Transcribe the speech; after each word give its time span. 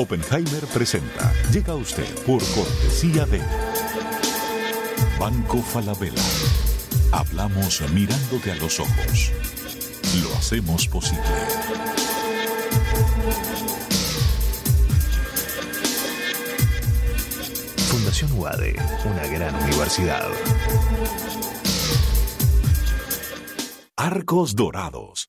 Oppenheimer 0.00 0.64
presenta. 0.72 1.30
Llega 1.52 1.74
a 1.74 1.76
usted 1.76 2.08
por 2.24 2.42
cortesía 2.54 3.26
de 3.26 3.38
Banco 5.18 5.58
Falabella. 5.58 6.22
Hablamos 7.12 7.82
mirándote 7.92 8.50
a 8.50 8.54
los 8.54 8.80
ojos. 8.80 9.30
Lo 10.22 10.34
hacemos 10.38 10.88
posible. 10.88 11.20
Fundación 17.90 18.32
UADE, 18.38 18.76
una 19.04 19.26
gran 19.26 19.54
universidad. 19.64 20.30
Arcos 23.96 24.56
Dorados. 24.56 25.28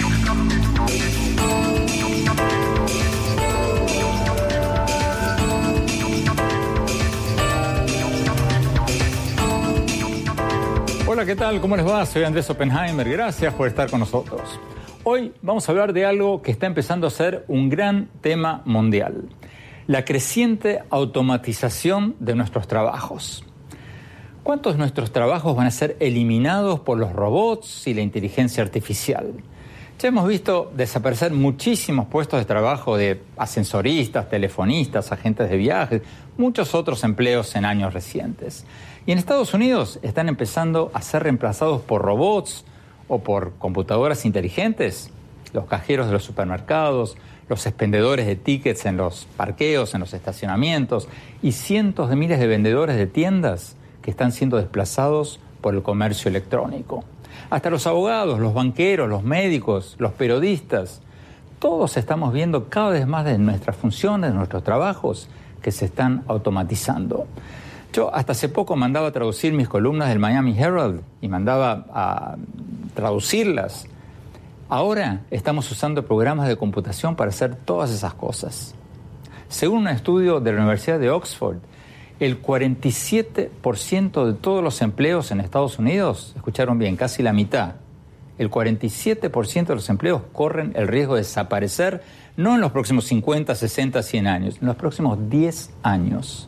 Hola, 11.21 11.27
¿qué 11.27 11.35
tal? 11.35 11.61
¿Cómo 11.61 11.77
les 11.77 11.85
va? 11.85 12.03
Soy 12.07 12.23
Andrés 12.23 12.49
Oppenheimer. 12.49 13.07
Gracias 13.07 13.53
por 13.53 13.67
estar 13.67 13.91
con 13.91 13.99
nosotros. 13.99 14.41
Hoy 15.03 15.31
vamos 15.43 15.69
a 15.69 15.71
hablar 15.71 15.93
de 15.93 16.03
algo 16.03 16.41
que 16.41 16.49
está 16.49 16.65
empezando 16.65 17.05
a 17.05 17.11
ser 17.11 17.45
un 17.47 17.69
gran 17.69 18.09
tema 18.21 18.63
mundial. 18.65 19.29
La 19.85 20.03
creciente 20.03 20.81
automatización 20.89 22.15
de 22.19 22.33
nuestros 22.33 22.67
trabajos. 22.67 23.45
¿Cuántos 24.41 24.73
de 24.73 24.79
nuestros 24.79 25.11
trabajos 25.11 25.55
van 25.55 25.67
a 25.67 25.71
ser 25.71 25.95
eliminados 25.99 26.79
por 26.79 26.97
los 26.97 27.13
robots 27.13 27.85
y 27.85 27.93
la 27.93 28.01
inteligencia 28.01 28.63
artificial? 28.63 29.31
Ya 29.99 30.07
hemos 30.07 30.27
visto 30.27 30.71
desaparecer 30.75 31.31
muchísimos 31.31 32.07
puestos 32.07 32.39
de 32.39 32.45
trabajo 32.45 32.97
de 32.97 33.21
ascensoristas, 33.37 34.27
telefonistas, 34.27 35.11
agentes 35.11 35.47
de 35.51 35.57
viajes, 35.57 36.01
muchos 36.41 36.73
otros 36.73 37.03
empleos 37.03 37.55
en 37.55 37.65
años 37.65 37.93
recientes. 37.93 38.65
Y 39.05 39.11
en 39.11 39.19
Estados 39.19 39.53
Unidos 39.53 39.99
están 40.01 40.27
empezando 40.27 40.89
a 40.95 41.03
ser 41.03 41.21
reemplazados 41.21 41.81
por 41.81 42.01
robots 42.01 42.65
o 43.07 43.19
por 43.19 43.53
computadoras 43.59 44.25
inteligentes, 44.25 45.11
los 45.53 45.65
cajeros 45.65 46.07
de 46.07 46.13
los 46.13 46.23
supermercados, 46.23 47.15
los 47.47 47.67
expendedores 47.67 48.25
de 48.25 48.35
tickets 48.35 48.85
en 48.87 48.97
los 48.97 49.27
parqueos, 49.37 49.93
en 49.93 49.99
los 49.99 50.15
estacionamientos 50.15 51.07
y 51.43 51.51
cientos 51.51 52.09
de 52.09 52.15
miles 52.15 52.39
de 52.39 52.47
vendedores 52.47 52.95
de 52.95 53.05
tiendas 53.05 53.75
que 54.01 54.09
están 54.09 54.31
siendo 54.31 54.57
desplazados 54.57 55.39
por 55.61 55.75
el 55.75 55.83
comercio 55.83 56.29
electrónico. 56.29 57.03
Hasta 57.51 57.69
los 57.69 57.85
abogados, 57.85 58.39
los 58.39 58.55
banqueros, 58.55 59.07
los 59.07 59.23
médicos, 59.23 59.95
los 59.99 60.13
periodistas, 60.13 61.01
todos 61.59 61.97
estamos 61.97 62.33
viendo 62.33 62.67
cada 62.69 62.89
vez 62.89 63.05
más 63.05 63.25
de 63.25 63.37
nuestras 63.37 63.75
funciones, 63.75 64.31
de 64.31 64.37
nuestros 64.37 64.63
trabajos 64.63 65.29
que 65.61 65.71
se 65.71 65.85
están 65.85 66.23
automatizando. 66.27 67.27
Yo 67.93 68.13
hasta 68.13 68.31
hace 68.31 68.49
poco 68.49 68.75
mandaba 68.75 69.07
a 69.07 69.11
traducir 69.11 69.53
mis 69.53 69.67
columnas 69.67 70.09
del 70.09 70.19
Miami 70.19 70.57
Herald 70.57 71.01
y 71.19 71.27
mandaba 71.27 71.85
a 71.93 72.37
traducirlas. 72.93 73.85
Ahora 74.69 75.21
estamos 75.29 75.69
usando 75.69 76.05
programas 76.05 76.47
de 76.47 76.55
computación 76.55 77.15
para 77.15 77.29
hacer 77.29 77.55
todas 77.55 77.91
esas 77.91 78.13
cosas. 78.13 78.73
Según 79.49 79.79
un 79.79 79.87
estudio 79.89 80.39
de 80.39 80.53
la 80.53 80.59
Universidad 80.59 80.99
de 80.99 81.09
Oxford, 81.09 81.57
el 82.21 82.41
47% 82.41 84.25
de 84.25 84.33
todos 84.33 84.63
los 84.63 84.81
empleos 84.81 85.31
en 85.31 85.41
Estados 85.41 85.77
Unidos, 85.77 86.31
escucharon 86.37 86.79
bien, 86.79 86.95
casi 86.95 87.21
la 87.21 87.33
mitad, 87.33 87.73
el 88.37 88.49
47% 88.49 89.65
de 89.67 89.75
los 89.75 89.89
empleos 89.89 90.21
corren 90.31 90.71
el 90.75 90.87
riesgo 90.87 91.15
de 91.15 91.21
desaparecer 91.21 92.01
no 92.41 92.55
en 92.55 92.61
los 92.61 92.71
próximos 92.71 93.05
50, 93.05 93.55
60, 93.55 94.03
100 94.03 94.27
años, 94.27 94.57
en 94.61 94.67
los 94.67 94.75
próximos 94.75 95.29
10 95.29 95.71
años. 95.83 96.47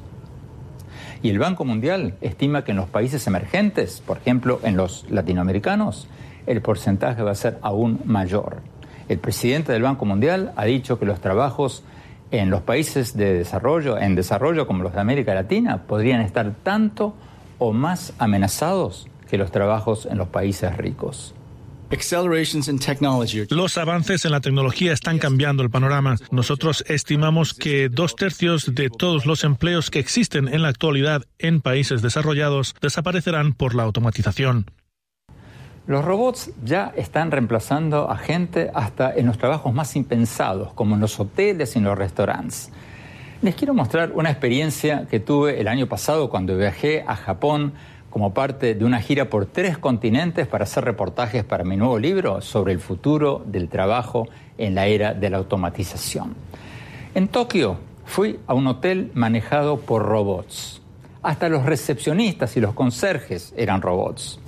Y 1.22 1.30
el 1.30 1.40
Banco 1.40 1.64
Mundial 1.64 2.16
estima 2.22 2.64
que 2.64 2.72
en 2.72 2.78
los 2.78 2.90
países 2.90 3.26
emergentes, 3.28 4.02
por 4.06 4.18
ejemplo 4.18 4.59
en 4.64 4.76
los 4.76 5.09
latinoamericanos, 5.09 6.08
el 6.48 6.62
porcentaje 6.62 7.22
va 7.24 7.32
a 7.32 7.36
ser 7.36 7.59
aún 7.62 8.02
mayor. 8.06 8.62
El 9.08 9.20
presidente 9.20 9.72
del 9.72 9.84
Banco 9.84 10.06
Mundial 10.06 10.52
ha 10.56 10.66
dicho 10.66 11.00
que 11.00 11.06
los 11.06 11.22
trabajos 11.22 11.84
en 12.32 12.50
los 12.50 12.62
países 12.62 13.16
de 13.16 13.34
desarrollo, 13.34 13.98
en 13.98 14.16
desarrollo 14.16 14.66
como 14.66 14.84
los 14.84 14.94
de 14.94 15.00
América 15.00 15.34
Latina, 15.34 15.84
podrían 15.84 16.22
estar 16.22 16.52
tanto 16.64 17.14
o 17.59 17.74
más 17.74 18.14
amenazados 18.18 19.08
que 19.30 19.38
los 19.38 19.52
trabajos 19.52 20.08
en 20.08 20.18
los 20.18 20.30
países 20.30 20.76
ricos. 20.76 21.36
Los 23.50 23.78
avances 23.78 24.26
en 24.26 24.31
la 24.31 24.42
tecnología 24.42 24.94
están 24.94 25.20
cambiando 25.20 25.62
el 25.62 25.70
panorama. 25.70 26.16
Nosotros 26.31 26.84
estimamos 26.88 27.54
que 27.54 27.88
dos 27.88 28.16
tercios 28.16 28.74
de 28.74 28.90
todos 28.90 29.28
los 29.28 29.44
empleos 29.44 29.92
que 29.92 30.00
existen 30.00 30.48
en 30.48 30.64
la 30.64 30.70
actualidad 30.70 31.24
en 31.38 31.62
países 31.62 32.02
desarrollados 32.02 32.74
desaparecerán 32.82 33.53
por 33.53 33.76
la 33.76 33.84
automatización. 33.84 34.66
Los 35.86 36.03
robots 36.03 36.52
ya 36.64 36.94
están 36.96 37.30
reemplazando 37.30 38.09
a 38.09 38.18
gente 38.18 38.72
hasta 38.74 39.14
en 39.14 39.28
los 39.28 39.38
trabajos 39.38 39.74
más 39.74 39.96
impensados, 39.96 40.74
como 40.74 40.96
en 40.96 41.02
los 41.02 41.20
hoteles 41.20 41.76
y 41.76 41.80
en 41.80 41.86
los 41.86 41.98
restaurantes. 41.98 42.72
Les 43.44 43.53
quiero 43.53 43.74
mostrar 43.74 44.14
una 44.14 44.32
experiencia 44.32 45.06
que 45.12 45.20
tuve 45.20 45.59
el 45.59 45.68
año 45.68 45.88
pasado 45.88 46.30
cuando 46.30 46.58
viajé 46.58 47.03
a 47.06 47.18
Japón 47.18 47.74
como 48.13 48.31
parte 48.31 48.75
de 48.75 48.85
una 48.85 49.01
gira 49.01 49.28
por 49.28 49.47
tres 49.47 49.79
continentes 49.79 50.46
para 50.46 50.66
hacer 50.66 50.85
reportajes 50.85 51.44
para 51.44 51.63
mi 51.63 51.78
nuevo 51.78 51.97
libro 51.97 52.41
sobre 52.41 52.72
el 52.72 52.79
futuro 52.79 53.41
del 53.44 53.69
trabajo 53.69 54.28
en 54.59 54.75
la 54.75 54.85
era 54.85 55.16
de 55.16 55.31
la 55.31 55.38
automatización. 55.38 56.35
En 57.16 57.28
Tokio 57.28 57.79
fui 58.06 58.40
a 58.46 58.53
un 58.53 58.68
hotel 58.68 59.09
manejado 59.16 59.79
por 59.79 60.03
robots. 60.03 60.79
Hasta 61.23 61.50
los 61.50 61.66
recepcionistas 61.66 62.56
y 62.56 62.59
los 62.59 62.75
conserjes 62.75 63.52
eran 63.57 63.81
robots. 63.81 64.40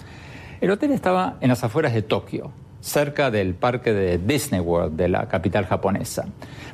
El 0.62 0.70
hotel 0.70 0.92
estaba 0.92 1.38
en 1.42 1.50
las 1.50 1.64
afueras 1.64 1.96
de 1.96 2.04
Tokio, 2.04 2.52
cerca 2.82 3.32
del 3.32 3.56
parque 3.56 3.94
de 3.94 4.20
Disney 4.20 4.62
World 4.62 4.96
de 4.96 5.10
la 5.10 5.28
capital 5.28 5.66
japonesa. 5.66 6.28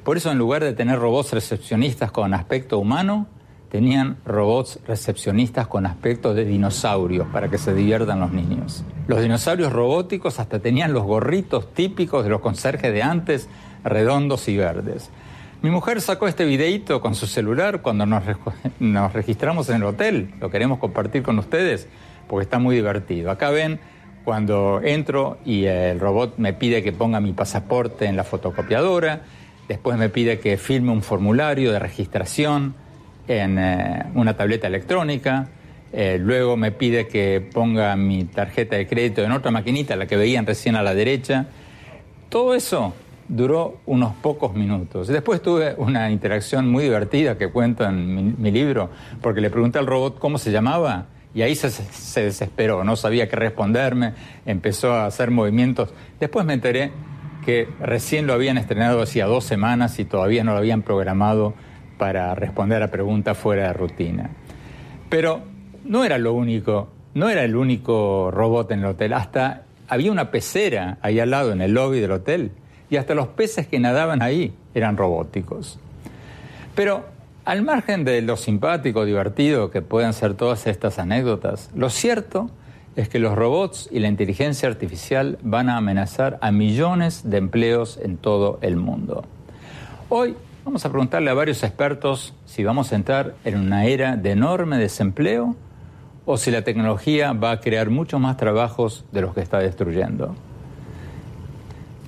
Por 0.04 0.18
eso 0.18 0.30
en 0.30 0.38
lugar 0.38 0.62
de 0.62 0.74
tener 0.74 1.00
robots 1.00 1.32
recepcionistas 1.32 2.12
con 2.12 2.34
aspecto 2.34 2.80
humano, 2.80 3.28
tenían 3.72 4.18
robots 4.26 4.80
recepcionistas 4.86 5.66
con 5.68 5.86
aspecto 5.86 6.34
de 6.34 6.44
dinosaurios 6.44 7.26
para 7.30 7.48
que 7.48 7.58
se 7.58 7.74
diviertan 7.74 8.20
los 8.20 8.34
niños. 8.34 8.84
Los 9.08 9.22
dinosaurios 9.22 9.72
robóticos 9.72 10.42
hasta 10.42 10.60
tenían 10.60 10.92
los 10.92 11.04
gorritos 11.04 11.74
típicos 11.74 12.26
de 12.26 12.30
los 12.30 12.42
conserjes 12.42 12.92
de 12.92 13.02
antes, 13.02 13.48
redondos 13.86 14.50
y 14.50 14.58
verdes. 14.58 15.10
Mi 15.62 15.70
mujer 15.70 16.02
sacó 16.02 16.28
este 16.28 16.44
videíto 16.44 17.00
con 17.00 17.16
su 17.16 17.28
celular 17.28 17.82
cuando 17.82 18.06
nos, 18.06 18.24
nos 18.80 19.14
registramos 19.14 19.70
en 19.70 19.78
el 19.78 19.84
hotel. 19.84 20.34
Lo 20.42 20.50
queremos 20.50 20.80
compartir 20.80 21.24
con 21.24 21.40
ustedes 21.40 21.88
porque 22.28 22.44
está 22.44 22.60
muy 22.60 22.76
divertido. 22.76 23.32
Acá 23.32 23.52
ven 23.52 23.80
cuando 24.26 24.82
entro 24.84 25.38
y 25.46 25.64
el 25.64 26.00
robot 26.00 26.34
me 26.38 26.52
pide 26.52 26.84
que 26.84 26.92
ponga 26.92 27.22
mi 27.22 27.32
pasaporte 27.32 28.06
en 28.06 28.18
la 28.18 28.26
fotocopiadora, 28.26 29.22
después 29.70 29.98
me 29.98 30.10
pide 30.10 30.40
que 30.40 30.58
filme 30.58 30.92
un 30.92 31.02
formulario 31.02 31.72
de 31.72 31.80
registración, 31.80 32.76
en 33.40 33.58
eh, 33.58 34.06
una 34.14 34.36
tableta 34.36 34.68
electrónica, 34.68 35.48
eh, 35.94 36.18
luego 36.20 36.56
me 36.56 36.72
pide 36.72 37.08
que 37.08 37.46
ponga 37.54 37.96
mi 37.96 38.24
tarjeta 38.26 38.78
de 38.78 38.88
crédito 38.88 39.24
en 39.24 39.32
otra 39.32 39.52
maquinita, 39.52 39.96
la 39.96 40.06
que 40.06 40.16
veían 40.16 40.46
recién 40.46 40.76
a 40.76 40.84
la 40.84 40.94
derecha. 40.94 41.48
Todo 42.30 42.56
eso 42.56 42.94
duró 43.28 43.80
unos 43.86 44.14
pocos 44.16 44.54
minutos. 44.54 45.08
Después 45.08 45.42
tuve 45.42 45.74
una 45.78 46.10
interacción 46.12 46.70
muy 46.70 46.84
divertida 46.84 47.38
que 47.38 47.50
cuento 47.50 47.86
en 47.86 48.42
mi, 48.42 48.52
libro, 48.52 48.90
porque 49.22 49.42
le 49.42 49.50
pregunté 49.50 49.80
al 49.80 49.88
robot 49.88 50.20
cómo 50.20 50.38
se 50.38 50.52
llamaba 50.52 51.08
y 51.34 51.42
ahí 51.42 51.56
se, 51.56 51.70
se, 51.70 52.24
desesperó, 52.24 52.84
no 52.84 52.98
sabía 52.98 53.30
qué 53.30 53.38
responderme, 53.38 54.14
empezó 54.46 54.94
a 54.94 55.06
hacer 55.06 55.32
movimientos. 55.32 55.94
Después 56.20 56.46
me 56.46 56.54
enteré 56.54 56.92
que 57.46 57.68
recién 57.80 58.28
lo 58.28 58.34
habían 58.34 58.58
estrenado 58.58 59.02
hacía 59.02 59.26
dos 59.26 59.46
semanas 59.46 59.98
y 60.00 60.06
todavía 60.06 60.44
no 60.44 60.52
lo 60.52 60.58
habían 60.58 60.82
programado 60.82 61.54
para 62.02 62.34
responder 62.34 62.82
a 62.82 62.88
preguntas 62.88 63.38
fuera 63.38 63.68
de 63.68 63.74
rutina. 63.74 64.32
Pero 65.08 65.44
no 65.86 66.04
era 66.04 66.18
lo 66.18 66.34
único, 66.34 66.90
no 67.14 67.30
era 67.30 67.44
el 67.44 67.56
único 67.56 68.32
robot 68.32 68.72
en 68.72 68.80
el 68.80 68.86
hotel, 68.86 69.14
hasta 69.14 69.66
había 69.88 70.12
una 70.12 70.32
pecera 70.32 70.98
ahí 71.04 71.20
al 71.20 71.30
lado 71.30 71.52
en 71.52 71.62
el 71.62 71.76
lobby 71.76 72.00
del 72.00 72.10
hotel 72.10 72.54
y 72.90 72.96
hasta 72.96 73.14
los 73.14 73.28
peces 73.28 73.68
que 73.68 73.80
nadaban 73.80 74.24
ahí 74.24 74.52
eran 74.74 74.98
robóticos. 74.98 75.78
Pero 76.74 77.06
al 77.46 77.62
margen 77.62 78.04
de 78.04 78.24
lo 78.24 78.36
simpático, 78.36 79.06
divertido 79.06 79.70
que 79.70 79.84
pueden 79.84 80.14
ser 80.14 80.34
todas 80.34 80.66
estas 80.66 80.98
anécdotas, 80.98 81.70
lo 81.76 81.92
cierto 81.92 82.50
es 82.96 83.10
que 83.10 83.20
los 83.20 83.36
robots 83.36 83.88
y 83.92 84.00
la 84.00 84.08
inteligencia 84.08 84.68
artificial 84.68 85.38
van 85.44 85.70
a 85.70 85.78
amenazar 85.78 86.40
a 86.42 86.52
millones 86.52 87.30
de 87.30 87.38
empleos 87.38 88.00
en 88.02 88.18
todo 88.18 88.58
el 88.64 88.76
mundo. 88.76 89.24
Hoy 90.10 90.36
vamos 90.64 90.86
a 90.86 90.90
preguntarle 90.90 91.30
a 91.30 91.34
varios 91.34 91.64
expertos 91.64 92.34
si 92.46 92.64
vamos 92.64 92.92
a 92.92 92.96
entrar 92.96 93.36
en 93.44 93.60
una 93.60 93.86
era 93.86 94.16
de 94.16 94.32
enorme 94.32 94.78
desempleo 94.78 95.56
o 96.26 96.38
si 96.38 96.52
la 96.52 96.64
tecnología 96.64 97.34
va 97.34 97.52
a 97.52 97.60
crear 97.60 97.90
muchos 97.90 98.20
más 98.20 98.38
trabajos 98.38 99.06
de 99.12 99.22
los 99.22 99.34
que 99.34 99.42
está 99.42 99.60
destruyendo. 99.60 100.36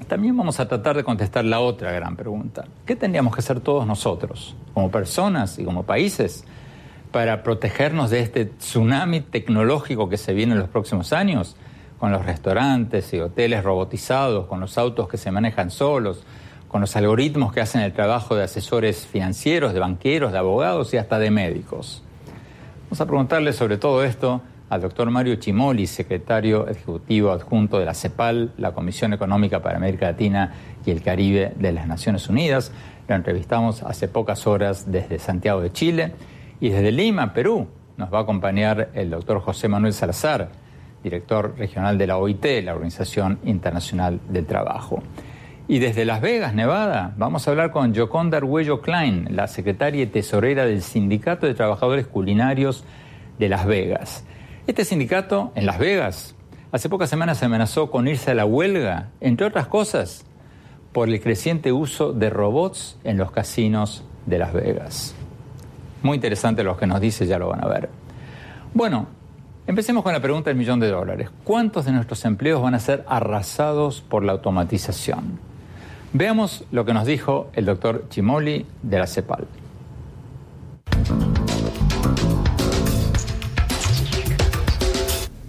También 0.07 0.37
vamos 0.37 0.59
a 0.59 0.67
tratar 0.67 0.95
de 0.95 1.03
contestar 1.03 1.43
la 1.45 1.59
otra 1.59 1.91
gran 1.91 2.15
pregunta. 2.15 2.65
¿Qué 2.85 2.95
tendríamos 2.95 3.33
que 3.33 3.39
hacer 3.39 3.59
todos 3.59 3.87
nosotros, 3.87 4.55
como 4.73 4.91
personas 4.91 5.57
y 5.57 5.63
como 5.63 5.83
países, 5.83 6.45
para 7.11 7.41
protegernos 7.41 8.11
de 8.11 8.19
este 8.19 8.45
tsunami 8.45 9.21
tecnológico 9.21 10.09
que 10.09 10.17
se 10.17 10.33
viene 10.33 10.53
en 10.53 10.59
los 10.59 10.69
próximos 10.69 11.13
años? 11.13 11.55
Con 11.97 12.11
los 12.11 12.25
restaurantes 12.25 13.11
y 13.13 13.19
hoteles 13.19 13.63
robotizados, 13.63 14.45
con 14.45 14.59
los 14.59 14.77
autos 14.77 15.07
que 15.07 15.17
se 15.17 15.31
manejan 15.31 15.71
solos, 15.71 16.23
con 16.73 16.81
los 16.81 16.95
algoritmos 16.95 17.53
que 17.53 17.61
hacen 17.61 17.81
el 17.81 17.93
trabajo 17.93 18.35
de 18.35 18.45
asesores 18.45 19.05
financieros, 19.05 19.75
de 19.75 19.79
banqueros, 19.79 20.31
de 20.31 20.39
abogados 20.39 20.91
y 20.95 20.97
hasta 20.97 21.19
de 21.19 21.29
médicos. 21.29 22.01
Vamos 22.85 22.99
a 22.99 23.05
preguntarle 23.05 23.53
sobre 23.53 23.77
todo 23.77 24.03
esto 24.03 24.41
al 24.71 24.81
doctor 24.81 25.07
Mario 25.11 25.35
Chimoli, 25.35 25.85
secretario 25.85 26.67
ejecutivo 26.67 27.31
adjunto 27.31 27.77
de 27.77 27.85
la 27.85 27.93
CEPAL, 27.93 28.53
la 28.57 28.71
Comisión 28.71 29.13
Económica 29.13 29.61
para 29.61 29.77
América 29.77 30.07
Latina 30.07 30.51
y 30.83 30.89
el 30.89 31.03
Caribe 31.03 31.53
de 31.57 31.73
las 31.73 31.85
Naciones 31.85 32.27
Unidas. 32.27 32.71
Lo 33.07 33.13
entrevistamos 33.13 33.83
hace 33.83 34.07
pocas 34.07 34.47
horas 34.47 34.91
desde 34.91 35.19
Santiago 35.19 35.61
de 35.61 35.71
Chile 35.71 36.13
y 36.59 36.69
desde 36.69 36.91
Lima, 36.91 37.35
Perú. 37.35 37.67
Nos 37.97 38.11
va 38.11 38.17
a 38.17 38.21
acompañar 38.23 38.89
el 38.95 39.11
doctor 39.11 39.41
José 39.41 39.67
Manuel 39.67 39.93
Salazar, 39.93 40.49
director 41.03 41.53
regional 41.55 41.99
de 41.99 42.07
la 42.07 42.17
OIT, 42.17 42.63
la 42.63 42.73
Organización 42.73 43.37
Internacional 43.43 44.19
del 44.27 44.47
Trabajo. 44.47 45.03
Y 45.65 45.79
desde 45.79 46.03
Las 46.03 46.19
Vegas, 46.19 46.53
Nevada, 46.53 47.13
vamos 47.15 47.47
a 47.47 47.51
hablar 47.51 47.71
con 47.71 47.95
Joconda 47.95 48.37
Arguello 48.37 48.81
Klein, 48.81 49.29
la 49.31 49.47
secretaria 49.47 50.03
y 50.03 50.07
tesorera 50.07 50.65
del 50.65 50.81
Sindicato 50.81 51.47
de 51.47 51.53
Trabajadores 51.53 52.05
Culinarios 52.05 52.83
de 53.39 53.47
Las 53.47 53.65
Vegas. 53.65 54.25
Este 54.67 54.83
sindicato, 54.83 55.53
en 55.55 55.65
Las 55.65 55.79
Vegas, 55.79 56.35
hace 56.73 56.89
pocas 56.89 57.09
semanas 57.09 57.37
se 57.37 57.45
amenazó 57.45 57.91
con 57.91 58.09
irse 58.09 58.31
a 58.31 58.35
la 58.35 58.45
huelga, 58.45 59.11
entre 59.21 59.47
otras 59.47 59.67
cosas, 59.67 60.25
por 60.91 61.07
el 61.07 61.21
creciente 61.21 61.71
uso 61.71 62.11
de 62.11 62.29
robots 62.29 62.99
en 63.05 63.17
los 63.17 63.31
casinos 63.31 64.03
de 64.25 64.39
Las 64.39 64.51
Vegas. 64.51 65.15
Muy 66.01 66.15
interesante 66.15 66.65
lo 66.65 66.75
que 66.75 66.87
nos 66.87 66.99
dice, 66.99 67.25
ya 67.25 67.39
lo 67.39 67.47
van 67.47 67.63
a 67.63 67.69
ver. 67.69 67.89
Bueno, 68.73 69.07
empecemos 69.65 70.03
con 70.03 70.11
la 70.11 70.19
pregunta 70.19 70.49
del 70.49 70.57
millón 70.57 70.81
de 70.81 70.89
dólares. 70.89 71.29
¿Cuántos 71.45 71.85
de 71.85 71.93
nuestros 71.93 72.25
empleos 72.25 72.61
van 72.61 72.75
a 72.75 72.79
ser 72.79 73.05
arrasados 73.07 74.01
por 74.01 74.25
la 74.25 74.33
automatización? 74.33 75.52
Veamos 76.15 76.63
lo 76.71 76.85
que 76.85 76.93
nos 76.93 77.07
dijo 77.07 77.49
el 77.53 77.65
doctor 77.65 78.05
Chimoli 78.09 78.67
de 78.83 78.99
la 78.99 79.07
CEPAL. 79.07 79.47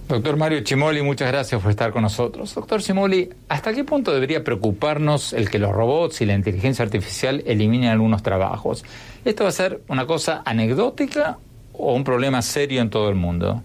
Doctor 0.09 0.37
Mario 0.39 0.61
Chimoli, 0.63 1.03
muchas 1.03 1.29
gracias 1.29 1.61
por 1.61 1.71
estar 1.71 1.93
con 1.93 2.01
nosotros. 2.01 2.55
Doctor 2.55 2.81
Chimoli, 2.81 3.29
¿hasta 3.51 3.75
qué 3.75 3.85
punto 3.85 4.15
debería 4.15 4.43
preocuparnos 4.43 5.35
el 5.35 5.51
que 5.51 5.59
los 5.59 5.71
robots 5.71 6.23
y 6.23 6.25
la 6.25 6.33
inteligencia 6.33 6.83
artificial 6.83 7.43
eliminen 7.45 7.91
algunos 7.91 8.23
trabajos? 8.23 8.87
¿Esto 9.27 9.45
va 9.45 9.51
a 9.51 9.53
ser 9.53 9.83
una 9.89 10.07
cosa 10.07 10.43
anecdótica 10.47 11.37
o 11.75 11.95
un 11.95 12.05
problema 12.05 12.41
serio 12.41 12.81
en 12.81 12.89
todo 12.89 13.11
el 13.11 13.17
mundo? 13.17 13.63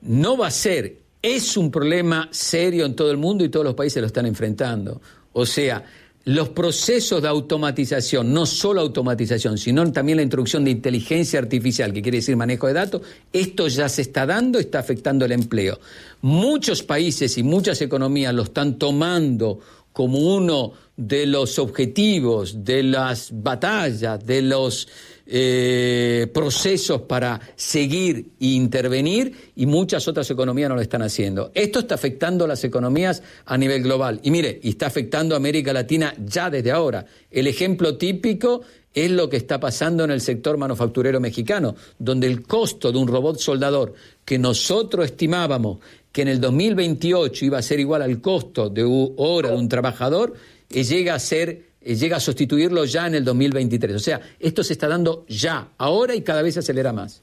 No 0.00 0.36
va 0.36 0.48
a 0.48 0.50
ser, 0.50 0.96
es 1.22 1.56
un 1.56 1.70
problema 1.70 2.28
serio 2.32 2.84
en 2.84 2.96
todo 2.96 3.12
el 3.12 3.16
mundo 3.16 3.44
y 3.44 3.48
todos 3.48 3.64
los 3.64 3.74
países 3.74 4.00
lo 4.00 4.08
están 4.08 4.26
enfrentando. 4.26 5.00
O 5.38 5.46
sea, 5.46 5.84
los 6.24 6.48
procesos 6.48 7.22
de 7.22 7.28
automatización, 7.28 8.32
no 8.32 8.44
solo 8.44 8.80
automatización, 8.80 9.56
sino 9.56 9.90
también 9.92 10.16
la 10.16 10.22
introducción 10.24 10.64
de 10.64 10.72
inteligencia 10.72 11.38
artificial, 11.38 11.92
que 11.92 12.02
quiere 12.02 12.18
decir 12.18 12.36
manejo 12.36 12.66
de 12.66 12.72
datos, 12.72 13.02
esto 13.32 13.68
ya 13.68 13.88
se 13.88 14.02
está 14.02 14.26
dando, 14.26 14.58
está 14.58 14.80
afectando 14.80 15.24
el 15.24 15.32
empleo. 15.32 15.78
Muchos 16.22 16.82
países 16.82 17.38
y 17.38 17.44
muchas 17.44 17.80
economías 17.80 18.34
lo 18.34 18.42
están 18.42 18.78
tomando 18.78 19.60
como 19.92 20.18
uno 20.18 20.72
de 20.96 21.26
los 21.26 21.58
objetivos, 21.60 22.64
de 22.64 22.82
las 22.82 23.30
batallas, 23.32 24.26
de 24.26 24.42
los 24.42 24.88
eh, 25.30 26.26
procesos 26.32 27.02
para 27.02 27.38
seguir 27.54 28.30
e 28.40 28.46
intervenir 28.46 29.52
y 29.56 29.66
muchas 29.66 30.08
otras 30.08 30.30
economías 30.30 30.70
no 30.70 30.74
lo 30.74 30.80
están 30.80 31.02
haciendo. 31.02 31.50
Esto 31.54 31.80
está 31.80 31.96
afectando 31.96 32.46
a 32.46 32.48
las 32.48 32.64
economías 32.64 33.22
a 33.44 33.58
nivel 33.58 33.82
global. 33.82 34.20
Y 34.22 34.30
mire, 34.30 34.58
y 34.62 34.70
está 34.70 34.86
afectando 34.86 35.34
a 35.34 35.36
América 35.36 35.74
Latina 35.74 36.14
ya 36.24 36.48
desde 36.48 36.70
ahora. 36.70 37.04
El 37.30 37.46
ejemplo 37.46 37.98
típico 37.98 38.62
es 38.94 39.10
lo 39.10 39.28
que 39.28 39.36
está 39.36 39.60
pasando 39.60 40.04
en 40.04 40.12
el 40.12 40.22
sector 40.22 40.56
manufacturero 40.56 41.20
mexicano, 41.20 41.76
donde 41.98 42.26
el 42.26 42.42
costo 42.42 42.90
de 42.90 42.98
un 42.98 43.06
robot 43.06 43.38
soldador 43.38 43.92
que 44.24 44.38
nosotros 44.38 45.04
estimábamos 45.04 45.78
que 46.10 46.22
en 46.22 46.28
el 46.28 46.40
2028 46.40 47.44
iba 47.44 47.58
a 47.58 47.62
ser 47.62 47.80
igual 47.80 48.00
al 48.00 48.20
costo 48.20 48.70
de 48.70 48.82
hora 48.82 49.50
de 49.50 49.56
un 49.56 49.68
trabajador, 49.68 50.34
eh, 50.70 50.82
llega 50.82 51.14
a 51.14 51.18
ser 51.18 51.67
llega 51.96 52.18
a 52.18 52.20
sustituirlo 52.20 52.84
ya 52.84 53.06
en 53.06 53.14
el 53.14 53.24
2023. 53.24 53.96
O 53.96 53.98
sea, 53.98 54.20
esto 54.38 54.62
se 54.62 54.72
está 54.72 54.88
dando 54.88 55.24
ya, 55.28 55.68
ahora 55.78 56.14
y 56.14 56.22
cada 56.22 56.42
vez 56.42 56.54
se 56.54 56.60
acelera 56.60 56.92
más. 56.92 57.22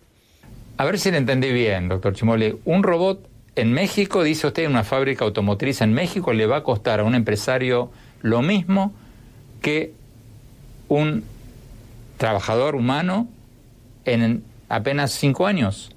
A 0.77 0.85
ver 0.85 1.00
si 1.00 1.12
le 1.12 1.17
entendí 1.17 1.51
bien, 1.51 1.88
doctor 1.88 2.13
Chimoli. 2.13 2.57
Un 2.65 2.83
robot 2.83 3.27
en 3.56 3.71
México, 3.71 4.23
dice 4.23 4.47
usted, 4.47 4.63
en 4.63 4.71
una 4.71 4.83
fábrica 4.83 5.23
automotriz 5.23 5.81
en 5.81 5.94
México, 5.94 6.33
le 6.33 6.45
va 6.45 6.57
a 6.57 6.63
costar 6.63 7.00
a 7.00 7.03
un 7.03 7.15
empresario 7.15 7.91
lo 8.21 8.41
mismo 8.41 8.94
que 9.62 9.94
un 10.89 11.23
trabajador 12.17 12.75
humano 12.75 13.27
en 14.03 14.44
apenas 14.67 15.12
cinco 15.12 15.47
años. 15.47 15.91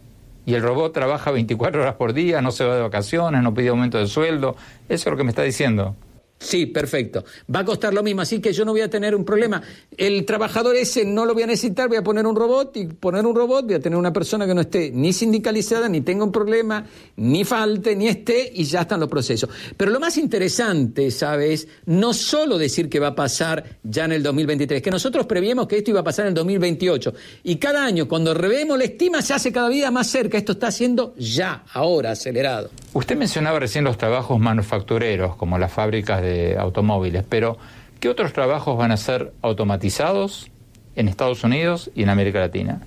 Y 0.47 0.55
el 0.55 0.63
robot 0.63 0.93
trabaja 0.93 1.31
24 1.31 1.83
horas 1.83 1.95
por 1.97 2.13
día, 2.13 2.41
no 2.41 2.53
se 2.53 2.65
va 2.65 2.77
de 2.77 2.83
vacaciones, 2.83 3.43
no 3.43 3.53
pide 3.53 3.69
aumento 3.69 3.99
de 3.99 4.07
sueldo. 4.07 4.57
Eso 4.89 5.09
es 5.09 5.11
lo 5.11 5.17
que 5.17 5.25
me 5.25 5.31
está 5.31 5.43
diciendo. 5.43 5.97
Sí, 6.39 6.67
perfecto. 6.67 7.25
Va 7.53 7.61
a 7.61 7.65
costar 7.65 7.93
lo 7.93 8.03
mismo, 8.03 8.23
así 8.23 8.41
que 8.41 8.53
yo 8.53 8.65
no 8.65 8.73
voy 8.73 8.81
a 8.81 8.89
tener 8.89 9.15
un 9.15 9.25
problema. 9.25 9.61
El 9.97 10.25
trabajador 10.25 10.77
ese 10.77 11.05
no 11.05 11.27
lo 11.27 11.35
voy 11.35 11.43
a 11.43 11.47
necesitar, 11.47 11.89
voy 11.89 11.97
a 11.97 12.03
poner 12.03 12.27
un 12.27 12.37
robot 12.37 12.77
y 12.77 12.87
poner 12.87 13.27
un 13.27 13.35
robot, 13.35 13.67
voy 13.67 13.75
a 13.75 13.81
tener 13.81 13.99
una 13.99 14.13
persona 14.13 14.47
que 14.47 14.55
no 14.55 14.61
esté 14.61 14.91
ni 14.93 15.13
sindicalizada, 15.13 15.89
ni 15.89 16.03
tenga 16.03 16.25
un 16.25 16.31
problema, 16.31 16.87
ni 17.17 17.45
falte, 17.45 17.97
ni 17.97 18.07
esté, 18.07 18.53
y 18.55 18.65
ya 18.65 18.83
están 18.83 19.01
los 19.01 19.09
procesos. 19.09 19.51
Pero 19.77 19.91
lo 19.91 19.99
más 19.99 20.17
interesante, 20.17 21.11
¿sabes? 21.11 21.67
No 21.87 22.15
solo 22.15 22.57
decir 22.57 22.89
que 22.89 23.01
va 23.01 23.09
a 23.09 23.15
pasar 23.15 23.65
ya 23.83 24.05
en 24.05 24.13
el 24.13 24.23
2023, 24.23 24.81
que 24.81 24.91
nosotros 24.91 25.27
prevíamos 25.27 25.67
que 25.67 25.79
esto 25.79 25.91
iba 25.91 26.01
a 26.01 26.05
pasar 26.05 26.27
en 26.27 26.29
el 26.29 26.35
2028. 26.35 27.15
Y 27.45 27.57
cada 27.57 27.85
año, 27.85 28.07
cuando 28.07 28.33
revemos 28.33 28.79
la 28.79 28.85
estima, 28.85 29.23
se 29.23 29.35
hace 29.35 29.51
cada 29.53 29.69
día 29.69 29.91
más 29.91 30.07
cerca. 30.07 30.39
Esto 30.39 30.53
está 30.53 30.69
haciendo 30.69 31.15
ya, 31.17 31.65
ahora, 31.73 32.13
acelerado. 32.13 32.71
Usted 32.93 33.17
mencionaba 33.17 33.59
recién 33.59 33.85
los 33.85 33.99
trabajos 33.99 34.39
manufactureros, 34.39 35.37
como 35.37 35.59
las 35.59 35.73
fábricas 35.73 36.23
de 36.23 36.28
automóviles, 36.59 37.25
pero 37.29 37.59
¿qué 38.01 38.09
otros 38.09 38.33
trabajos 38.33 38.77
van 38.77 38.93
a 38.93 38.97
ser 38.97 39.33
automatizados 39.43 40.51
en 40.97 41.09
Estados 41.09 41.45
Unidos 41.45 41.91
y 41.95 42.03
en 42.03 42.11
América 42.11 42.41
Latina? 42.41 42.81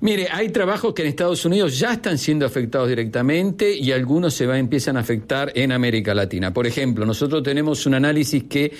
Mire, 0.00 0.28
hay 0.30 0.50
trabajos 0.50 0.94
que 0.94 1.02
en 1.02 1.08
Estados 1.08 1.44
Unidos 1.44 1.76
ya 1.76 1.94
están 1.94 2.18
siendo 2.18 2.46
afectados 2.46 2.88
directamente 2.88 3.74
y 3.74 3.90
algunos 3.90 4.32
se 4.32 4.46
va, 4.46 4.56
empiezan 4.56 4.96
a 4.96 5.00
afectar 5.00 5.50
en 5.56 5.72
América 5.72 6.14
Latina. 6.14 6.54
Por 6.54 6.68
ejemplo, 6.68 7.04
nosotros 7.04 7.42
tenemos 7.42 7.84
un 7.84 7.94
análisis 7.94 8.44
que 8.44 8.72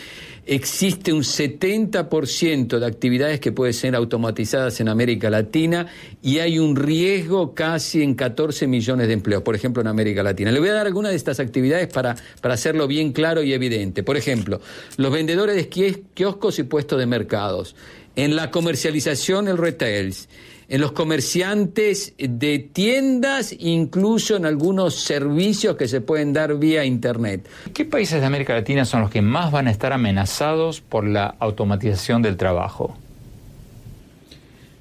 existe 0.47 1.13
un 1.13 1.23
70% 1.23 2.79
de 2.79 2.87
actividades 2.87 3.41
que 3.41 3.51
pueden 3.51 3.75
ser 3.75 3.97
automatizadas 3.97 4.81
en 4.81 4.89
América 4.89 5.29
Latina 5.29 5.89
y 6.23 6.39
hay 6.39 6.61
un 6.61 6.77
riesgo 6.77 7.53
casi 7.53 8.05
en 8.05 8.15
14 8.15 8.69
millones 8.69 9.09
de 9.09 9.15
empleos, 9.15 9.43
por 9.43 9.57
ejemplo, 9.57 9.81
en 9.81 9.89
América 9.89 10.23
Latina. 10.23 10.53
Le 10.53 10.61
voy 10.61 10.69
a 10.69 10.75
dar 10.75 10.87
algunas 10.87 11.11
de 11.11 11.17
estas 11.17 11.41
actividades 11.41 11.89
para, 11.89 12.15
para 12.41 12.55
hacerlo 12.55 12.87
bien 12.87 13.11
claro 13.11 13.43
y 13.43 13.53
evidente. 13.53 14.05
Por 14.05 14.17
ejemplo, 14.17 14.61
los 14.97 15.13
vendedores 15.13 15.57
de 15.57 15.69
kioscos 16.15 16.61
y 16.61 16.63
puestos 16.63 16.97
de 16.97 17.07
mercados, 17.07 17.75
en 18.15 18.37
la 18.37 18.53
comercialización, 18.53 19.49
el 19.49 19.59
retails 19.59 20.29
en 20.69 20.81
los 20.81 20.93
comerciantes 20.93 22.15
de 22.19 22.59
tiendas, 22.59 23.55
incluso 23.59 24.37
en 24.37 24.45
algunos 24.45 24.97
servicios 24.97 25.77
que 25.77 25.89
se 25.89 26.03
pueden 26.03 26.33
dar 26.33 26.59
vía 26.59 26.85
Internet. 26.85 27.49
¿Qué 27.73 27.87
países 27.87 28.21
de 28.21 28.27
América 28.27 28.55
Latina 28.55 28.85
son 28.85 29.01
los 29.01 29.11
que 29.11 29.23
más 29.23 29.51
van 29.51 29.67
a 29.67 29.71
estar 29.71 29.93
amenazados 29.93 30.81
por 30.83 31.07
la 31.07 31.35
automatización 31.39 32.21
del 32.21 32.37
trabajo? 32.37 32.97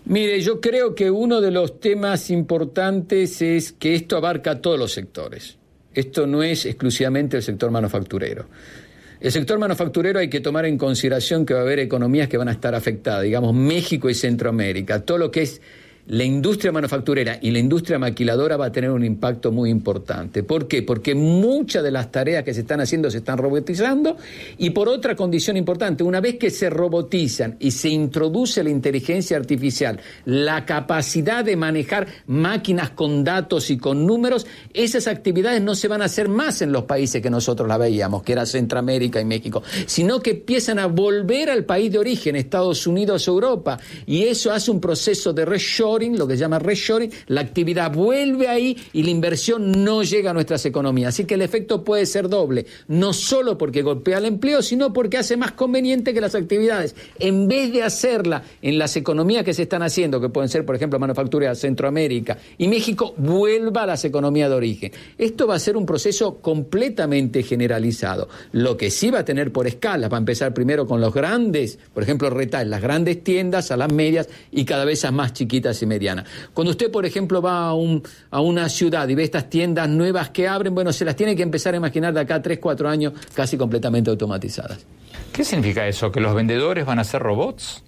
Mire, 0.06 0.42
yo 0.42 0.62
creo 0.62 0.96
que 0.96 1.12
uno 1.12 1.42
de 1.42 1.52
los 1.52 1.80
temas 1.80 2.30
importantes 2.30 3.42
es 3.42 3.74
que 3.74 3.96
esto 3.96 4.18
abarca 4.18 4.62
todos 4.62 4.80
los 4.80 4.94
sectores. 4.94 5.58
Esto 5.94 6.28
no 6.28 6.44
es 6.44 6.66
exclusivamente 6.66 7.38
el 7.38 7.44
sector 7.44 7.72
manufacturero. 7.72 8.46
El 9.20 9.32
sector 9.32 9.58
manufacturero 9.58 10.20
hay 10.20 10.30
que 10.30 10.42
tomar 10.42 10.66
en 10.66 10.78
consideración 10.78 11.46
que 11.46 11.54
va 11.54 11.62
a 11.62 11.64
haber 11.64 11.80
economías 11.80 12.28
que 12.28 12.38
van 12.38 12.50
a 12.50 12.52
estar 12.52 12.76
afectadas, 12.76 13.24
digamos 13.24 13.54
México 13.54 14.10
y 14.10 14.14
Centroamérica, 14.14 15.02
todo 15.02 15.18
lo 15.18 15.32
que 15.32 15.42
es 15.42 15.62
la 16.08 16.24
industria 16.24 16.72
manufacturera 16.72 17.38
y 17.42 17.52
la 17.52 17.60
industria 17.60 18.00
maquiladora 18.00 18.56
va 18.56 18.68
a 18.68 18.72
tener 18.72 18.92
un 18.92 19.04
impacto 19.04 19.52
muy 19.52 19.70
importante. 19.70 20.44
¿Por 20.44 20.68
qué? 20.68 20.82
Porque 20.82 21.16
muchas 21.16 21.84
de 21.84 21.92
las 21.92 22.12
tareas 22.12 22.44
que 22.44 22.54
se 22.54 22.62
están 22.62 22.80
haciendo 22.80 23.12
se 23.12 23.18
están 23.18 23.38
robotizando 23.38 24.16
y 24.58 24.70
por 24.70 24.88
otra 24.88 25.16
condición 25.16 25.58
importante, 25.58 26.04
una 26.04 26.22
vez 26.22 26.36
que 26.38 26.50
se 26.50 26.70
robotizan 26.70 27.58
y 27.60 27.72
se 27.72 27.90
introduce 27.90 28.64
la 28.64 28.70
inteligencia 28.70 29.36
artificial, 29.36 30.00
la 30.26 30.66
capacidad 30.66 31.44
de 31.44 31.58
manejar 31.58 32.08
máquinas 32.28 32.92
con 32.92 33.24
datos 33.24 33.70
y 33.70 33.78
con 33.78 34.06
números, 34.06 34.46
esas 34.74 35.08
actividades 35.08 35.62
no 35.62 35.76
se 35.76 35.90
van 35.90 36.02
a 36.02 36.06
hacer 36.06 36.30
más 36.30 36.62
en 36.62 36.72
los 36.72 36.84
países 36.84 37.22
que 37.22 37.30
nosotros 37.30 37.68
la 37.68 37.78
veíamos, 37.78 38.24
que 38.24 38.32
era 38.32 38.46
Centroamérica 38.46 39.20
y 39.20 39.26
México, 39.26 39.62
sino 39.86 40.22
que 40.22 40.32
empiezan 40.32 40.80
a 40.80 40.88
volver 40.88 41.50
al 41.50 41.66
país 41.66 41.92
de 41.92 42.00
origen, 42.00 42.38
Estados 42.38 42.88
Unidos 42.88 43.28
o 43.28 43.32
Europa, 43.32 43.78
y 44.06 44.24
eso 44.24 44.52
hace 44.52 44.72
un 44.72 44.80
proceso 44.80 45.34
de 45.34 45.44
reshoring 45.44 45.97
lo 46.00 46.28
que 46.28 46.36
se 46.36 46.42
llama 46.42 46.60
reshoring, 46.60 47.12
la 47.28 47.42
actividad 47.42 47.92
vuelve 47.92 48.48
ahí 48.48 48.78
y 48.94 49.04
la 49.04 49.10
inversión 49.10 49.84
no 49.84 50.04
llega 50.04 50.32
a 50.32 50.34
nuestras 50.34 50.66
economías. 50.66 51.10
Así 51.10 51.26
que 51.26 51.34
el 51.34 51.42
efecto 51.42 51.84
puede 51.84 52.06
ser 52.06 52.30
doble, 52.30 52.66
no 52.88 53.14
solo 53.14 53.58
porque 53.58 53.82
golpea 53.82 54.20
el 54.20 54.26
empleo, 54.26 54.62
sino 54.62 54.94
porque 54.94 55.18
hace 55.18 55.38
más 55.38 55.54
conveniente 55.54 56.14
que 56.14 56.22
las 56.22 56.36
actividades, 56.36 56.96
en 57.20 57.48
vez 57.48 57.74
de 57.74 57.84
hacerla 57.84 58.44
en 58.62 58.78
las 58.78 58.96
economías 58.96 59.44
que 59.44 59.54
se 59.54 59.64
están 59.64 59.82
haciendo, 59.82 60.22
que 60.22 60.30
pueden 60.30 60.50
ser, 60.50 60.66
por 60.66 60.76
ejemplo, 60.76 61.00
manufactura 61.00 61.50
de 61.50 61.56
Centroamérica 61.56 62.38
y 62.58 62.68
México, 62.68 63.14
vuelva 63.18 63.84
a 63.84 63.88
las 63.88 64.06
economías 64.06 64.50
de 64.50 64.56
origen. 64.56 64.92
Esto 65.18 65.48
va 65.48 65.56
a 65.56 65.60
ser 65.60 65.78
un 65.78 65.86
proceso 65.86 66.38
completamente 66.38 67.44
generalizado. 67.44 68.30
Lo 68.52 68.78
que 68.78 68.92
sí 68.92 69.10
va 69.10 69.20
a 69.20 69.26
tener 69.26 69.52
por 69.52 69.66
escala, 69.66 70.10
va 70.10 70.18
a 70.18 70.20
empezar 70.20 70.54
primero 70.54 70.86
con 70.86 71.02
los 71.02 71.14
grandes, 71.14 71.80
por 71.94 72.04
ejemplo, 72.04 72.30
retail, 72.30 72.70
las 72.70 72.82
grandes 72.82 73.24
tiendas, 73.24 73.72
a 73.72 73.78
las 73.78 73.92
medias 73.92 74.30
y 74.52 74.66
cada 74.66 74.86
vez 74.86 75.06
a 75.06 75.12
más 75.12 75.34
chiquitas 75.34 75.82
y 75.82 75.86
mediana. 75.88 76.24
Cuando 76.54 76.72
usted, 76.72 76.92
por 76.92 77.06
ejemplo, 77.06 77.42
va 77.42 77.68
a, 77.68 77.74
un, 77.74 78.04
a 78.30 78.42
una 78.42 78.70
ciudad 78.70 79.08
y 79.08 79.16
ve 79.16 79.24
estas 79.24 79.50
tiendas 79.50 79.90
nuevas 79.90 80.30
que 80.30 80.48
abren, 80.48 80.76
bueno, 80.76 80.94
se 80.94 81.06
las 81.06 81.16
tiene 81.16 81.36
que 81.36 81.44
empezar 81.44 81.74
a 81.74 81.78
imaginar 81.78 82.14
de 82.14 82.20
acá 82.20 82.36
a 82.36 82.42
3, 82.42 82.60
4 82.60 82.90
años 82.90 83.14
casi 83.34 83.58
completamente 83.58 84.10
automatizadas. 84.10 84.86
¿Qué 85.32 85.44
significa 85.44 85.88
eso? 85.88 86.12
¿Que 86.12 86.20
los 86.20 86.36
vendedores 86.36 86.86
van 86.86 87.00
a 87.00 87.04
ser 87.04 87.22
robots? 87.22 87.84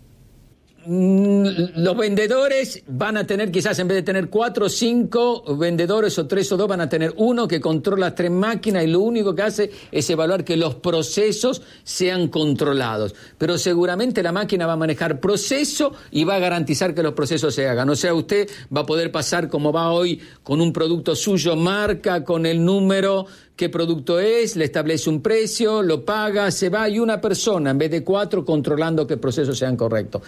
Mm, 0.91 1.45
los 1.75 1.95
vendedores 1.95 2.81
van 2.87 3.15
a 3.17 3.27
tener, 3.27 3.51
quizás 3.51 3.77
en 3.77 3.87
vez 3.87 3.97
de 3.97 4.01
tener 4.01 4.27
cuatro 4.27 4.65
o 4.65 4.69
cinco 4.69 5.43
vendedores 5.55 6.17
o 6.17 6.25
tres 6.25 6.51
o 6.51 6.57
dos, 6.57 6.67
van 6.67 6.81
a 6.81 6.89
tener 6.89 7.13
uno 7.17 7.47
que 7.47 7.61
controla 7.61 8.15
tres 8.15 8.31
máquinas 8.31 8.85
y 8.85 8.87
lo 8.87 9.01
único 9.01 9.35
que 9.35 9.43
hace 9.43 9.69
es 9.91 10.09
evaluar 10.09 10.43
que 10.43 10.57
los 10.57 10.73
procesos 10.73 11.61
sean 11.83 12.29
controlados. 12.29 13.13
Pero 13.37 13.59
seguramente 13.59 14.23
la 14.23 14.31
máquina 14.31 14.65
va 14.65 14.73
a 14.73 14.77
manejar 14.77 15.19
proceso 15.19 15.93
y 16.09 16.23
va 16.23 16.37
a 16.37 16.39
garantizar 16.39 16.95
que 16.95 17.03
los 17.03 17.13
procesos 17.13 17.53
se 17.53 17.67
hagan. 17.67 17.87
O 17.87 17.95
sea, 17.95 18.15
usted 18.15 18.49
va 18.75 18.81
a 18.81 18.85
poder 18.87 19.11
pasar 19.11 19.47
como 19.47 19.71
va 19.71 19.91
hoy 19.91 20.19
con 20.41 20.59
un 20.59 20.73
producto 20.73 21.15
suyo, 21.15 21.55
marca, 21.55 22.23
con 22.23 22.47
el 22.47 22.65
número 22.65 23.27
qué 23.59 23.67
producto 23.67 24.21
es, 24.21 24.55
le 24.55 24.63
establece 24.63 25.09
un 25.09 25.21
precio, 25.21 25.81
lo 25.81 26.05
paga, 26.05 26.49
se 26.49 26.69
va 26.69 26.87
y 26.87 26.97
una 26.97 27.19
persona 27.19 27.71
en 27.71 27.77
vez 27.77 27.91
de 27.91 28.05
cuatro 28.05 28.45
controlando 28.45 29.05
que 29.05 29.15
el 29.15 29.19
proceso 29.19 29.53
sean 29.53 29.75
correctos. 29.75 30.21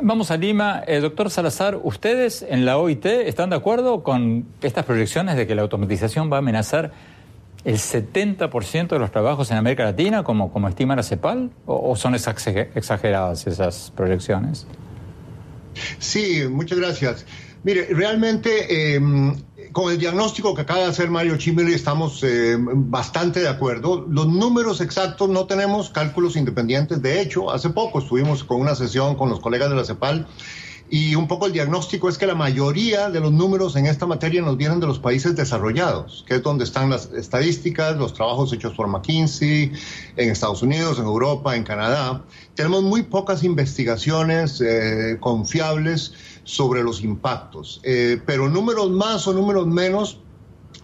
Vamos 0.00 0.30
a 0.30 0.38
Lima. 0.38 0.82
Eh, 0.86 1.00
doctor 1.00 1.30
Salazar, 1.30 1.78
¿ustedes 1.82 2.40
en 2.48 2.64
la 2.64 2.78
OIT 2.78 3.04
están 3.04 3.50
de 3.50 3.56
acuerdo 3.56 4.02
con 4.02 4.46
estas 4.62 4.86
proyecciones 4.86 5.36
de 5.36 5.46
que 5.46 5.54
la 5.54 5.60
automatización 5.60 6.32
va 6.32 6.36
a 6.36 6.38
amenazar 6.38 6.92
el 7.64 7.76
70% 7.76 8.88
de 8.88 8.98
los 8.98 9.10
trabajos 9.12 9.50
en 9.50 9.58
América 9.58 9.84
Latina, 9.84 10.24
como, 10.24 10.50
como 10.50 10.70
estima 10.70 10.96
la 10.96 11.02
CEPAL? 11.02 11.50
¿O, 11.66 11.90
o 11.90 11.96
son 11.96 12.14
exageradas 12.14 13.46
esas 13.46 13.92
proyecciones? 13.94 14.66
Sí, 15.98 16.44
muchas 16.48 16.78
gracias. 16.78 17.26
Mire, 17.62 17.88
realmente 17.90 18.94
em, 18.94 19.34
con 19.72 19.90
el 19.90 19.98
diagnóstico 19.98 20.54
que 20.54 20.62
acaba 20.62 20.80
de 20.80 20.86
hacer 20.86 21.10
Mario 21.10 21.36
Chimeli 21.36 21.74
estamos 21.74 22.22
em, 22.22 22.90
bastante 22.90 23.40
de 23.40 23.48
acuerdo. 23.48 24.06
Los 24.08 24.28
números 24.28 24.80
exactos 24.80 25.28
no 25.28 25.46
tenemos 25.46 25.90
cálculos 25.90 26.36
independientes. 26.36 27.02
De 27.02 27.20
hecho, 27.20 27.50
hace 27.50 27.70
poco 27.70 27.98
estuvimos 27.98 28.44
con 28.44 28.60
una 28.60 28.74
sesión 28.74 29.16
con 29.16 29.28
los 29.28 29.40
colegas 29.40 29.70
de 29.70 29.76
la 29.76 29.84
CEPAL 29.84 30.26
y 30.88 31.16
un 31.16 31.26
poco 31.26 31.46
el 31.46 31.52
diagnóstico 31.52 32.08
es 32.08 32.16
que 32.16 32.26
la 32.26 32.36
mayoría 32.36 33.10
de 33.10 33.18
los 33.18 33.32
números 33.32 33.74
en 33.74 33.86
esta 33.86 34.06
materia 34.06 34.40
nos 34.40 34.56
vienen 34.56 34.78
de 34.78 34.86
los 34.86 35.00
países 35.00 35.34
desarrollados, 35.34 36.24
que 36.28 36.36
es 36.36 36.42
donde 36.42 36.62
están 36.62 36.90
las 36.90 37.06
estadísticas, 37.12 37.96
los 37.96 38.14
trabajos 38.14 38.52
hechos 38.52 38.72
por 38.74 38.86
McKinsey, 38.86 39.72
en 40.16 40.30
Estados 40.30 40.62
Unidos, 40.62 41.00
en 41.00 41.06
Europa, 41.06 41.56
en 41.56 41.64
Canadá. 41.64 42.22
Tenemos 42.54 42.84
muy 42.84 43.02
pocas 43.02 43.42
investigaciones 43.42 44.60
eh, 44.60 45.16
confiables 45.18 46.12
sobre 46.46 46.82
los 46.82 47.02
impactos. 47.02 47.80
Eh, 47.82 48.22
pero 48.24 48.48
números 48.48 48.88
más 48.90 49.26
o 49.26 49.34
números 49.34 49.66
menos, 49.66 50.20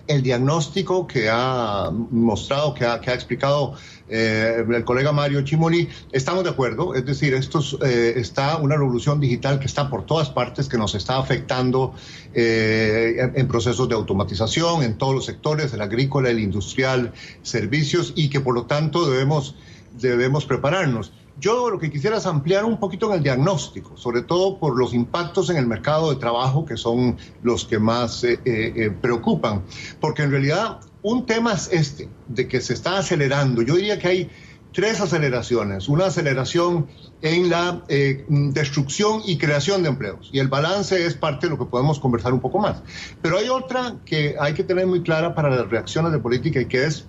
el 0.09 0.21
diagnóstico 0.21 1.07
que 1.07 1.28
ha 1.31 1.88
mostrado, 2.11 2.75
que 2.75 2.85
ha, 2.85 3.14
explicado 3.14 3.75
eh, 4.09 4.64
el 4.69 4.85
colega 4.85 5.12
Mario 5.12 5.42
Chimoli, 5.42 5.88
estamos 6.11 6.42
de 6.42 6.50
acuerdo. 6.50 6.97
Es 6.97 7.07
decir, 7.07 7.33
esto 7.35 7.61
eh, 7.87 8.14
está 8.16 8.57
una 8.57 8.76
revolución 8.76 9.21
digital 9.21 9.61
que 9.61 9.66
está 9.66 9.88
por 9.88 10.04
todas 10.04 10.31
partes, 10.31 10.69
que 10.69 10.76
nos 10.76 10.97
está 10.97 11.19
afectando 11.19 11.95
en 12.35 13.47
procesos 13.47 13.88
de 13.88 13.95
automatización, 13.95 14.83
en 14.83 14.99
todos 14.99 15.14
los 15.14 15.25
sectores, 15.26 15.73
el 15.73 15.81
agrícola, 15.81 16.31
el 16.31 16.40
industrial, 16.40 17.12
servicios, 17.42 18.14
y 18.16 18.31
que 18.31 18.40
por 18.40 18.54
lo 18.54 18.64
tanto 18.66 19.09
debemos, 19.09 19.54
debemos 19.99 20.44
prepararnos. 20.44 21.12
Yo 21.40 21.70
lo 21.70 21.78
que 21.78 21.90
quisiera 21.90 22.18
es 22.18 22.26
ampliar 22.26 22.64
un 22.64 22.78
poquito 22.78 23.06
en 23.08 23.18
el 23.18 23.22
diagnóstico, 23.22 23.96
sobre 23.96 24.22
todo 24.22 24.58
por 24.58 24.78
los 24.78 24.92
impactos 24.92 25.49
en 25.50 25.56
el 25.56 25.66
mercado 25.66 26.11
de 26.11 26.16
trabajo 26.16 26.64
que 26.64 26.76
son 26.76 27.16
los 27.42 27.64
que 27.64 27.78
más 27.78 28.22
eh, 28.25 28.38
eh, 28.44 28.72
eh, 28.76 28.90
preocupan, 28.90 29.62
porque 30.00 30.22
en 30.22 30.30
realidad 30.30 30.80
un 31.02 31.25
tema 31.26 31.54
es 31.54 31.70
este, 31.72 32.08
de 32.28 32.46
que 32.46 32.61
se 32.61 32.75
está 32.75 32.99
acelerando. 32.99 33.62
Yo 33.62 33.76
diría 33.76 33.99
que 33.99 34.08
hay 34.08 34.30
tres 34.72 35.00
aceleraciones. 35.00 35.88
Una 35.88 36.06
aceleración 36.06 36.87
en 37.20 37.50
la 37.50 37.82
destrucción 38.28 39.20
y 39.26 39.37
creación 39.37 39.82
de 39.82 39.88
empleos. 39.88 40.30
Y 40.32 40.38
el 40.38 40.49
balance 40.49 41.04
es 41.04 41.14
parte 41.14 41.46
de 41.46 41.50
lo 41.50 41.58
que 41.58 41.66
podemos 41.66 41.99
conversar 41.99 42.32
un 42.32 42.40
poco 42.40 42.61
más. 42.61 42.82
Pero 43.20 43.37
hay 43.37 43.49
otra 43.49 43.96
que 44.06 44.37
hay 44.38 44.54
que 44.54 44.62
tener 44.62 44.87
muy 44.87 45.02
clara 45.02 45.34
para 45.34 45.50
las 45.50 45.68
reacciones 45.68 46.12
de 46.12 46.20
política 46.20 46.61
y 46.61 46.66
que 46.66 46.84
es 46.84 47.06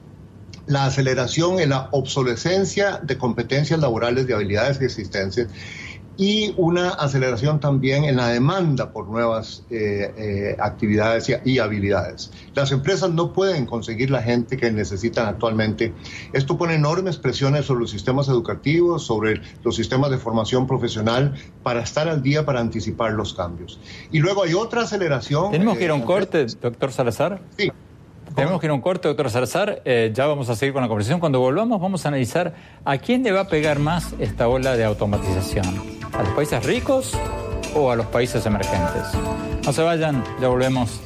la 0.65 0.85
aceleración 0.85 1.59
en 1.59 1.69
la 1.69 1.89
obsolescencia 1.91 2.99
de 3.03 3.17
competencias 3.17 3.79
laborales, 3.79 4.27
de 4.27 4.33
habilidades 4.33 4.81
existentes 4.81 5.47
y 6.17 6.53
una 6.57 6.89
aceleración 6.89 7.59
también 7.59 8.03
en 8.03 8.17
la 8.17 8.27
demanda 8.27 8.91
por 8.91 9.07
nuevas 9.07 9.63
eh, 9.69 10.13
eh, 10.15 10.55
actividades 10.59 11.31
y, 11.43 11.59
habilidades. 11.59 12.31
Las 12.53 12.71
empresas 12.71 13.09
no 13.11 13.33
pueden 13.33 13.65
conseguir 13.65 14.11
la 14.11 14.21
gente 14.21 14.57
que 14.57 14.71
necesitan 14.71 15.27
actualmente. 15.27 15.93
Esto 16.33 16.57
pone 16.57 16.75
enormes 16.75 17.17
presiones 17.17 17.65
sobre 17.65 17.81
los 17.81 17.91
sistemas 17.91 18.27
educativos, 18.27 19.05
sobre 19.05 19.41
los 19.63 19.75
sistemas 19.75 20.11
de 20.11 20.17
formación 20.17 20.67
profesional 20.67 21.33
para 21.63 21.81
estar 21.81 22.07
al 22.07 22.21
día, 22.21 22.45
para 22.45 22.59
anticipar 22.59 23.13
los 23.13 23.33
cambios. 23.33 23.79
Y 24.11 24.19
luego 24.19 24.43
hay 24.43 24.53
otra 24.53 24.83
aceleración. 24.83 25.51
Tenemos 25.51 25.77
que 25.77 25.85
ir 25.85 25.89
a 25.89 25.95
un 25.95 26.01
eh, 26.01 26.05
corte, 26.05 26.45
doctor 26.61 26.91
Salazar. 26.91 27.41
Sí. 27.57 27.71
Tenemos 28.35 28.59
que 28.59 28.67
ir 28.67 28.71
a 28.71 28.73
un 28.73 28.81
corte, 28.81 29.07
doctor 29.07 29.29
Salazar. 29.29 29.81
Eh, 29.85 30.11
ya 30.13 30.25
vamos 30.25 30.49
a 30.49 30.55
seguir 30.55 30.73
con 30.73 30.81
la 30.81 30.87
conversación. 30.87 31.19
Cuando 31.19 31.39
volvamos, 31.39 31.79
vamos 31.79 32.05
a 32.05 32.07
analizar 32.07 32.53
a 32.83 32.97
quién 32.97 33.23
le 33.23 33.31
va 33.31 33.41
a 33.41 33.47
pegar 33.47 33.79
más 33.79 34.13
esta 34.19 34.47
ola 34.47 34.75
de 34.75 34.83
automatización. 34.83 35.65
¿A 36.13 36.23
los 36.23 36.33
países 36.33 36.63
ricos 36.65 37.17
o 37.75 37.91
a 37.91 37.95
los 37.95 38.05
países 38.07 38.45
emergentes? 38.45 39.03
No 39.65 39.73
se 39.73 39.81
vayan, 39.81 40.23
ya 40.41 40.47
volvemos. 40.47 41.01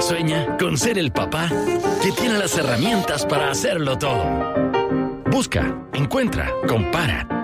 Sueña 0.00 0.56
con 0.58 0.76
ser 0.76 0.98
el 0.98 1.12
papá 1.12 1.48
que 2.02 2.12
tiene 2.12 2.38
las 2.38 2.56
herramientas 2.58 3.24
para 3.24 3.50
hacerlo 3.50 3.96
todo. 3.96 4.24
Busca, 5.30 5.74
encuentra, 5.94 6.50
compara 6.68 7.43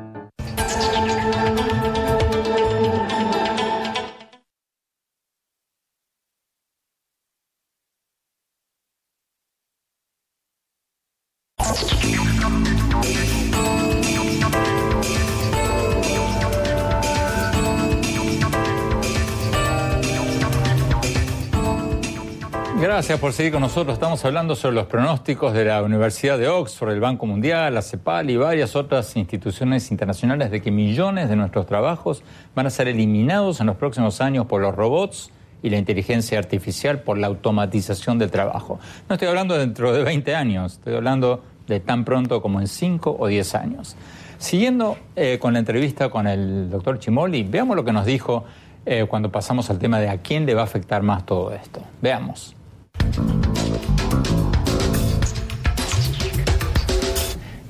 Gracias 23.01 23.19
por 23.19 23.33
seguir 23.33 23.51
con 23.51 23.61
nosotros. 23.61 23.95
Estamos 23.95 24.23
hablando 24.25 24.55
sobre 24.55 24.75
los 24.75 24.85
pronósticos 24.85 25.55
de 25.55 25.65
la 25.65 25.81
Universidad 25.81 26.37
de 26.37 26.47
Oxford, 26.47 26.91
el 26.91 26.99
Banco 26.99 27.25
Mundial, 27.25 27.73
la 27.73 27.81
CEPAL 27.81 28.29
y 28.29 28.37
varias 28.37 28.75
otras 28.75 29.15
instituciones 29.15 29.89
internacionales 29.89 30.51
de 30.51 30.61
que 30.61 30.69
millones 30.69 31.27
de 31.27 31.35
nuestros 31.35 31.65
trabajos 31.65 32.21
van 32.53 32.67
a 32.67 32.69
ser 32.69 32.87
eliminados 32.87 33.59
en 33.59 33.65
los 33.65 33.75
próximos 33.75 34.21
años 34.21 34.45
por 34.45 34.61
los 34.61 34.75
robots 34.75 35.31
y 35.63 35.71
la 35.71 35.79
inteligencia 35.79 36.37
artificial 36.37 36.99
por 36.99 37.17
la 37.17 37.25
automatización 37.25 38.19
del 38.19 38.29
trabajo. 38.29 38.79
No 39.09 39.15
estoy 39.15 39.29
hablando 39.29 39.57
dentro 39.57 39.91
de 39.93 40.03
20 40.03 40.35
años, 40.35 40.73
estoy 40.73 40.93
hablando 40.93 41.43
de 41.65 41.79
tan 41.79 42.05
pronto 42.05 42.39
como 42.39 42.61
en 42.61 42.67
5 42.67 43.17
o 43.19 43.25
10 43.25 43.55
años. 43.55 43.95
Siguiendo 44.37 44.95
eh, 45.15 45.39
con 45.41 45.53
la 45.53 45.59
entrevista 45.59 46.09
con 46.09 46.27
el 46.27 46.69
doctor 46.69 46.99
Chimoli, 46.99 47.41
veamos 47.41 47.75
lo 47.75 47.83
que 47.83 47.93
nos 47.93 48.05
dijo 48.05 48.43
eh, 48.85 49.07
cuando 49.09 49.31
pasamos 49.31 49.71
al 49.71 49.79
tema 49.79 49.99
de 49.99 50.07
a 50.07 50.19
quién 50.19 50.45
le 50.45 50.53
va 50.53 50.61
a 50.61 50.65
afectar 50.65 51.01
más 51.01 51.25
todo 51.25 51.51
esto. 51.51 51.81
Veamos. 51.99 52.55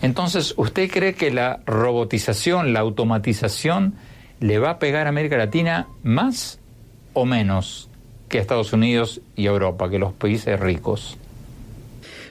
Entonces, 0.02 0.56
¿usted 0.58 0.90
cree 0.90 1.14
que 1.14 1.32
la 1.32 1.62
robotización, 1.66 2.74
la 2.74 2.80
automatización, 2.80 3.94
le 4.40 4.58
va 4.58 4.72
a 4.72 4.80
pegar 4.80 5.06
a 5.06 5.10
América 5.10 5.38
Latina 5.38 5.88
más 6.02 6.60
o 7.14 7.26
menos 7.26 7.88
que 8.28 8.40
a 8.40 8.42
Estados 8.42 8.74
Unidos 8.74 9.22
y 9.36 9.46
Europa, 9.46 9.90
que 9.90 10.00
los 10.00 10.14
países 10.14 10.60
ricos? 10.60 11.18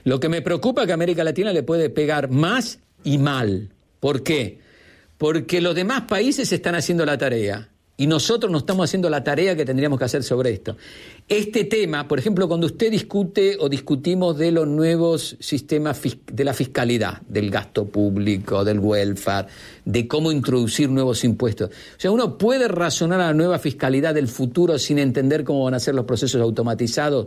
Lo 0.02 0.18
que 0.18 0.28
me 0.28 0.42
preocupa 0.42 0.82
es 0.82 0.86
que 0.86 0.92
a 0.92 0.94
América 0.94 1.22
Latina 1.22 1.52
le 1.52 1.62
puede 1.62 1.90
pegar 1.90 2.30
más 2.30 2.80
y 3.04 3.18
mal. 3.18 3.70
¿Por 4.00 4.24
qué? 4.24 4.58
Porque 5.16 5.60
los 5.60 5.74
demás 5.74 6.02
países 6.02 6.50
están 6.52 6.74
haciendo 6.74 7.06
la 7.06 7.18
tarea 7.18 7.68
y 8.00 8.06
nosotros 8.06 8.50
no 8.50 8.56
estamos 8.56 8.88
haciendo 8.88 9.10
la 9.10 9.22
tarea 9.22 9.54
que 9.54 9.66
tendríamos 9.66 9.98
que 9.98 10.06
hacer 10.06 10.22
sobre 10.22 10.52
esto. 10.52 10.74
Este 11.28 11.64
tema, 11.64 12.08
por 12.08 12.18
ejemplo, 12.18 12.48
cuando 12.48 12.66
usted 12.66 12.90
discute 12.90 13.58
o 13.60 13.68
discutimos 13.68 14.38
de 14.38 14.50
los 14.52 14.66
nuevos 14.66 15.36
sistemas 15.38 16.00
de 16.32 16.44
la 16.44 16.54
fiscalidad, 16.54 17.20
del 17.28 17.50
gasto 17.50 17.84
público, 17.84 18.64
del 18.64 18.78
welfare, 18.78 19.48
de 19.84 20.08
cómo 20.08 20.32
introducir 20.32 20.88
nuevos 20.88 21.24
impuestos. 21.24 21.68
O 21.68 22.00
sea, 22.00 22.10
uno 22.10 22.38
puede 22.38 22.68
razonar 22.68 23.20
a 23.20 23.26
la 23.26 23.34
nueva 23.34 23.58
fiscalidad 23.58 24.14
del 24.14 24.28
futuro 24.28 24.78
sin 24.78 24.98
entender 24.98 25.44
cómo 25.44 25.64
van 25.64 25.74
a 25.74 25.78
ser 25.78 25.94
los 25.94 26.06
procesos 26.06 26.40
automatizados 26.40 27.26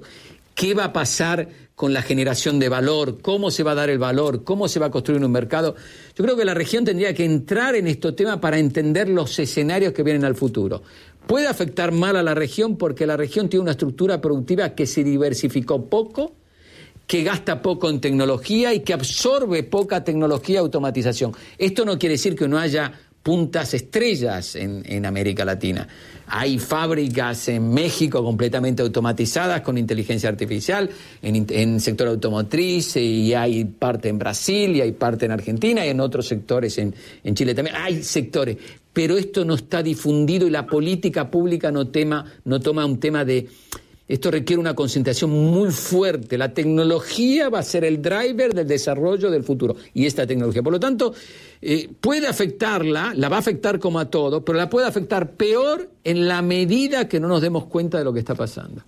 qué 0.55 0.73
va 0.73 0.85
a 0.85 0.93
pasar 0.93 1.49
con 1.75 1.93
la 1.93 2.01
generación 2.01 2.59
de 2.59 2.69
valor, 2.69 3.19
cómo 3.21 3.49
se 3.49 3.63
va 3.63 3.71
a 3.71 3.75
dar 3.75 3.89
el 3.89 3.97
valor, 3.97 4.43
cómo 4.43 4.67
se 4.67 4.79
va 4.79 4.87
a 4.87 4.91
construir 4.91 5.23
un 5.23 5.31
mercado. 5.31 5.75
Yo 6.15 6.23
creo 6.23 6.37
que 6.37 6.45
la 6.45 6.53
región 6.53 6.85
tendría 6.85 7.13
que 7.13 7.25
entrar 7.25 7.75
en 7.75 7.87
este 7.87 8.11
tema 8.11 8.39
para 8.39 8.59
entender 8.59 9.09
los 9.09 9.37
escenarios 9.39 9.93
que 9.93 10.03
vienen 10.03 10.23
al 10.23 10.35
futuro. 10.35 10.83
Puede 11.25 11.47
afectar 11.47 11.91
mal 11.91 12.15
a 12.15 12.23
la 12.23 12.35
región 12.35 12.77
porque 12.77 13.07
la 13.07 13.17
región 13.17 13.49
tiene 13.49 13.63
una 13.63 13.71
estructura 13.71 14.21
productiva 14.21 14.75
que 14.75 14.85
se 14.85 15.03
diversificó 15.03 15.85
poco, 15.85 16.35
que 17.07 17.23
gasta 17.23 17.61
poco 17.61 17.89
en 17.89 17.99
tecnología 17.99 18.73
y 18.73 18.81
que 18.81 18.93
absorbe 18.93 19.63
poca 19.63 20.03
tecnología 20.03 20.55
y 20.55 20.57
automatización. 20.59 21.33
Esto 21.57 21.85
no 21.85 21.97
quiere 21.97 22.13
decir 22.13 22.35
que 22.35 22.47
no 22.47 22.59
haya 22.59 22.93
puntas 23.23 23.73
estrellas 23.73 24.55
en, 24.55 25.05
América 25.05 25.45
Latina. 25.45 25.87
Hay 26.27 26.59
fábricas 26.59 27.47
en 27.47 27.73
México 27.73 28.21
completamente 28.21 28.81
automatizadas 28.81 29.61
con 29.61 29.77
inteligencia 29.77 30.27
artificial, 30.27 30.89
en, 31.21 31.45
en 31.49 31.79
sector 31.79 32.09
automotriz, 32.09 32.97
y 32.97 33.33
hay 33.33 33.63
parte 33.63 34.09
en 34.09 34.19
Brasil, 34.19 34.75
y 34.75 34.81
hay 34.81 34.91
parte 34.91 35.25
en 35.25 35.31
Argentina, 35.31 35.85
y 35.85 35.89
en 35.89 36.01
otros 36.01 36.27
sectores 36.27 36.77
en, 36.77 36.93
en 37.23 37.33
Chile 37.33 37.55
también. 37.55 37.77
Hay 37.77 38.03
sectores, 38.03 38.57
pero 38.91 39.17
esto 39.17 39.45
no 39.45 39.55
está 39.55 39.81
difundido 39.81 40.45
y 40.45 40.51
la 40.51 40.67
política 40.67 41.31
pública 41.31 41.71
no, 41.71 41.87
tema, 41.87 42.25
no 42.43 42.59
toma 42.59 42.85
un 42.85 42.99
tema 42.99 43.23
de 43.23 43.47
esto 44.13 44.29
requiere 44.29 44.59
una 44.59 44.75
concentración 44.75 45.31
muy 45.31 45.71
fuerte. 45.71 46.37
La 46.37 46.53
tecnología 46.53 47.49
va 47.49 47.57
a 47.57 47.63
ser 47.63 47.83
el 47.83 47.99
driver 47.99 48.53
del 48.53 48.67
desarrollo 48.67 49.31
del 49.31 49.43
futuro 49.43 49.75
y 49.91 50.05
esta 50.05 50.27
tecnología. 50.27 50.61
Por 50.61 50.71
lo 50.71 50.79
tanto, 50.79 51.15
eh, 51.59 51.89
puede 51.99 52.27
afectarla, 52.27 53.13
la 53.15 53.27
va 53.27 53.37
a 53.37 53.39
afectar 53.39 53.79
como 53.79 53.97
a 53.97 54.11
todo, 54.11 54.45
pero 54.45 54.59
la 54.59 54.69
puede 54.69 54.85
afectar 54.85 55.31
peor 55.31 55.89
en 56.03 56.27
la 56.27 56.43
medida 56.43 57.07
que 57.07 57.19
no 57.19 57.27
nos 57.27 57.41
demos 57.41 57.65
cuenta 57.65 57.97
de 57.97 58.03
lo 58.03 58.13
que 58.13 58.19
está 58.19 58.35
pasando. 58.35 58.83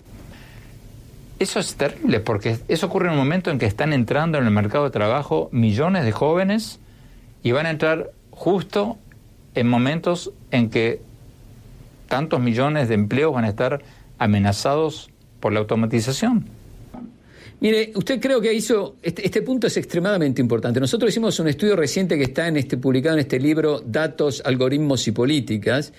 Eso 1.40 1.60
es 1.60 1.74
terrible 1.74 2.20
porque 2.20 2.60
eso 2.68 2.86
ocurre 2.86 3.08
en 3.08 3.14
un 3.14 3.18
momento 3.18 3.50
en 3.50 3.58
que 3.58 3.66
están 3.66 3.94
entrando 3.94 4.38
en 4.38 4.46
el 4.46 4.52
mercado 4.52 4.84
de 4.84 4.92
trabajo 4.92 5.50
millones 5.52 6.06
de 6.06 6.12
jóvenes 6.12 6.80
y 7.42 7.52
van 7.52 7.66
a 7.66 7.72
entrar 7.72 8.12
justo 8.30 9.00
en 9.56 9.68
momentos 9.70 10.32
en 10.52 10.70
que 10.70 11.02
tantos 12.10 12.40
millones 12.40 12.90
de 12.90 12.94
empleos 12.94 13.34
van 13.34 13.46
a 13.46 13.50
estar 13.50 13.82
amenazados 14.20 15.10
por 15.46 15.54
la 15.54 15.60
automatización. 15.60 16.44
Mire, 17.60 17.92
usted 17.94 18.20
creo 18.20 18.42
que 18.42 18.52
hizo, 18.52 18.96
este, 19.04 19.24
este, 19.24 19.44
punto 19.44 19.68
es 19.68 19.78
extremadamente 19.78 20.42
importante. 20.42 20.80
Nosotros 20.80 21.12
hicimos 21.12 21.40
un 21.40 21.48
estudio 21.48 21.76
reciente 21.76 22.18
que 22.18 22.24
está 22.24 22.48
en 22.48 22.58
este, 22.58 22.78
publicado 22.78 23.14
en 23.16 23.20
este 23.20 23.40
libro, 23.40 23.80
Datos, 23.86 24.42
Algoritmos 24.44 25.08
y 25.08 25.12
Políticas, 25.12 25.94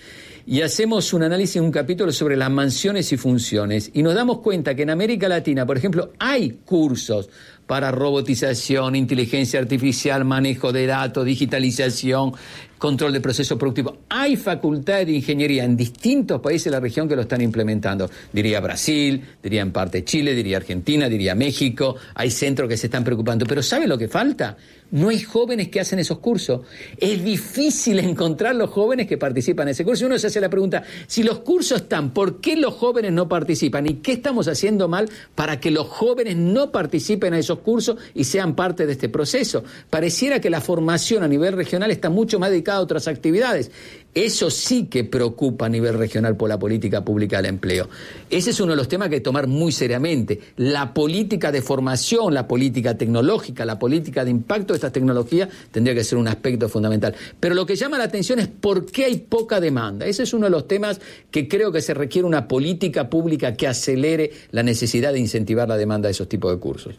y 0.45 0.63
hacemos 0.63 1.13
un 1.13 1.23
análisis 1.23 1.61
un 1.61 1.71
capítulo 1.71 2.11
sobre 2.11 2.35
las 2.35 2.51
mansiones 2.51 3.13
y 3.13 3.15
funciones, 3.15 3.89
y 3.93 4.03
nos 4.03 4.15
damos 4.15 4.39
cuenta 4.39 4.75
que 4.75 4.81
en 4.81 4.89
América 4.89 5.29
Latina, 5.29 5.65
por 5.65 5.77
ejemplo, 5.77 6.11
hay 6.19 6.59
cursos 6.65 7.29
para 7.67 7.89
robotización, 7.91 8.97
inteligencia 8.97 9.61
artificial, 9.61 10.25
manejo 10.25 10.73
de 10.73 10.87
datos, 10.87 11.25
digitalización, 11.25 12.33
control 12.77 13.13
de 13.13 13.21
procesos 13.21 13.57
productivos. 13.57 13.95
Hay 14.09 14.35
facultades 14.35 15.07
de 15.07 15.13
ingeniería 15.13 15.63
en 15.63 15.75
distintos 15.75 16.41
países 16.41 16.65
de 16.65 16.71
la 16.71 16.79
región 16.79 17.07
que 17.07 17.15
lo 17.15 17.23
están 17.23 17.41
implementando. 17.41 18.09
Diría 18.31 18.59
Brasil, 18.59 19.23
diría 19.41 19.61
en 19.61 19.71
parte 19.71 20.03
Chile, 20.03 20.35
diría 20.35 20.57
Argentina, 20.57 21.09
diría 21.09 21.35
México. 21.35 21.95
Hay 22.15 22.31
centros 22.31 22.69
que 22.69 22.77
se 22.77 22.87
están 22.87 23.03
preocupando. 23.03 23.45
Pero 23.45 23.63
¿sabe 23.63 23.87
lo 23.87 23.97
que 23.97 24.07
falta? 24.07 24.57
No 24.89 25.09
hay 25.09 25.19
jóvenes 25.19 25.67
que 25.67 25.79
hacen 25.79 25.99
esos 25.99 26.19
cursos. 26.19 26.61
Es 26.97 27.23
difícil 27.23 27.99
encontrar 27.99 28.55
los 28.55 28.69
jóvenes 28.69 29.07
que 29.07 29.17
participan 29.17 29.67
en 29.67 29.71
ese 29.71 29.83
curso. 29.83 30.05
Uno 30.05 30.17
se 30.17 30.27
hace 30.27 30.39
la 30.39 30.49
pregunta, 30.49 30.83
si 31.07 31.23
los 31.23 31.39
cursos 31.39 31.81
están, 31.81 32.11
¿por 32.13 32.39
qué 32.39 32.55
los 32.55 32.73
jóvenes 32.75 33.11
no 33.11 33.27
participan? 33.27 33.87
¿Y 33.87 33.95
qué 33.95 34.13
estamos 34.13 34.47
haciendo 34.47 34.87
mal 34.87 35.09
para 35.35 35.59
que 35.59 35.71
los 35.71 35.87
jóvenes 35.87 36.37
no 36.37 36.71
participen 36.71 37.33
en 37.33 37.39
esos 37.39 37.59
cursos 37.59 37.97
y 38.13 38.23
sean 38.23 38.55
parte 38.55 38.85
de 38.85 38.93
este 38.93 39.09
proceso? 39.09 39.63
Pareciera 39.89 40.39
que 40.39 40.49
la 40.49 40.61
formación 40.61 41.23
a 41.23 41.27
nivel 41.27 41.53
regional 41.53 41.91
está 41.91 42.09
mucho 42.09 42.39
más 42.39 42.49
dedicada 42.49 42.66
a 42.75 42.81
otras 42.81 43.07
actividades. 43.07 43.71
Eso 44.13 44.49
sí 44.49 44.85
que 44.85 45.03
preocupa 45.03 45.67
a 45.67 45.69
nivel 45.69 45.93
regional 45.93 46.35
por 46.35 46.49
la 46.49 46.57
política 46.57 47.05
pública 47.05 47.37
del 47.37 47.45
empleo. 47.45 47.87
Ese 48.31 48.49
es 48.49 48.59
uno 48.59 48.71
de 48.71 48.77
los 48.77 48.87
temas 48.87 49.09
que 49.09 49.15
hay 49.15 49.21
que 49.21 49.25
tomar 49.25 49.45
muy 49.45 49.71
seriamente. 49.71 50.39
La 50.55 50.91
política 50.91 51.51
de 51.51 51.61
formación, 51.61 52.33
la 52.33 52.47
política 52.47 52.97
tecnológica, 52.97 53.63
la 53.63 53.77
política 53.77 54.25
de 54.25 54.31
impacto 54.31 54.73
de 54.73 54.77
estas 54.77 54.91
tecnologías 54.91 55.49
tendría 55.69 55.93
que 55.93 56.03
ser 56.03 56.17
un 56.17 56.27
aspecto 56.27 56.67
fundamental. 56.67 57.13
Pero 57.39 57.53
lo 57.53 57.67
que 57.67 57.75
llama 57.75 57.99
la 57.99 58.05
atención 58.05 58.39
es 58.39 58.47
por 58.47 58.87
qué 58.87 59.05
hay 59.05 59.17
poca 59.17 59.59
demanda. 59.59 60.07
Ese 60.07 60.23
es 60.23 60.33
uno 60.33 60.45
de 60.45 60.51
los 60.51 60.67
temas 60.67 60.99
que 61.29 61.47
creo 61.47 61.71
que 61.71 61.81
se 61.81 61.93
requiere 61.93 62.27
una 62.27 62.47
política 62.47 63.11
pública 63.11 63.53
que 63.53 63.67
acelere 63.67 64.31
la 64.49 64.63
necesidad 64.63 65.13
de 65.13 65.19
incentivar 65.19 65.69
la 65.69 65.77
demanda 65.77 66.07
de 66.07 66.13
esos 66.13 66.27
tipos 66.27 66.51
de 66.51 66.59
cursos. 66.59 66.95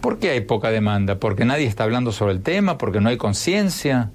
¿Por 0.00 0.18
qué 0.18 0.30
hay 0.30 0.40
poca 0.40 0.70
demanda? 0.70 1.20
¿Porque 1.20 1.44
nadie 1.44 1.66
está 1.66 1.84
hablando 1.84 2.10
sobre 2.10 2.32
el 2.32 2.42
tema? 2.42 2.76
¿Porque 2.76 3.00
no 3.00 3.10
hay 3.10 3.18
conciencia? 3.18 4.10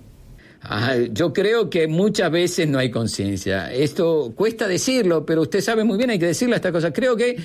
Yo 1.12 1.34
creo 1.34 1.69
que 1.69 1.88
muchas 1.88 2.32
veces 2.32 2.67
no 2.67 2.80
hay 2.80 2.89
conciencia. 2.89 3.71
Esto 3.73 4.34
cuesta 4.36 4.67
decirlo, 4.67 5.25
pero 5.25 5.41
usted 5.41 5.62
sabe 5.62 5.84
muy 5.84 5.97
bien, 5.97 6.10
hay 6.10 6.19
que 6.19 6.28
decirle 6.28 6.56
esta 6.56 6.71
cosa. 6.71 6.91
Creo 6.91 7.15
que 7.15 7.38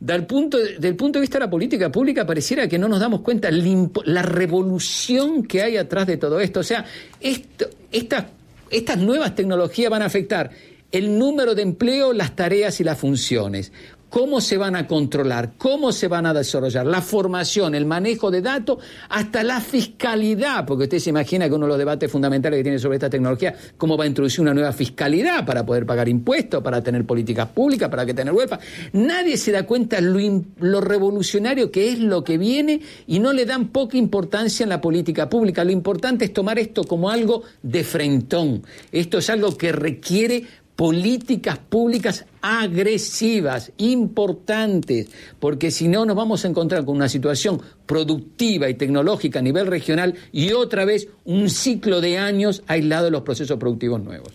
del 0.00 0.26
punto, 0.26 0.58
del 0.58 0.96
punto 0.96 1.18
de 1.18 1.20
vista 1.22 1.38
de 1.38 1.44
la 1.44 1.50
política 1.50 1.90
pública 1.90 2.26
pareciera 2.26 2.68
que 2.68 2.78
no 2.78 2.88
nos 2.88 3.00
damos 3.00 3.20
cuenta 3.20 3.48
la 3.50 4.22
revolución 4.22 5.44
que 5.44 5.62
hay 5.62 5.76
atrás 5.76 6.06
de 6.06 6.16
todo 6.16 6.40
esto. 6.40 6.60
O 6.60 6.64
sea, 6.64 6.84
estas, 7.20 8.26
estas 8.70 8.98
nuevas 8.98 9.34
tecnologías 9.34 9.90
van 9.90 10.02
a 10.02 10.06
afectar 10.06 10.50
el 10.90 11.18
número 11.18 11.54
de 11.54 11.62
empleo, 11.62 12.12
las 12.12 12.36
tareas 12.36 12.80
y 12.80 12.84
las 12.84 12.98
funciones 12.98 13.72
cómo 14.14 14.40
se 14.40 14.56
van 14.56 14.76
a 14.76 14.86
controlar, 14.86 15.54
cómo 15.58 15.90
se 15.90 16.06
van 16.06 16.24
a 16.24 16.32
desarrollar, 16.32 16.86
la 16.86 17.02
formación, 17.02 17.74
el 17.74 17.84
manejo 17.84 18.30
de 18.30 18.42
datos, 18.42 18.78
hasta 19.08 19.42
la 19.42 19.60
fiscalidad, 19.60 20.64
porque 20.64 20.84
usted 20.84 21.00
se 21.00 21.10
imagina 21.10 21.48
que 21.48 21.54
uno 21.56 21.66
de 21.66 21.70
los 21.70 21.78
debates 21.78 22.12
fundamentales 22.12 22.58
que 22.58 22.62
tiene 22.62 22.78
sobre 22.78 22.94
esta 22.94 23.10
tecnología, 23.10 23.56
cómo 23.76 23.96
va 23.96 24.04
a 24.04 24.06
introducir 24.06 24.42
una 24.42 24.54
nueva 24.54 24.70
fiscalidad 24.72 25.44
para 25.44 25.66
poder 25.66 25.84
pagar 25.84 26.08
impuestos, 26.08 26.62
para 26.62 26.80
tener 26.80 27.04
políticas 27.04 27.48
públicas, 27.48 27.88
para 27.88 28.06
que 28.06 28.14
tener 28.14 28.32
UEFA. 28.32 28.60
Nadie 28.92 29.36
se 29.36 29.50
da 29.50 29.66
cuenta 29.66 30.00
lo, 30.00 30.20
lo 30.60 30.80
revolucionario 30.80 31.72
que 31.72 31.88
es 31.88 31.98
lo 31.98 32.22
que 32.22 32.38
viene 32.38 32.82
y 33.08 33.18
no 33.18 33.32
le 33.32 33.44
dan 33.44 33.70
poca 33.70 33.96
importancia 33.96 34.62
en 34.62 34.70
la 34.70 34.80
política 34.80 35.28
pública. 35.28 35.64
Lo 35.64 35.72
importante 35.72 36.26
es 36.26 36.32
tomar 36.32 36.60
esto 36.60 36.84
como 36.84 37.10
algo 37.10 37.42
de 37.64 37.82
frentón. 37.82 38.62
Esto 38.92 39.18
es 39.18 39.28
algo 39.28 39.56
que 39.56 39.72
requiere 39.72 40.44
políticas 40.76 41.58
públicas 41.58 42.26
agresivas, 42.40 43.72
importantes, 43.78 45.08
porque 45.38 45.70
si 45.70 45.88
no 45.88 46.04
nos 46.04 46.16
vamos 46.16 46.44
a 46.44 46.48
encontrar 46.48 46.84
con 46.84 46.96
una 46.96 47.08
situación 47.08 47.60
productiva 47.86 48.68
y 48.68 48.74
tecnológica 48.74 49.38
a 49.38 49.42
nivel 49.42 49.66
regional 49.66 50.14
y 50.32 50.52
otra 50.52 50.84
vez 50.84 51.08
un 51.24 51.48
ciclo 51.48 52.00
de 52.00 52.18
años 52.18 52.62
aislado 52.66 53.06
de 53.06 53.10
los 53.10 53.22
procesos 53.22 53.58
productivos 53.58 54.02
nuevos. 54.02 54.32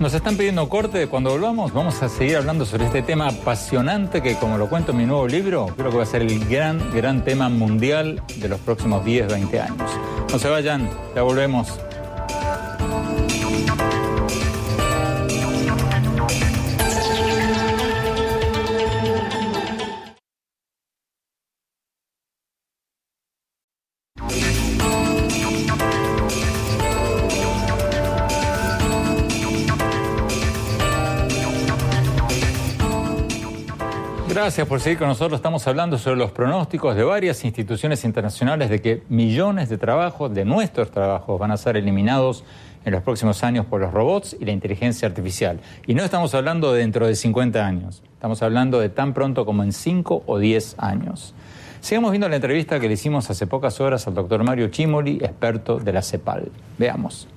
Nos 0.00 0.14
están 0.14 0.38
pidiendo 0.38 0.66
corte. 0.70 1.08
Cuando 1.08 1.30
volvamos, 1.30 1.74
vamos 1.74 2.02
a 2.02 2.08
seguir 2.08 2.38
hablando 2.38 2.64
sobre 2.64 2.86
este 2.86 3.02
tema 3.02 3.28
apasionante 3.28 4.22
que, 4.22 4.34
como 4.36 4.56
lo 4.56 4.66
cuento 4.70 4.92
en 4.92 4.96
mi 4.96 5.04
nuevo 5.04 5.28
libro, 5.28 5.66
creo 5.76 5.90
que 5.90 5.96
va 5.98 6.04
a 6.04 6.06
ser 6.06 6.22
el 6.22 6.48
gran, 6.48 6.90
gran 6.94 7.22
tema 7.22 7.50
mundial 7.50 8.22
de 8.38 8.48
los 8.48 8.60
próximos 8.60 9.04
10, 9.04 9.28
20 9.28 9.60
años. 9.60 9.90
No 10.32 10.38
se 10.38 10.48
vayan, 10.48 10.88
ya 11.16 11.22
volvemos. 11.22 11.80
Gracias 34.60 34.68
por 34.68 34.80
seguir 34.82 34.98
con 34.98 35.08
nosotros. 35.08 35.38
Estamos 35.38 35.66
hablando 35.66 35.96
sobre 35.96 36.18
los 36.18 36.32
pronósticos 36.32 36.94
de 36.94 37.02
varias 37.02 37.46
instituciones 37.46 38.04
internacionales 38.04 38.68
de 38.68 38.82
que 38.82 39.02
millones 39.08 39.70
de 39.70 39.78
trabajos, 39.78 40.34
de 40.34 40.44
nuestros 40.44 40.90
trabajos, 40.90 41.40
van 41.40 41.50
a 41.50 41.56
ser 41.56 41.78
eliminados 41.78 42.44
en 42.84 42.92
los 42.92 43.02
próximos 43.02 43.42
años 43.42 43.64
por 43.64 43.80
los 43.80 43.90
robots 43.90 44.36
y 44.38 44.44
la 44.44 44.52
inteligencia 44.52 45.08
artificial. 45.08 45.60
Y 45.86 45.94
no 45.94 46.04
estamos 46.04 46.34
hablando 46.34 46.74
de 46.74 46.80
dentro 46.80 47.06
de 47.06 47.14
50 47.14 47.66
años, 47.66 48.02
estamos 48.12 48.42
hablando 48.42 48.80
de 48.80 48.90
tan 48.90 49.14
pronto 49.14 49.46
como 49.46 49.62
en 49.62 49.72
5 49.72 50.24
o 50.26 50.38
10 50.38 50.74
años. 50.76 51.32
Sigamos 51.80 52.10
viendo 52.10 52.28
la 52.28 52.36
entrevista 52.36 52.78
que 52.78 52.88
le 52.88 52.92
hicimos 52.92 53.30
hace 53.30 53.46
pocas 53.46 53.80
horas 53.80 54.06
al 54.08 54.14
doctor 54.14 54.44
Mario 54.44 54.68
Chimoli, 54.68 55.20
experto 55.22 55.78
de 55.78 55.90
la 55.94 56.02
CEPAL. 56.02 56.52
Veamos. 56.76 57.28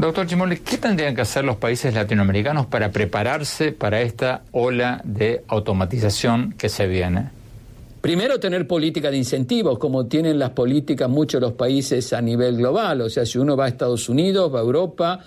Doctor 0.00 0.26
Chimoli, 0.26 0.60
¿qué 0.60 0.78
tendrían 0.78 1.14
que 1.14 1.20
hacer 1.20 1.44
los 1.44 1.56
países 1.56 1.92
latinoamericanos 1.92 2.64
para 2.64 2.90
prepararse 2.90 3.70
para 3.70 4.00
esta 4.00 4.44
ola 4.50 5.02
de 5.04 5.44
automatización 5.46 6.54
que 6.56 6.70
se 6.70 6.86
viene? 6.86 7.28
Primero, 8.00 8.40
tener 8.40 8.66
política 8.66 9.10
de 9.10 9.18
incentivos, 9.18 9.78
como 9.78 10.06
tienen 10.06 10.38
las 10.38 10.50
políticas 10.50 11.10
muchos 11.10 11.38
los 11.38 11.52
países 11.52 12.14
a 12.14 12.22
nivel 12.22 12.56
global. 12.56 13.02
O 13.02 13.10
sea, 13.10 13.26
si 13.26 13.36
uno 13.36 13.58
va 13.58 13.66
a 13.66 13.68
Estados 13.68 14.08
Unidos, 14.08 14.50
va 14.54 14.60
a 14.60 14.62
Europa, 14.62 15.20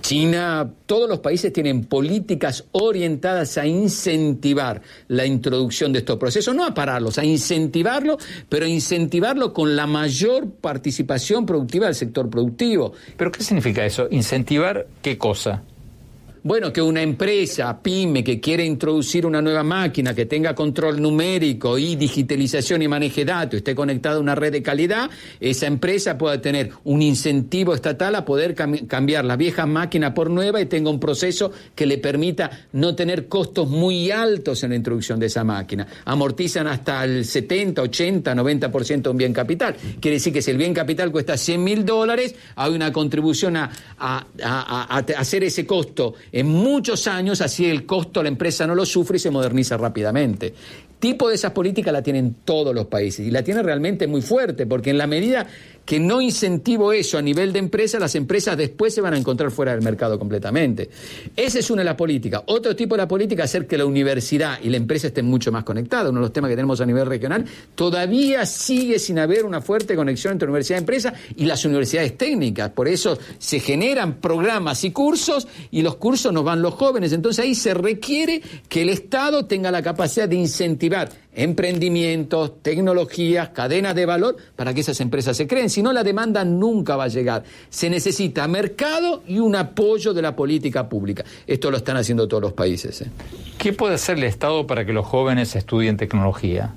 China, 0.00 0.70
todos 0.86 1.08
los 1.08 1.20
países 1.20 1.52
tienen 1.52 1.84
políticas 1.84 2.64
orientadas 2.72 3.56
a 3.58 3.66
incentivar 3.66 4.82
la 5.08 5.24
introducción 5.24 5.92
de 5.92 6.00
estos 6.00 6.18
procesos, 6.18 6.54
no 6.54 6.66
a 6.66 6.74
pararlos, 6.74 7.18
a 7.18 7.24
incentivarlo, 7.24 8.18
pero 8.48 8.66
a 8.66 8.68
incentivarlo 8.68 9.52
con 9.52 9.76
la 9.76 9.86
mayor 9.86 10.50
participación 10.50 11.46
productiva 11.46 11.86
del 11.86 11.94
sector 11.94 12.28
productivo. 12.28 12.92
¿Pero 13.16 13.32
qué 13.32 13.42
significa 13.42 13.84
eso? 13.84 14.06
¿Incentivar 14.10 14.86
qué 15.02 15.16
cosa? 15.16 15.62
Bueno, 16.42 16.72
que 16.72 16.80
una 16.80 17.02
empresa, 17.02 17.82
pyme, 17.82 18.24
que 18.24 18.40
quiere 18.40 18.64
introducir 18.64 19.26
una 19.26 19.42
nueva 19.42 19.62
máquina, 19.62 20.14
que 20.14 20.24
tenga 20.24 20.54
control 20.54 20.98
numérico 20.98 21.76
y 21.76 21.96
digitalización 21.96 22.80
y 22.80 22.88
maneje 22.88 23.26
datos, 23.26 23.58
esté 23.58 23.74
conectada 23.74 24.16
a 24.16 24.20
una 24.20 24.34
red 24.34 24.50
de 24.50 24.62
calidad, 24.62 25.10
esa 25.38 25.66
empresa 25.66 26.16
pueda 26.16 26.40
tener 26.40 26.70
un 26.84 27.02
incentivo 27.02 27.74
estatal 27.74 28.14
a 28.14 28.24
poder 28.24 28.54
cambiar 28.54 29.26
la 29.26 29.36
vieja 29.36 29.66
máquina 29.66 30.14
por 30.14 30.30
nueva 30.30 30.62
y 30.62 30.64
tenga 30.64 30.88
un 30.88 30.98
proceso 30.98 31.52
que 31.74 31.84
le 31.84 31.98
permita 31.98 32.68
no 32.72 32.94
tener 32.94 33.28
costos 33.28 33.68
muy 33.68 34.10
altos 34.10 34.62
en 34.62 34.70
la 34.70 34.76
introducción 34.76 35.20
de 35.20 35.26
esa 35.26 35.44
máquina. 35.44 35.86
Amortizan 36.06 36.66
hasta 36.68 37.04
el 37.04 37.26
70, 37.26 37.82
80, 37.82 38.34
90% 38.34 39.02
de 39.02 39.10
un 39.10 39.18
bien 39.18 39.34
capital. 39.34 39.76
Quiere 40.00 40.14
decir 40.14 40.32
que 40.32 40.40
si 40.40 40.50
el 40.50 40.56
bien 40.56 40.72
capital 40.72 41.12
cuesta 41.12 41.36
100 41.36 41.62
mil 41.62 41.84
dólares, 41.84 42.34
hay 42.56 42.72
una 42.72 42.90
contribución 42.94 43.58
a 43.58 43.70
hacer 45.18 45.44
ese 45.44 45.66
costo 45.66 46.14
en 46.32 46.48
muchos 46.48 47.06
años, 47.06 47.40
así 47.40 47.66
el 47.66 47.86
costo 47.86 48.22
la 48.22 48.28
empresa 48.28 48.66
no 48.66 48.74
lo 48.74 48.86
sufre 48.86 49.16
y 49.16 49.20
se 49.20 49.30
moderniza 49.30 49.76
rápidamente. 49.76 50.54
Tipo 50.98 51.28
de 51.28 51.34
esas 51.34 51.52
políticas 51.52 51.92
la 51.92 52.02
tienen 52.02 52.36
todos 52.44 52.74
los 52.74 52.86
países 52.86 53.26
y 53.26 53.30
la 53.30 53.42
tiene 53.42 53.62
realmente 53.62 54.06
muy 54.06 54.20
fuerte, 54.20 54.66
porque 54.66 54.90
en 54.90 54.98
la 54.98 55.06
medida 55.06 55.46
que 55.84 55.98
no 55.98 56.20
incentivo 56.20 56.92
eso 56.92 57.18
a 57.18 57.22
nivel 57.22 57.52
de 57.52 57.58
empresa, 57.58 57.98
las 57.98 58.14
empresas 58.14 58.56
después 58.56 58.94
se 58.94 59.00
van 59.00 59.14
a 59.14 59.18
encontrar 59.18 59.50
fuera 59.50 59.72
del 59.72 59.82
mercado 59.82 60.18
completamente. 60.18 60.88
Esa 61.36 61.58
es 61.58 61.70
una 61.70 61.80
de 61.80 61.86
las 61.86 61.96
políticas. 61.96 62.42
Otro 62.46 62.76
tipo 62.76 62.94
de 62.94 63.02
la 63.02 63.08
política 63.08 63.44
es 63.44 63.50
hacer 63.50 63.66
que 63.66 63.76
la 63.76 63.86
universidad 63.86 64.58
y 64.62 64.68
la 64.68 64.76
empresa 64.76 65.08
estén 65.08 65.26
mucho 65.26 65.50
más 65.50 65.64
conectadas. 65.64 66.10
Uno 66.10 66.20
de 66.20 66.26
los 66.26 66.32
temas 66.32 66.48
que 66.48 66.56
tenemos 66.56 66.80
a 66.80 66.86
nivel 66.86 67.06
regional, 67.06 67.44
todavía 67.74 68.46
sigue 68.46 68.98
sin 68.98 69.18
haber 69.18 69.44
una 69.44 69.60
fuerte 69.60 69.96
conexión 69.96 70.32
entre 70.32 70.48
universidad 70.48 70.78
y 70.78 70.80
empresa 70.80 71.14
y 71.36 71.46
las 71.46 71.64
universidades 71.64 72.16
técnicas. 72.16 72.70
Por 72.70 72.86
eso 72.86 73.18
se 73.38 73.60
generan 73.60 74.20
programas 74.20 74.84
y 74.84 74.92
cursos 74.92 75.48
y 75.70 75.82
los 75.82 75.96
cursos 75.96 76.32
nos 76.32 76.44
van 76.44 76.62
los 76.62 76.74
jóvenes. 76.74 77.12
Entonces 77.12 77.44
ahí 77.44 77.54
se 77.54 77.74
requiere 77.74 78.42
que 78.68 78.82
el 78.82 78.90
Estado 78.90 79.46
tenga 79.46 79.70
la 79.70 79.82
capacidad 79.82 80.28
de 80.28 80.36
incentivar 80.36 81.10
emprendimientos, 81.42 82.62
tecnologías, 82.62 83.48
cadenas 83.48 83.94
de 83.94 84.04
valor 84.04 84.36
para 84.56 84.74
que 84.74 84.82
esas 84.82 85.00
empresas 85.00 85.36
se 85.36 85.46
creen. 85.46 85.70
Si 85.70 85.82
no, 85.82 85.90
la 85.92 86.04
demanda 86.04 86.44
nunca 86.44 86.96
va 86.96 87.04
a 87.04 87.08
llegar. 87.08 87.44
Se 87.70 87.88
necesita 87.88 88.46
mercado 88.46 89.22
y 89.26 89.38
un 89.38 89.56
apoyo 89.56 90.12
de 90.12 90.20
la 90.20 90.36
política 90.36 90.86
pública. 90.86 91.24
Esto 91.46 91.70
lo 91.70 91.78
están 91.78 91.96
haciendo 91.96 92.28
todos 92.28 92.42
los 92.42 92.52
países. 92.52 93.00
¿eh? 93.00 93.06
¿Qué 93.56 93.72
puede 93.72 93.94
hacer 93.94 94.18
el 94.18 94.24
Estado 94.24 94.66
para 94.66 94.84
que 94.84 94.92
los 94.92 95.06
jóvenes 95.06 95.56
estudien 95.56 95.96
tecnología? 95.96 96.74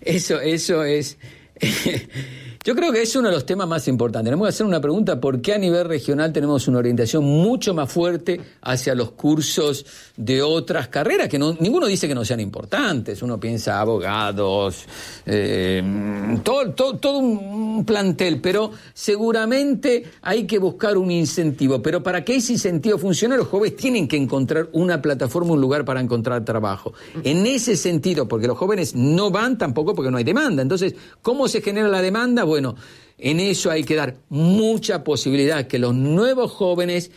Eso, 0.00 0.40
eso 0.40 0.84
es. 0.84 1.18
Yo 2.64 2.76
creo 2.76 2.92
que 2.92 3.02
es 3.02 3.16
uno 3.16 3.28
de 3.28 3.34
los 3.34 3.44
temas 3.44 3.66
más 3.66 3.88
importantes. 3.88 4.26
Tenemos 4.26 4.46
que 4.46 4.50
hacer 4.50 4.64
una 4.64 4.80
pregunta, 4.80 5.20
¿por 5.20 5.40
qué 5.42 5.54
a 5.54 5.58
nivel 5.58 5.84
regional 5.84 6.32
tenemos 6.32 6.68
una 6.68 6.78
orientación 6.78 7.24
mucho 7.24 7.74
más 7.74 7.90
fuerte 7.90 8.40
hacia 8.60 8.94
los 8.94 9.10
cursos 9.12 9.84
de 10.16 10.42
otras 10.42 10.86
carreras? 10.86 11.28
Que 11.28 11.40
no, 11.40 11.56
ninguno 11.58 11.86
dice 11.86 12.06
que 12.06 12.14
no 12.14 12.24
sean 12.24 12.38
importantes. 12.38 13.20
Uno 13.20 13.40
piensa 13.40 13.80
abogados, 13.80 14.84
eh, 15.26 15.82
todo, 16.44 16.94
todo, 16.94 17.18
un 17.18 17.84
plantel, 17.84 18.40
pero 18.40 18.70
seguramente 18.94 20.04
hay 20.22 20.46
que 20.46 20.60
buscar 20.60 20.96
un 20.96 21.10
incentivo. 21.10 21.82
Pero 21.82 22.00
para 22.00 22.24
que 22.24 22.36
ese 22.36 22.52
incentivo 22.52 22.96
funcione, 22.96 23.36
los 23.36 23.48
jóvenes 23.48 23.76
tienen 23.76 24.06
que 24.06 24.16
encontrar 24.16 24.68
una 24.70 25.02
plataforma, 25.02 25.54
un 25.54 25.60
lugar 25.60 25.84
para 25.84 26.00
encontrar 26.00 26.44
trabajo. 26.44 26.92
En 27.24 27.44
ese 27.44 27.76
sentido, 27.76 28.28
porque 28.28 28.46
los 28.46 28.56
jóvenes 28.56 28.94
no 28.94 29.32
van 29.32 29.58
tampoco 29.58 29.96
porque 29.96 30.12
no 30.12 30.18
hay 30.18 30.24
demanda. 30.24 30.62
Entonces, 30.62 30.94
¿cómo 31.22 31.48
se 31.48 31.60
genera 31.60 31.88
la 31.88 32.00
demanda? 32.00 32.44
Bueno, 32.52 32.76
en 33.16 33.40
eso 33.40 33.70
hay 33.70 33.82
que 33.82 33.94
dar 33.94 34.16
mucha 34.28 35.02
posibilidad 35.04 35.66
que 35.66 35.78
los 35.78 35.94
nuevos 35.94 36.52
jóvenes 36.52 37.10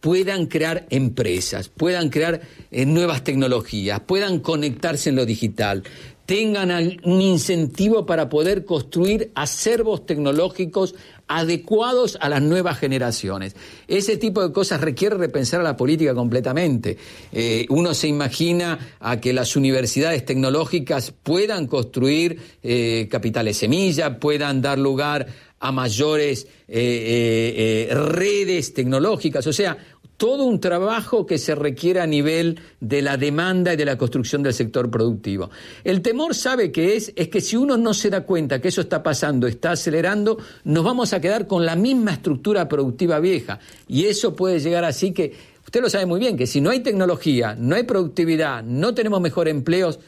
puedan 0.00 0.44
crear 0.44 0.86
empresas, 0.90 1.70
puedan 1.70 2.10
crear 2.10 2.42
eh, 2.70 2.84
nuevas 2.84 3.24
tecnologías, 3.24 4.00
puedan 4.00 4.40
conectarse 4.40 5.08
en 5.08 5.16
lo 5.16 5.24
digital, 5.24 5.84
tengan 6.26 6.98
un 7.02 7.22
incentivo 7.22 8.04
para 8.04 8.28
poder 8.28 8.66
construir 8.66 9.30
acervos 9.34 10.04
tecnológicos 10.04 10.94
adecuados 11.28 12.18
a 12.20 12.28
las 12.28 12.42
nuevas 12.42 12.78
generaciones. 12.78 13.56
Ese 13.88 14.16
tipo 14.16 14.42
de 14.42 14.52
cosas 14.52 14.80
requiere 14.80 15.16
repensar 15.16 15.60
a 15.60 15.64
la 15.64 15.76
política 15.76 16.14
completamente. 16.14 16.96
Eh, 17.32 17.66
uno 17.70 17.94
se 17.94 18.08
imagina 18.08 18.96
a 19.00 19.20
que 19.20 19.32
las 19.32 19.56
universidades 19.56 20.24
tecnológicas 20.24 21.12
puedan 21.22 21.66
construir 21.66 22.38
eh, 22.62 23.08
capitales 23.10 23.56
semilla, 23.56 24.18
puedan 24.18 24.60
dar 24.60 24.78
lugar 24.78 25.26
a 25.60 25.72
mayores 25.72 26.46
eh, 26.68 27.88
redes 27.90 28.74
tecnológicas, 28.74 29.46
o 29.46 29.52
sea, 29.52 29.78
todo 30.16 30.44
un 30.44 30.60
trabajo 30.60 31.26
que 31.26 31.38
se 31.38 31.54
requiere 31.54 32.00
a 32.00 32.06
nivel 32.06 32.60
de 32.80 33.02
la 33.02 33.16
demanda 33.16 33.74
y 33.74 33.76
de 33.76 33.84
la 33.84 33.98
construcción 33.98 34.42
del 34.42 34.54
sector 34.54 34.90
productivo. 34.90 35.50
El 35.82 36.02
temor, 36.02 36.34
¿sabe 36.34 36.70
qué 36.70 36.96
es? 36.96 37.12
Es 37.16 37.28
que 37.28 37.40
si 37.40 37.56
uno 37.56 37.76
no 37.76 37.94
se 37.94 38.10
da 38.10 38.22
cuenta 38.22 38.60
que 38.60 38.68
eso 38.68 38.80
está 38.80 39.02
pasando, 39.02 39.46
está 39.46 39.72
acelerando, 39.72 40.38
nos 40.64 40.84
vamos 40.84 41.12
a 41.12 41.20
quedar 41.20 41.46
con 41.46 41.66
la 41.66 41.76
misma 41.76 42.12
estructura 42.12 42.68
productiva 42.68 43.18
vieja. 43.18 43.58
Y 43.88 44.04
eso 44.04 44.34
puede 44.34 44.60
llegar 44.60 44.84
así 44.84 45.12
que, 45.12 45.32
usted 45.64 45.80
lo 45.80 45.90
sabe 45.90 46.06
muy 46.06 46.20
bien, 46.20 46.36
que 46.36 46.46
si 46.46 46.60
no 46.60 46.70
hay 46.70 46.80
tecnología, 46.80 47.56
no 47.58 47.74
hay 47.74 47.82
productividad, 47.82 48.62
no 48.62 48.94
tenemos 48.94 49.20
mejores 49.20 49.52
empleos, 49.52 49.98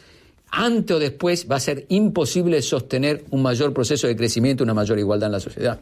antes 0.51 0.97
o 0.97 0.99
después 1.01 1.47
va 1.51 1.57
a 1.57 1.61
ser 1.61 1.85
imposible 1.89 2.63
sostener 2.63 3.25
un 3.31 3.43
mayor 3.43 3.73
proceso 3.73 4.07
de 4.07 4.17
crecimiento, 4.17 4.63
una 4.65 4.75
mayor 4.75 4.99
igualdad 4.99 5.27
en 5.27 5.33
la 5.33 5.41
sociedad. 5.41 5.81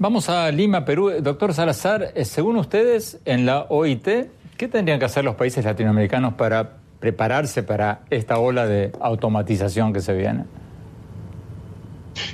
Vamos 0.00 0.30
a 0.30 0.50
Lima, 0.50 0.86
Perú. 0.86 1.10
Doctor 1.20 1.52
Salazar, 1.52 2.12
eh, 2.14 2.24
según 2.24 2.56
ustedes, 2.56 3.18
en 3.26 3.44
la 3.44 3.66
OIT, 3.68 4.08
¿qué 4.56 4.66
tendrían 4.66 4.98
que 4.98 5.04
hacer 5.04 5.26
los 5.26 5.34
países 5.34 5.62
latinoamericanos 5.62 6.32
para 6.38 6.78
prepararse 7.00 7.62
para 7.62 8.00
esta 8.08 8.38
ola 8.38 8.66
de 8.66 8.92
automatización 8.98 9.92
que 9.92 10.00
se 10.00 10.14
viene? 10.14 10.44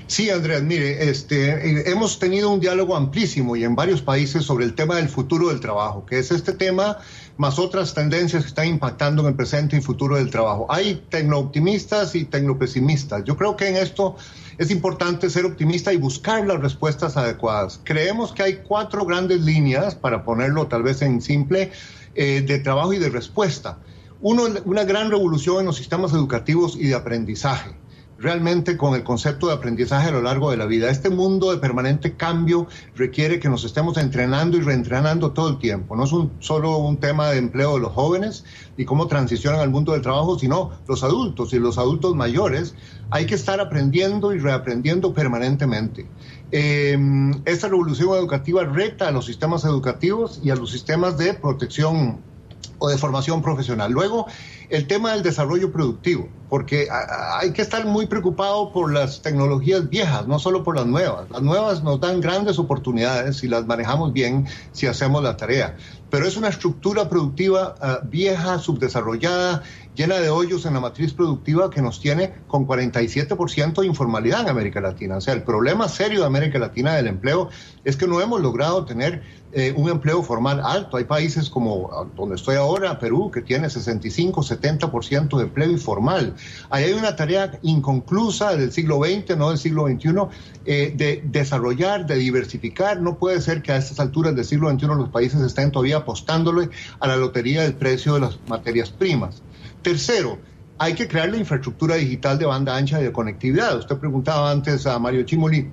Sí, 0.07 0.31
Andrés, 0.31 0.62
mire, 0.62 1.09
este, 1.09 1.50
eh, 1.50 1.83
hemos 1.87 2.20
tenido 2.20 2.50
un 2.50 2.61
diálogo 2.61 2.94
amplísimo 2.94 3.57
y 3.57 3.64
en 3.64 3.74
varios 3.74 4.00
países 4.00 4.44
sobre 4.44 4.64
el 4.64 4.74
tema 4.76 4.94
del 4.94 5.09
futuro 5.09 5.48
del 5.48 5.59
trabajo, 5.59 6.07
que 6.07 6.20
es 6.20 6.31
este 6.31 6.52
tema 6.52 6.98
más 7.37 7.59
otras 7.59 7.94
tendencias 7.94 8.42
que 8.42 8.49
están 8.49 8.68
impactando 8.68 9.22
en 9.22 9.29
el 9.29 9.35
presente 9.35 9.77
y 9.77 9.81
futuro 9.81 10.16
del 10.16 10.31
trabajo. 10.31 10.66
Hay 10.70 11.05
tecnooptimistas 11.11 12.14
y 12.14 12.25
tecnopesimistas. 12.25 13.25
Yo 13.25 13.37
creo 13.37 13.57
que 13.57 13.68
en 13.68 13.77
esto 13.77 14.16
es 14.59 14.70
importante 14.70 15.29
ser 15.29 15.44
optimista 15.44 15.92
y 15.92 15.96
buscar 15.96 16.46
las 16.46 16.61
respuestas 16.61 17.16
adecuadas. 17.16 17.81
Creemos 17.85 18.33
que 18.33 18.42
hay 18.42 18.57
cuatro 18.66 19.05
grandes 19.05 19.42
líneas, 19.42 19.94
para 19.94 20.25
ponerlo 20.25 20.66
tal 20.66 20.83
vez 20.83 21.03
en 21.03 21.20
simple, 21.20 21.72
eh, 22.14 22.40
de 22.40 22.59
trabajo 22.59 22.92
y 22.92 22.99
de 22.99 23.11
respuesta. 23.11 23.79
Uno, 24.22 24.44
una 24.64 24.85
gran 24.85 25.11
revolución 25.11 25.61
en 25.61 25.66
los 25.66 25.77
sistemas 25.77 26.12
educativos 26.12 26.77
y 26.77 26.88
de 26.88 26.94
aprendizaje 26.94 27.75
realmente 28.18 28.76
con 28.76 28.94
el 28.94 29.05
concepto 29.05 29.48
de 29.48 29.55
aprendizaje 29.55 30.09
a 30.09 30.12
lo 30.12 30.22
largo 30.22 30.50
de 30.50 30.57
la 30.57 30.66
vida. 30.66 30.90
Este 30.90 31.11
mundo 31.11 31.50
de 31.50 31.59
permanente 31.59 32.16
cambio 32.16 32.66
requiere 32.94 33.38
que 33.40 33.48
nos 33.48 33.64
estemos 33.64 33.96
entrenando 33.98 34.57
y 34.57 34.61
reentrenando 34.61 35.33
todo 35.33 35.50
el 35.50 35.59
tiempo. 35.59 35.96
No 35.96 36.05
es 36.05 36.12
un, 36.12 36.33
solo 36.38 36.79
un 36.79 36.96
tema 36.96 37.31
de 37.31 37.38
empleo 37.38 37.74
de 37.74 37.81
los 37.81 37.92
jóvenes 37.92 38.44
y 38.76 38.85
cómo 38.85 39.07
transicionan 39.07 39.61
al 39.61 39.70
mundo 39.70 39.92
del 39.92 40.02
trabajo, 40.02 40.38
sino 40.38 40.70
los 40.88 41.05
adultos 41.05 41.52
y 41.52 41.59
los 41.59 41.79
adultos 41.79 42.14
mayores. 42.14 42.74
Hay 43.11 43.26
que 43.26 43.35
estar 43.35 43.61
aprendiendo 43.61 44.35
y 44.35 44.38
reaprendiendo 44.38 45.12
permanentemente. 45.12 46.07
Eh, 46.52 46.96
esta 47.44 47.68
revolución 47.68 48.16
educativa 48.16 48.64
reta 48.64 49.09
a 49.09 49.11
los 49.11 49.26
sistemas 49.26 49.64
educativos 49.64 50.40
y 50.42 50.50
a 50.50 50.57
los 50.57 50.70
sistemas 50.70 51.18
de 51.18 51.35
protección 51.35 52.20
o 52.79 52.88
de 52.88 52.98
formación 52.98 53.42
profesional. 53.42 53.92
Luego, 53.92 54.26
el 54.68 54.87
tema 54.87 55.12
del 55.12 55.22
desarrollo 55.22 55.72
productivo, 55.72 56.29
porque 56.48 56.88
hay 56.90 57.52
que 57.52 57.62
estar 57.62 57.85
muy 57.87 58.06
preocupado 58.06 58.72
por 58.72 58.92
las 58.92 59.22
tecnologías 59.22 59.88
viejas, 59.88 60.26
no 60.26 60.38
solo 60.38 60.62
por 60.62 60.76
las 60.76 60.87
nuevas. 60.87 61.28
Las 61.30 61.42
nuevas 61.42 61.82
nos 61.82 62.00
dan 62.00 62.20
grandes 62.20 62.59
oportunidades 62.59 63.38
si 63.38 63.48
las 63.48 63.66
manejamos 63.66 64.12
bien, 64.12 64.46
si 64.72 64.87
hacemos 64.87 65.22
la 65.22 65.37
tarea. 65.37 65.76
Pero 66.09 66.26
es 66.26 66.37
una 66.37 66.48
estructura 66.48 67.09
productiva 67.09 67.74
ah, 67.80 68.00
vieja, 68.04 68.59
subdesarrollada, 68.59 69.64
llena 69.96 70.18
de 70.18 70.28
hoyos 70.28 70.64
en 70.66 70.74
la 70.74 70.80
matriz 70.80 71.12
productiva 71.12 71.68
que 71.68 71.82
nos 71.82 72.00
tiene 72.00 72.32
con 72.46 72.66
47% 72.66 73.80
de 73.80 73.87
informalidad 73.87 74.42
en 74.42 74.48
América 74.48 74.80
Latina. 74.80 75.16
O 75.16 75.20
sea, 75.20 75.35
el 75.35 75.42
problema 75.42 75.88
serio 75.88 76.20
de 76.20 76.26
América 76.26 76.59
Latina 76.59 76.94
del 76.94 77.09
empleo 77.09 77.48
es 77.85 77.96
que 77.96 78.06
no 78.06 78.20
hemos 78.20 78.40
logrado 78.40 78.85
tener 78.85 79.22
eh, 79.52 79.72
un 79.76 79.88
empleo 79.88 80.22
formal 80.22 80.61
alto. 80.62 80.96
Hay 80.96 81.04
países 81.04 81.50
como 81.50 81.90
ah, 81.92 82.06
donde 82.14 82.37
estoy 82.37 82.54
ahora, 82.56 83.00
Perú, 83.00 83.30
que 83.32 83.42
tiene 83.42 83.68
65, 83.68 84.42
70% 84.42 85.37
de 85.37 85.42
empleo 85.42 85.70
informal. 85.70 86.36
Ahí 86.70 86.85
hay 86.85 86.92
una 86.92 87.16
tarea 87.16 87.59
inconclusa 87.62 88.57
del 88.57 88.72
siglo 88.72 89.01
XX, 89.05 89.37
no 89.37 89.51
del 89.51 89.59
siglo 89.59 89.87
XXI, 89.87 90.11
eh, 90.64 90.92
de 90.96 91.22
desarrollar, 91.25 92.07
de 92.07 92.16
diversificar. 92.16 93.01
No 93.01 93.18
puede 93.18 93.40
ser 93.40 93.62
que 93.62 93.72
a 93.72 93.77
estas 93.77 94.01
alturas 94.01 94.35
del 94.35 94.44
siglo 94.44 94.70
XXI 94.70 94.87
los 94.87 95.09
países 95.11 95.40
estén 95.40 95.70
todavía 95.70 95.99
apostándole 95.99 96.70
a 97.01 97.07
la 97.07 97.16
lotería 97.16 97.62
del 97.62 97.75
precio 97.75 98.14
de 98.14 98.20
las 98.20 98.38
materias 98.49 98.90
primas. 98.90 99.42
Tercero, 99.83 100.38
hay 100.79 100.94
que 100.94 101.09
crear 101.09 101.29
la 101.29 101.37
infraestructura 101.37 101.96
digital 101.96 102.38
de 102.38 102.46
banda 102.46 102.77
ancha 102.77 103.01
y 103.01 103.05
de 103.05 103.12
conectividad. 103.12 103.79
Usted 103.79 103.96
preguntaba 103.96 104.51
antes 104.51 104.87
a 104.87 104.99
Mario 104.99 105.22
Chimoli 105.22 105.70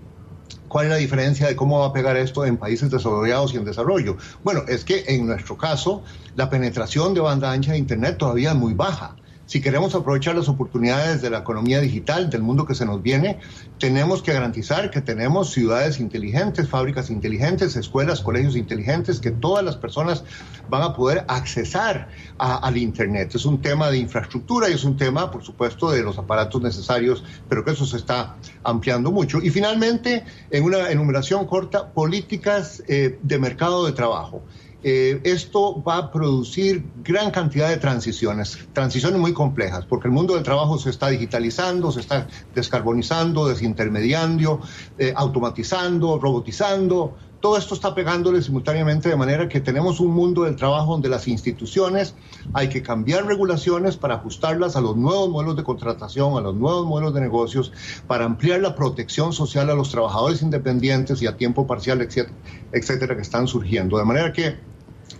¿Cuál 0.73 0.87
es 0.87 0.91
la 0.91 0.97
diferencia 0.97 1.47
de 1.47 1.55
cómo 1.55 1.81
va 1.81 1.85
a 1.85 1.93
pegar 1.93 2.17
esto 2.17 2.45
en 2.45 2.57
países 2.57 2.89
desarrollados 2.89 3.53
y 3.53 3.57
en 3.57 3.63
desarrollo? 3.63 4.17
Bueno, 4.43 4.63
es 4.67 4.83
que 4.83 5.03
en 5.07 5.27
nuestro 5.27 5.55
caso 5.55 6.03
la 6.35 6.49
penetración 6.49 7.13
de 7.13 7.19
banda 7.21 7.51
ancha 7.51 7.73
de 7.73 7.77
Internet 7.77 8.17
todavía 8.17 8.53
es 8.53 8.55
muy 8.55 8.73
baja. 8.73 9.15
Si 9.53 9.61
queremos 9.61 9.93
aprovechar 9.93 10.33
las 10.33 10.49
oportunidades 10.49 11.21
de 11.21 11.29
la 11.29 11.37
economía 11.37 11.79
digital, 11.79 12.27
del 12.31 12.41
mundo 12.41 12.65
que 12.65 12.73
se 12.73 12.87
nos 12.87 13.03
viene, 13.03 13.37
tenemos 13.77 14.23
que 14.23 14.33
garantizar 14.33 14.89
que 14.89 14.99
tenemos 14.99 15.51
ciudades 15.51 15.99
inteligentes, 15.99 16.67
fábricas 16.67 17.11
inteligentes, 17.11 17.75
escuelas, 17.75 18.21
colegios 18.21 18.55
inteligentes, 18.55 19.19
que 19.19 19.29
todas 19.29 19.63
las 19.63 19.75
personas 19.75 20.23
van 20.71 20.81
a 20.81 20.95
poder 20.95 21.23
accesar 21.27 22.09
al 22.39 22.77
Internet. 22.77 23.35
Es 23.35 23.45
un 23.45 23.61
tema 23.61 23.91
de 23.91 23.99
infraestructura 23.99 24.69
y 24.69 24.73
es 24.73 24.85
un 24.85 24.97
tema, 24.97 25.29
por 25.29 25.43
supuesto, 25.43 25.91
de 25.91 26.01
los 26.01 26.17
aparatos 26.17 26.59
necesarios, 26.59 27.23
pero 27.47 27.63
que 27.63 27.73
eso 27.73 27.85
se 27.85 27.97
está 27.97 28.37
ampliando 28.63 29.11
mucho. 29.11 29.39
Y 29.39 29.51
finalmente, 29.51 30.23
en 30.49 30.63
una 30.63 30.89
enumeración 30.89 31.45
corta, 31.45 31.91
políticas 31.93 32.81
eh, 32.87 33.19
de 33.21 33.37
mercado 33.37 33.85
de 33.85 33.91
trabajo. 33.91 34.41
Eh, 34.83 35.21
esto 35.23 35.81
va 35.81 35.97
a 35.97 36.11
producir 36.11 36.83
gran 37.03 37.31
cantidad 37.31 37.69
de 37.69 37.77
transiciones, 37.77 38.59
transiciones 38.73 39.17
muy 39.17 39.33
complejas, 39.33 39.85
porque 39.85 40.09
el 40.09 40.13
mundo 40.13 40.35
del 40.35 40.43
trabajo 40.43 40.77
se 40.77 40.89
está 40.89 41.07
digitalizando, 41.07 41.89
se 41.91 42.01
está 42.01 42.27
descarbonizando, 42.53 43.47
desintermediando, 43.47 44.59
eh, 44.97 45.13
automatizando, 45.15 46.19
robotizando. 46.19 47.15
Todo 47.39 47.57
esto 47.57 47.75
está 47.75 47.93
pegándole 47.93 48.41
simultáneamente 48.41 49.09
de 49.09 49.17
manera 49.17 49.49
que 49.49 49.59
tenemos 49.59 49.99
un 49.99 50.11
mundo 50.11 50.43
del 50.43 50.55
trabajo 50.55 50.93
donde 50.93 51.09
las 51.09 51.27
instituciones 51.27 52.15
hay 52.53 52.69
que 52.69 52.81
cambiar 52.81 53.25
regulaciones 53.25 53.97
para 53.97 54.15
ajustarlas 54.15 54.77
a 54.77 54.81
los 54.81 54.95
nuevos 54.95 55.29
modelos 55.29 55.57
de 55.57 55.63
contratación, 55.63 56.37
a 56.37 56.41
los 56.41 56.55
nuevos 56.55 56.85
modelos 56.85 57.13
de 57.13 57.19
negocios, 57.19 57.73
para 58.07 58.23
ampliar 58.23 58.61
la 58.61 58.75
protección 58.75 59.33
social 59.33 59.69
a 59.69 59.75
los 59.75 59.89
trabajadores 59.91 60.41
independientes 60.41 61.21
y 61.21 61.27
a 61.27 61.35
tiempo 61.35 61.67
parcial, 61.67 62.01
etcétera, 62.01 62.35
etcétera 62.71 63.15
que 63.15 63.21
están 63.21 63.47
surgiendo. 63.47 63.97
De 63.97 64.05
manera 64.05 64.31
que 64.31 64.72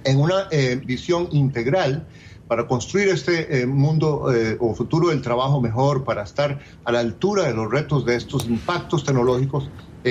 en 0.04 0.20
una 0.20 0.48
eh, 0.52 0.80
visión 0.84 1.28
integral 1.32 2.06
para 2.48 2.68
construir 2.68 3.10
este 3.10 3.62
eh, 3.62 3.66
mundo 3.66 4.34
eh, 4.34 4.58
o 4.60 4.74
futuro 4.76 5.10
del 5.10 5.22
trabajo 5.22 5.62
mejor, 5.62 6.04
para 6.04 6.24
estar 6.24 6.60
a 6.84 6.92
la 6.92 7.00
altura 7.00 7.44
de 7.44 7.54
los 7.54 7.72
retos 7.72 8.06
de 8.06 8.16
estos 8.16 8.46
impactos 8.46 9.04
tecnológicos, 9.04 9.70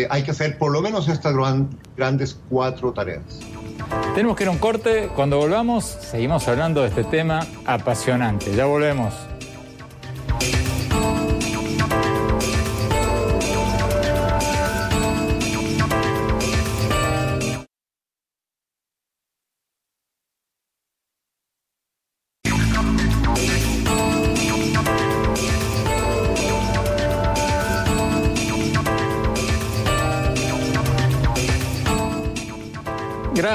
hay 0.08 0.22
que 0.22 0.30
hacer 0.30 0.56
por 0.56 0.72
lo 0.72 0.80
menos 0.80 1.06
estas 1.06 1.34
grandes 1.96 2.40
cuatro 2.48 2.92
tareas. 2.92 3.40
Tenemos 4.14 4.38
que 4.38 4.44
ir 4.44 4.48
a 4.48 4.52
un 4.52 4.58
corte. 4.58 5.10
Cuando 5.14 5.36
volvamos, 5.36 5.84
seguimos 5.84 6.48
hablando 6.48 6.80
de 6.80 6.88
este 6.88 7.04
tema 7.04 7.46
apasionante. 7.66 8.56
Ya 8.56 8.64
volvemos. 8.64 9.12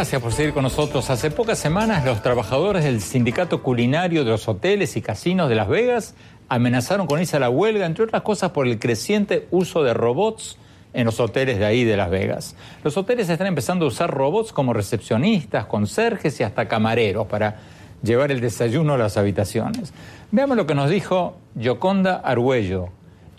Gracias 0.07 0.21
por 0.21 0.31
seguir 0.31 0.53
con 0.53 0.63
nosotros. 0.63 1.09
Hace 1.09 1.31
pocas 1.31 1.59
semanas 1.59 2.05
los 2.05 2.23
trabajadores 2.23 2.85
del 2.85 3.01
sindicato 3.01 3.61
culinario 3.61 4.23
de 4.23 4.31
los 4.31 4.47
hoteles 4.47 4.95
y 4.95 5.01
casinos 5.01 5.49
de 5.49 5.55
Las 5.55 5.67
Vegas 5.67 6.15
amenazaron 6.47 7.07
con 7.07 7.19
irse 7.19 7.35
a 7.35 7.41
la 7.41 7.49
huelga, 7.49 7.85
entre 7.85 8.05
otras 8.05 8.21
cosas 8.21 8.51
por 8.51 8.67
el 8.67 8.79
creciente 8.79 9.49
uso 9.51 9.83
de 9.83 9.93
robots 9.93 10.57
en 10.93 11.03
los 11.03 11.19
hoteles 11.19 11.59
de 11.59 11.65
ahí 11.65 11.83
de 11.83 11.97
Las 11.97 12.09
Vegas. 12.09 12.55
Los 12.85 12.95
hoteles 12.95 13.27
están 13.27 13.47
empezando 13.47 13.83
a 13.83 13.89
usar 13.89 14.09
robots 14.09 14.53
como 14.53 14.71
recepcionistas, 14.71 15.65
conserjes 15.65 16.39
y 16.39 16.43
hasta 16.43 16.69
camareros 16.69 17.27
para 17.27 17.57
llevar 18.01 18.31
el 18.31 18.39
desayuno 18.39 18.93
a 18.93 18.97
las 18.97 19.17
habitaciones. 19.17 19.91
Veamos 20.31 20.55
lo 20.55 20.65
que 20.65 20.73
nos 20.73 20.89
dijo 20.89 21.35
Yoconda 21.55 22.15
Argüello. 22.15 22.91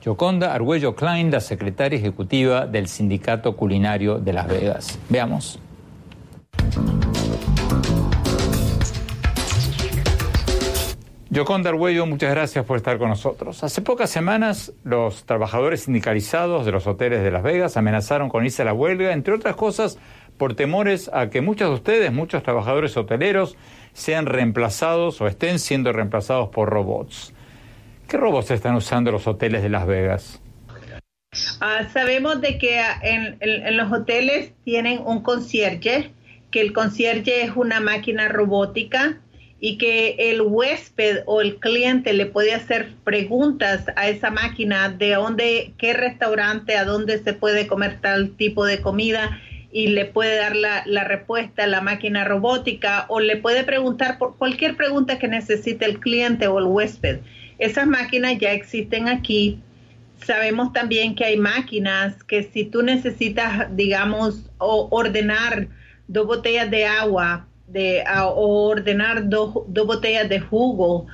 Yoconda 0.02 0.52
Argüello 0.52 0.94
Klein, 0.94 1.30
la 1.30 1.40
secretaria 1.40 1.98
ejecutiva 1.98 2.66
del 2.66 2.88
Sindicato 2.88 3.56
Culinario 3.56 4.18
de 4.18 4.34
Las 4.34 4.48
Vegas. 4.48 4.98
Veamos. 5.08 5.60
Yoconda 11.30 11.68
Arguello, 11.70 12.04
muchas 12.06 12.30
gracias 12.30 12.64
por 12.64 12.78
estar 12.78 12.98
con 12.98 13.10
nosotros. 13.10 13.62
Hace 13.62 13.82
pocas 13.82 14.10
semanas, 14.10 14.72
los 14.82 15.24
trabajadores 15.24 15.82
sindicalizados 15.82 16.66
de 16.66 16.72
los 16.72 16.86
hoteles 16.86 17.22
de 17.22 17.30
Las 17.30 17.42
Vegas 17.42 17.76
amenazaron 17.76 18.28
con 18.28 18.44
irse 18.44 18.62
a 18.62 18.64
la 18.64 18.72
huelga, 18.72 19.12
entre 19.12 19.34
otras 19.34 19.54
cosas, 19.54 19.98
por 20.36 20.54
temores 20.54 21.10
a 21.12 21.30
que 21.30 21.40
muchos 21.40 21.68
de 21.68 21.74
ustedes, 21.74 22.12
muchos 22.12 22.42
trabajadores 22.42 22.96
hoteleros, 22.96 23.56
sean 23.92 24.26
reemplazados 24.26 25.20
o 25.20 25.26
estén 25.28 25.58
siendo 25.58 25.92
reemplazados 25.92 26.48
por 26.48 26.70
robots. 26.70 27.32
¿Qué 28.08 28.16
robots 28.16 28.50
están 28.50 28.74
usando 28.74 29.12
los 29.12 29.26
hoteles 29.26 29.62
de 29.62 29.68
Las 29.68 29.86
Vegas? 29.86 30.40
Ah, 31.60 31.86
sabemos 31.92 32.40
de 32.40 32.56
que 32.56 32.80
en, 33.02 33.36
en 33.40 33.76
los 33.76 33.92
hoteles 33.92 34.54
tienen 34.64 35.02
un 35.04 35.22
concierge 35.22 36.10
que 36.50 36.60
el 36.60 36.72
concierge 36.72 37.42
es 37.42 37.52
una 37.54 37.80
máquina 37.80 38.28
robótica 38.28 39.18
y 39.60 39.76
que 39.76 40.16
el 40.30 40.40
huésped 40.40 41.22
o 41.26 41.40
el 41.40 41.56
cliente 41.56 42.12
le 42.12 42.26
puede 42.26 42.54
hacer 42.54 42.92
preguntas 43.04 43.86
a 43.96 44.08
esa 44.08 44.30
máquina 44.30 44.88
de 44.88 45.14
dónde, 45.14 45.72
qué 45.78 45.94
restaurante, 45.94 46.76
a 46.76 46.84
dónde 46.84 47.18
se 47.18 47.32
puede 47.32 47.66
comer 47.66 48.00
tal 48.00 48.30
tipo 48.36 48.64
de 48.64 48.80
comida 48.80 49.40
y 49.72 49.88
le 49.88 50.04
puede 50.06 50.36
dar 50.36 50.54
la, 50.54 50.82
la 50.86 51.04
respuesta 51.04 51.64
a 51.64 51.66
la 51.66 51.80
máquina 51.80 52.24
robótica 52.24 53.06
o 53.08 53.20
le 53.20 53.36
puede 53.36 53.64
preguntar 53.64 54.16
por 54.18 54.36
cualquier 54.36 54.76
pregunta 54.76 55.18
que 55.18 55.28
necesite 55.28 55.84
el 55.84 55.98
cliente 55.98 56.46
o 56.46 56.58
el 56.58 56.66
huésped. 56.66 57.18
Esas 57.58 57.86
máquinas 57.86 58.38
ya 58.38 58.52
existen 58.52 59.08
aquí 59.08 59.60
sabemos 60.24 60.72
también 60.72 61.14
que 61.14 61.24
hay 61.24 61.36
máquinas 61.36 62.22
que 62.24 62.42
si 62.42 62.64
tú 62.64 62.82
necesitas, 62.82 63.74
digamos, 63.76 64.50
ordenar 64.58 65.68
dos 66.08 66.26
botellas 66.26 66.70
de 66.70 66.86
agua 66.86 67.46
de 67.68 68.02
o 68.34 68.68
ordenar 68.68 69.28
dos, 69.28 69.52
botellas 69.86 70.28
de 70.28 70.40
jugo, 70.40 71.06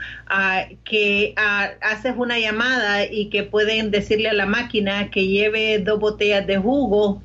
que 0.85 1.35
haces 1.81 2.15
una 2.17 2.39
llamada 2.39 3.05
y 3.05 3.29
que 3.29 3.43
pueden 3.43 3.91
decirle 3.91 4.29
a 4.29 4.33
la 4.35 4.47
máquina 4.47 5.11
que 5.11 5.27
lleve 5.27 5.81
dos 5.81 5.99
botellas 5.99 6.47
de 6.47 6.57
jugo 6.57 7.23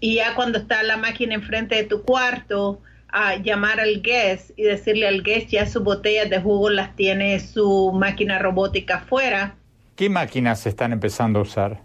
y 0.00 0.16
ya 0.16 0.34
cuando 0.34 0.58
está 0.58 0.82
la 0.82 0.96
máquina 0.96 1.34
enfrente 1.34 1.74
de 1.74 1.84
tu 1.84 2.02
cuarto, 2.02 2.80
a 3.10 3.36
llamar 3.36 3.80
al 3.80 4.02
guest 4.02 4.50
y 4.56 4.64
decirle 4.64 5.08
al 5.08 5.22
guest 5.22 5.48
ya 5.48 5.66
sus 5.66 5.82
botellas 5.82 6.28
de 6.28 6.40
jugo 6.40 6.68
las 6.68 6.94
tiene 6.94 7.40
su 7.40 7.90
máquina 7.92 8.38
robótica 8.38 8.96
afuera. 8.96 9.56
¿Qué 9.96 10.10
máquinas 10.10 10.60
se 10.60 10.68
están 10.68 10.92
empezando 10.92 11.38
a 11.40 11.42
usar? 11.42 11.80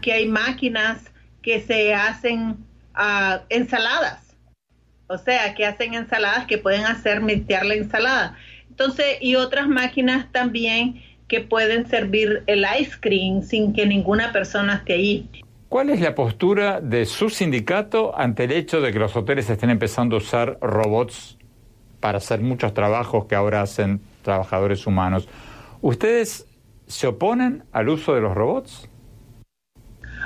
que 0.00 0.12
hay 0.12 0.26
máquinas 0.26 1.12
que 1.40 1.60
se 1.60 1.94
hacen 1.94 2.56
ensaladas. 3.48 4.31
O 5.12 5.18
sea, 5.18 5.54
que 5.54 5.66
hacen 5.66 5.92
ensaladas 5.92 6.46
que 6.46 6.56
pueden 6.56 6.86
hacer 6.86 7.20
mitear 7.20 7.66
la 7.66 7.74
ensalada. 7.74 8.34
Entonces, 8.70 9.18
y 9.20 9.34
otras 9.34 9.68
máquinas 9.68 10.32
también 10.32 11.02
que 11.28 11.40
pueden 11.42 11.86
servir 11.86 12.42
el 12.46 12.64
ice 12.80 12.96
cream 12.98 13.42
sin 13.42 13.74
que 13.74 13.84
ninguna 13.84 14.32
persona 14.32 14.76
esté 14.76 14.94
ahí. 14.94 15.28
¿Cuál 15.68 15.90
es 15.90 16.00
la 16.00 16.14
postura 16.14 16.80
de 16.80 17.04
su 17.04 17.28
sindicato 17.28 18.18
ante 18.18 18.44
el 18.44 18.52
hecho 18.52 18.80
de 18.80 18.90
que 18.90 18.98
los 18.98 19.14
hoteles 19.14 19.50
estén 19.50 19.68
empezando 19.68 20.16
a 20.16 20.18
usar 20.18 20.56
robots 20.62 21.36
para 22.00 22.16
hacer 22.16 22.40
muchos 22.40 22.72
trabajos 22.72 23.26
que 23.26 23.34
ahora 23.34 23.60
hacen 23.60 24.00
trabajadores 24.22 24.86
humanos? 24.86 25.28
¿Ustedes 25.82 26.46
se 26.86 27.06
oponen 27.06 27.64
al 27.72 27.90
uso 27.90 28.14
de 28.14 28.22
los 28.22 28.34
robots? 28.34 28.88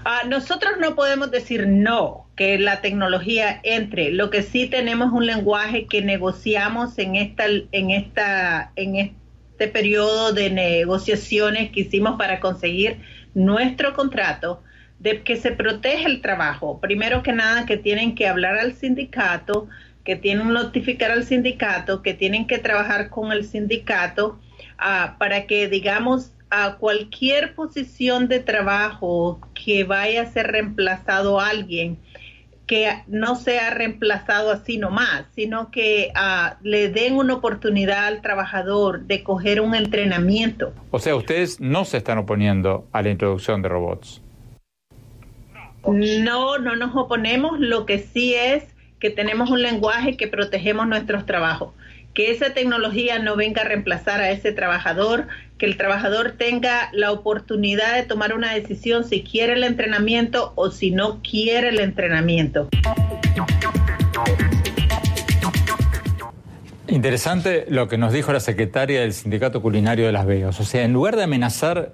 Ah, 0.08 0.22
nosotros 0.24 0.74
no 0.78 0.94
podemos 0.94 1.32
decir 1.32 1.66
no, 1.66 2.28
que 2.36 2.60
la 2.60 2.80
tecnología 2.80 3.58
entre. 3.64 4.12
Lo 4.12 4.30
que 4.30 4.42
sí 4.44 4.68
tenemos 4.68 5.12
un 5.12 5.26
lenguaje 5.26 5.86
que 5.86 6.00
negociamos 6.00 6.96
en 7.00 7.16
esta, 7.16 7.46
en 7.72 7.90
esta, 7.90 8.70
en 8.76 8.94
este 8.94 9.66
periodo 9.66 10.32
de 10.32 10.50
negociaciones 10.50 11.72
que 11.72 11.80
hicimos 11.80 12.16
para 12.18 12.38
conseguir 12.38 12.98
nuestro 13.34 13.94
contrato 13.94 14.62
de 15.00 15.24
que 15.24 15.34
se 15.34 15.50
protege 15.50 16.06
el 16.06 16.22
trabajo. 16.22 16.80
Primero 16.80 17.24
que 17.24 17.32
nada, 17.32 17.66
que 17.66 17.76
tienen 17.76 18.14
que 18.14 18.28
hablar 18.28 18.58
al 18.58 18.74
sindicato, 18.74 19.66
que 20.04 20.14
tienen 20.14 20.46
que 20.46 20.52
notificar 20.52 21.10
al 21.10 21.24
sindicato, 21.24 22.02
que 22.02 22.14
tienen 22.14 22.46
que 22.46 22.58
trabajar 22.58 23.10
con 23.10 23.32
el 23.32 23.44
sindicato 23.44 24.38
ah, 24.78 25.16
para 25.18 25.48
que, 25.48 25.66
digamos, 25.66 26.30
a 26.50 26.76
cualquier 26.76 27.54
posición 27.54 28.28
de 28.28 28.40
trabajo 28.40 29.40
que 29.54 29.84
vaya 29.84 30.22
a 30.22 30.26
ser 30.26 30.46
reemplazado 30.48 31.40
a 31.40 31.48
alguien, 31.48 31.98
que 32.66 32.90
no 33.06 33.36
sea 33.36 33.70
reemplazado 33.70 34.50
así 34.50 34.76
nomás, 34.76 35.26
sino 35.34 35.70
que 35.70 36.10
ah, 36.14 36.58
le 36.62 36.88
den 36.88 37.16
una 37.16 37.34
oportunidad 37.34 38.06
al 38.06 38.22
trabajador 38.22 39.02
de 39.02 39.22
coger 39.22 39.60
un 39.60 39.74
entrenamiento. 39.74 40.72
O 40.90 40.98
sea, 40.98 41.14
ustedes 41.14 41.60
no 41.60 41.84
se 41.84 41.98
están 41.98 42.18
oponiendo 42.18 42.86
a 42.92 43.02
la 43.02 43.10
introducción 43.10 43.62
de 43.62 43.68
robots. 43.68 44.22
No, 45.86 46.58
no 46.58 46.74
nos 46.74 46.96
oponemos, 46.96 47.60
lo 47.60 47.86
que 47.86 48.00
sí 48.00 48.34
es 48.34 48.64
que 48.98 49.10
tenemos 49.10 49.50
un 49.50 49.62
lenguaje 49.62 50.16
que 50.16 50.26
protegemos 50.26 50.88
nuestros 50.88 51.26
trabajos, 51.26 51.74
que 52.16 52.30
esa 52.30 52.54
tecnología 52.54 53.18
no 53.18 53.36
venga 53.36 53.60
a 53.60 53.66
reemplazar 53.66 54.22
a 54.22 54.30
ese 54.30 54.50
trabajador, 54.50 55.28
que 55.58 55.66
el 55.66 55.76
trabajador 55.76 56.32
tenga 56.38 56.88
la 56.94 57.12
oportunidad 57.12 57.94
de 57.94 58.04
tomar 58.04 58.32
una 58.32 58.54
decisión 58.54 59.04
si 59.04 59.22
quiere 59.22 59.52
el 59.52 59.62
entrenamiento 59.64 60.54
o 60.56 60.70
si 60.70 60.92
no 60.92 61.20
quiere 61.22 61.68
el 61.68 61.78
entrenamiento. 61.78 62.70
Interesante 66.88 67.66
lo 67.68 67.86
que 67.86 67.98
nos 67.98 68.14
dijo 68.14 68.32
la 68.32 68.40
secretaria 68.40 69.02
del 69.02 69.12
Sindicato 69.12 69.60
Culinario 69.60 70.06
de 70.06 70.12
Las 70.12 70.24
Vegas. 70.24 70.58
O 70.58 70.64
sea, 70.64 70.84
en 70.84 70.94
lugar 70.94 71.16
de 71.16 71.24
amenazar 71.24 71.92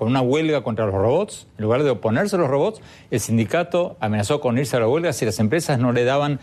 con 0.00 0.08
una 0.08 0.22
huelga 0.22 0.62
contra 0.62 0.86
los 0.86 0.94
robots. 0.94 1.46
En 1.58 1.64
lugar 1.64 1.82
de 1.82 1.90
oponerse 1.90 2.34
a 2.34 2.38
los 2.38 2.48
robots, 2.48 2.80
el 3.10 3.20
sindicato 3.20 3.98
amenazó 4.00 4.40
con 4.40 4.56
irse 4.56 4.74
a 4.78 4.80
la 4.80 4.88
huelga 4.88 5.12
si 5.12 5.26
las 5.26 5.38
empresas 5.40 5.78
no 5.78 5.92
le 5.92 6.04
daban 6.04 6.40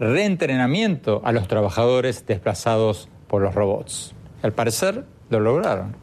reentrenamiento 0.00 1.20
a 1.24 1.30
los 1.30 1.46
trabajadores 1.46 2.26
desplazados 2.26 3.08
por 3.28 3.42
los 3.42 3.54
robots. 3.54 4.14
Al 4.42 4.52
parecer, 4.52 5.04
lo 5.28 5.38
lograron. 5.38 5.94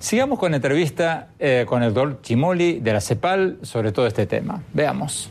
Sigamos 0.00 0.38
con 0.38 0.50
la 0.50 0.56
entrevista 0.56 1.28
eh, 1.38 1.64
con 1.66 1.82
el 1.82 1.94
doctor 1.94 2.20
Chimoli 2.20 2.80
de 2.80 2.92
la 2.92 3.00
CEPAL 3.00 3.58
sobre 3.62 3.92
todo 3.92 4.06
este 4.06 4.26
tema. 4.26 4.62
Veamos. 4.74 5.30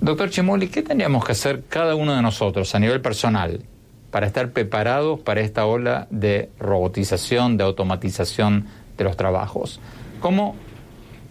Doctor 0.00 0.30
Chimoli, 0.30 0.68
¿qué 0.68 0.82
tendríamos 0.82 1.24
que 1.24 1.32
hacer 1.32 1.64
cada 1.68 1.94
uno 1.94 2.14
de 2.14 2.22
nosotros 2.22 2.74
a 2.74 2.78
nivel 2.78 3.00
personal 3.00 3.64
para 4.12 4.26
estar 4.26 4.52
preparados 4.52 5.20
para 5.20 5.40
esta 5.40 5.66
ola 5.66 6.06
de 6.10 6.50
robotización, 6.58 7.56
de 7.56 7.64
automatización 7.64 8.66
de 8.96 9.04
los 9.04 9.16
trabajos. 9.16 9.80
¿Cómo 10.20 10.54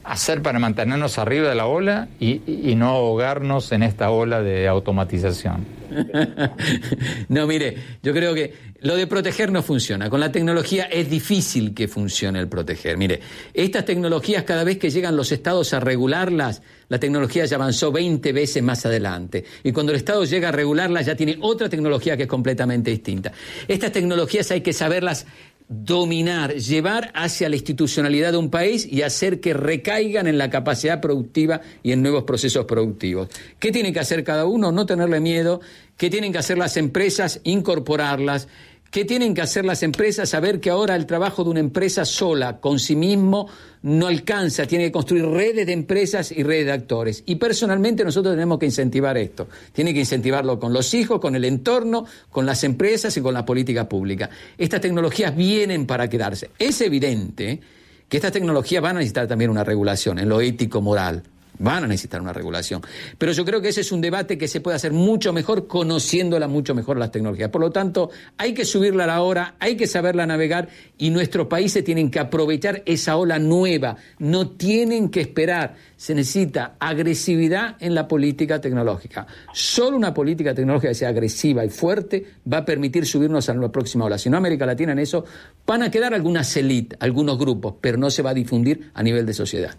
hacer 0.04 0.42
para 0.42 0.60
mantenernos 0.60 1.18
arriba 1.18 1.50
de 1.50 1.56
la 1.56 1.66
ola 1.66 2.08
y, 2.20 2.42
no 2.76 2.90
ahogarnos 2.90 3.72
en 3.72 3.84
esta 3.84 4.10
ola 4.10 4.42
de 4.42 4.68
automatización? 4.68 5.66
no, 7.30 7.46
mire, 7.48 7.76
yo 8.02 8.14
creo 8.14 8.34
que 8.34 8.54
lo 8.80 8.96
de 8.96 9.06
proteger 9.08 9.52
no 9.52 9.62
funciona. 9.62 10.10
Con 10.10 10.20
la 10.20 10.32
tecnología 10.32 10.86
es 10.86 11.10
difícil 11.10 11.74
que 11.74 11.88
funcione 11.88 12.40
el 12.40 12.48
proteger. 12.48 12.98
Mire, 12.98 13.20
estas 13.54 13.86
tecnologías 13.86 14.44
cada 14.44 14.64
vez 14.64 14.78
que 14.78 14.90
llegan 14.90 15.16
los 15.16 15.32
estados 15.32 15.74
a 15.74 15.80
regularlas, 15.80 16.62
la 16.88 16.98
tecnología 16.98 17.46
ya 17.46 17.58
avanzó 17.58 17.92
20 17.92 18.32
veces 18.34 18.64
más 18.64 18.86
adelante. 18.86 19.46
Y 19.64 19.72
cuando 19.72 19.92
el 19.92 19.98
Estado 19.98 20.24
llega 20.24 20.50
a 20.50 20.52
regularlas 20.52 21.06
ya 21.06 21.16
tiene 21.16 21.38
otra 21.42 21.70
tecnología 21.70 22.18
que 22.18 22.24
es 22.24 22.30
completamente 22.30 22.90
distinta. 22.90 23.32
Estas 23.68 23.92
tecnologías 23.92 24.50
hay 24.52 24.62
que 24.62 24.74
saberlas 24.74 25.26
dominar, 25.72 26.56
llevar 26.56 27.12
hacia 27.16 27.48
la 27.48 27.56
institucionalidad 27.56 28.34
de 28.34 28.38
un 28.38 28.50
país 28.50 28.86
y 28.86 29.04
hacer 29.04 29.40
que 29.40 29.54
recaigan 29.54 30.28
en 30.28 30.38
la 30.38 30.50
capacidad 30.50 31.00
productiva 31.00 31.62
y 31.82 31.94
en 31.94 32.02
nuevos 32.02 32.26
procesos 32.26 32.66
productivos. 32.66 33.30
¿Qué 33.58 33.72
tiene 33.72 33.94
que 33.94 34.02
hacer 34.02 34.26
cada 34.26 34.46
uno? 34.46 34.74
No 34.74 34.86
tenerle 34.86 35.22
miedo. 35.22 35.62
¿Qué 35.96 36.10
tienen 36.10 36.34
que 36.34 36.40
hacer 36.40 36.58
las 36.58 36.76
empresas? 36.76 37.40
Incorporarlas. 37.46 38.50
¿Qué 38.92 39.06
tienen 39.06 39.34
que 39.34 39.42
hacer 39.42 39.64
las 39.64 39.84
empresas? 39.84 40.28
Saber 40.28 40.60
que 40.60 40.70
ahora 40.70 40.98
el 40.98 41.06
trabajo 41.06 41.46
de 41.46 41.50
una 41.50 41.62
empresa 41.62 42.04
sola, 42.04 42.60
con 42.60 42.78
sí 42.78 42.98
mismo, 42.98 43.48
no 43.84 44.08
alcanza. 44.08 44.66
Tiene 44.66 44.84
que 44.84 44.92
construir 44.92 45.26
redes 45.28 45.66
de 45.66 45.72
empresas 45.72 46.30
y 46.34 46.44
redes 46.44 46.66
de 46.66 46.74
actores. 46.74 47.24
Y 47.26 47.36
personalmente 47.36 48.04
nosotros 48.04 48.34
tenemos 48.34 48.60
que 48.60 48.66
incentivar 48.66 49.18
esto. 49.18 49.48
Tiene 49.72 49.94
que 49.94 50.02
incentivarlo 50.02 50.60
con 50.60 50.74
los 50.74 50.94
hijos, 50.94 51.22
con 51.22 51.38
el 51.38 51.46
entorno, 51.46 52.06
con 52.30 52.46
las 52.46 52.66
empresas 52.66 53.16
y 53.16 53.22
con 53.22 53.34
la 53.34 53.46
política 53.46 53.88
pública. 53.88 54.30
Estas 54.58 54.82
tecnologías 54.82 55.34
vienen 55.34 55.86
para 55.86 56.10
quedarse. 56.10 56.50
Es 56.60 56.82
evidente 56.82 57.62
que 58.10 58.18
estas 58.18 58.34
tecnologías 58.34 58.84
van 58.84 58.98
a 58.98 59.00
necesitar 59.00 59.26
también 59.26 59.52
una 59.52 59.64
regulación 59.64 60.20
en 60.20 60.28
lo 60.28 60.42
ético-moral. 60.42 61.24
Van 61.60 61.84
a 61.84 61.88
necesitar 61.88 62.22
una 62.22 62.34
regulación. 62.34 62.82
Pero 63.18 63.32
yo 63.34 63.46
creo 63.46 63.62
que 63.62 63.70
ese 63.70 63.82
es 63.82 63.92
un 63.92 64.02
debate 64.02 64.38
que 64.38 64.48
se 64.48 64.62
puede 64.62 64.76
hacer 64.76 64.94
mucho 64.94 65.34
mejor 65.34 65.68
conociéndola 65.68 66.48
mucho 66.48 66.74
mejor 66.74 66.98
las 66.98 67.12
tecnologías. 67.12 67.50
Por 67.50 67.62
lo 67.62 67.72
tanto, 67.72 68.10
hay 68.38 68.54
que 68.54 68.66
subirla 68.66 69.04
a 69.04 69.08
la 69.08 69.22
hora, 69.22 69.56
hay 69.60 69.76
que 69.76 69.88
saberla 69.88 70.26
navegar 70.26 70.70
y 70.98 71.10
nuestros 71.10 71.48
países 71.48 71.84
tienen 71.84 72.10
que 72.10 72.20
aprovechar 72.20 72.84
esa 72.86 73.18
ola 73.18 73.38
nueva. 73.40 73.98
No 74.20 74.50
tienen 74.50 75.10
que 75.10 75.22
esperar. 75.22 75.76
Se 75.98 76.16
necesita 76.16 76.76
agresividad 76.80 77.76
en 77.80 77.94
la 77.94 78.08
política 78.08 78.60
tecnológica. 78.60 79.28
Solo 79.54 79.98
una 79.98 80.14
política 80.14 80.54
tecnológica 80.54 80.90
que 80.90 80.96
sea 80.96 81.10
agresiva 81.10 81.64
y 81.64 81.70
fuerte 81.70 82.26
va 82.52 82.58
a 82.58 82.66
permitir 82.66 83.06
subirnos 83.06 83.50
a 83.50 83.54
la 83.54 83.72
próxima 83.72 84.06
ola. 84.06 84.18
Si 84.18 84.30
no 84.30 84.38
América 84.38 84.66
Latina 84.66 84.94
en 84.94 85.00
eso, 85.00 85.26
van 85.66 85.84
a 85.84 85.92
quedar 85.92 86.14
algunas 86.14 86.56
élites, 86.58 86.98
algunos 87.02 87.38
grupos, 87.38 87.76
pero 87.80 87.98
no 87.98 88.10
se 88.10 88.22
va 88.22 88.32
a 88.32 88.34
difundir 88.34 88.90
a 88.94 89.04
nivel 89.04 89.26
de 89.26 89.34
sociedad. 89.34 89.76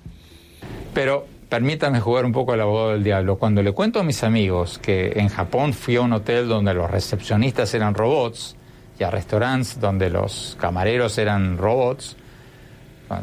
Pero 0.94 1.26
permítame 1.52 2.00
jugar 2.00 2.24
un 2.24 2.32
poco 2.32 2.54
al 2.54 2.62
abogado 2.62 2.92
del 2.92 3.04
diablo. 3.04 3.36
Cuando 3.36 3.62
le 3.62 3.72
cuento 3.72 4.00
a 4.00 4.02
mis 4.02 4.24
amigos 4.24 4.78
que 4.78 5.12
en 5.16 5.28
Japón 5.28 5.74
fui 5.74 5.96
a 5.96 6.00
un 6.00 6.14
hotel 6.14 6.48
donde 6.48 6.72
los 6.72 6.90
recepcionistas 6.90 7.74
eran 7.74 7.92
robots 7.92 8.56
y 8.98 9.04
a 9.04 9.10
restaurantes 9.10 9.78
donde 9.78 10.08
los 10.08 10.56
camareros 10.58 11.18
eran 11.18 11.58
robots, 11.58 12.16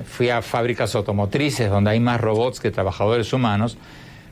fui 0.05 0.29
a 0.29 0.43
fábricas 0.43 0.93
automotrices 0.93 1.71
donde 1.71 1.89
hay 1.89 1.99
más 1.99 2.21
robots 2.21 2.59
que 2.59 2.69
trabajadores 2.69 3.33
humanos, 3.33 3.79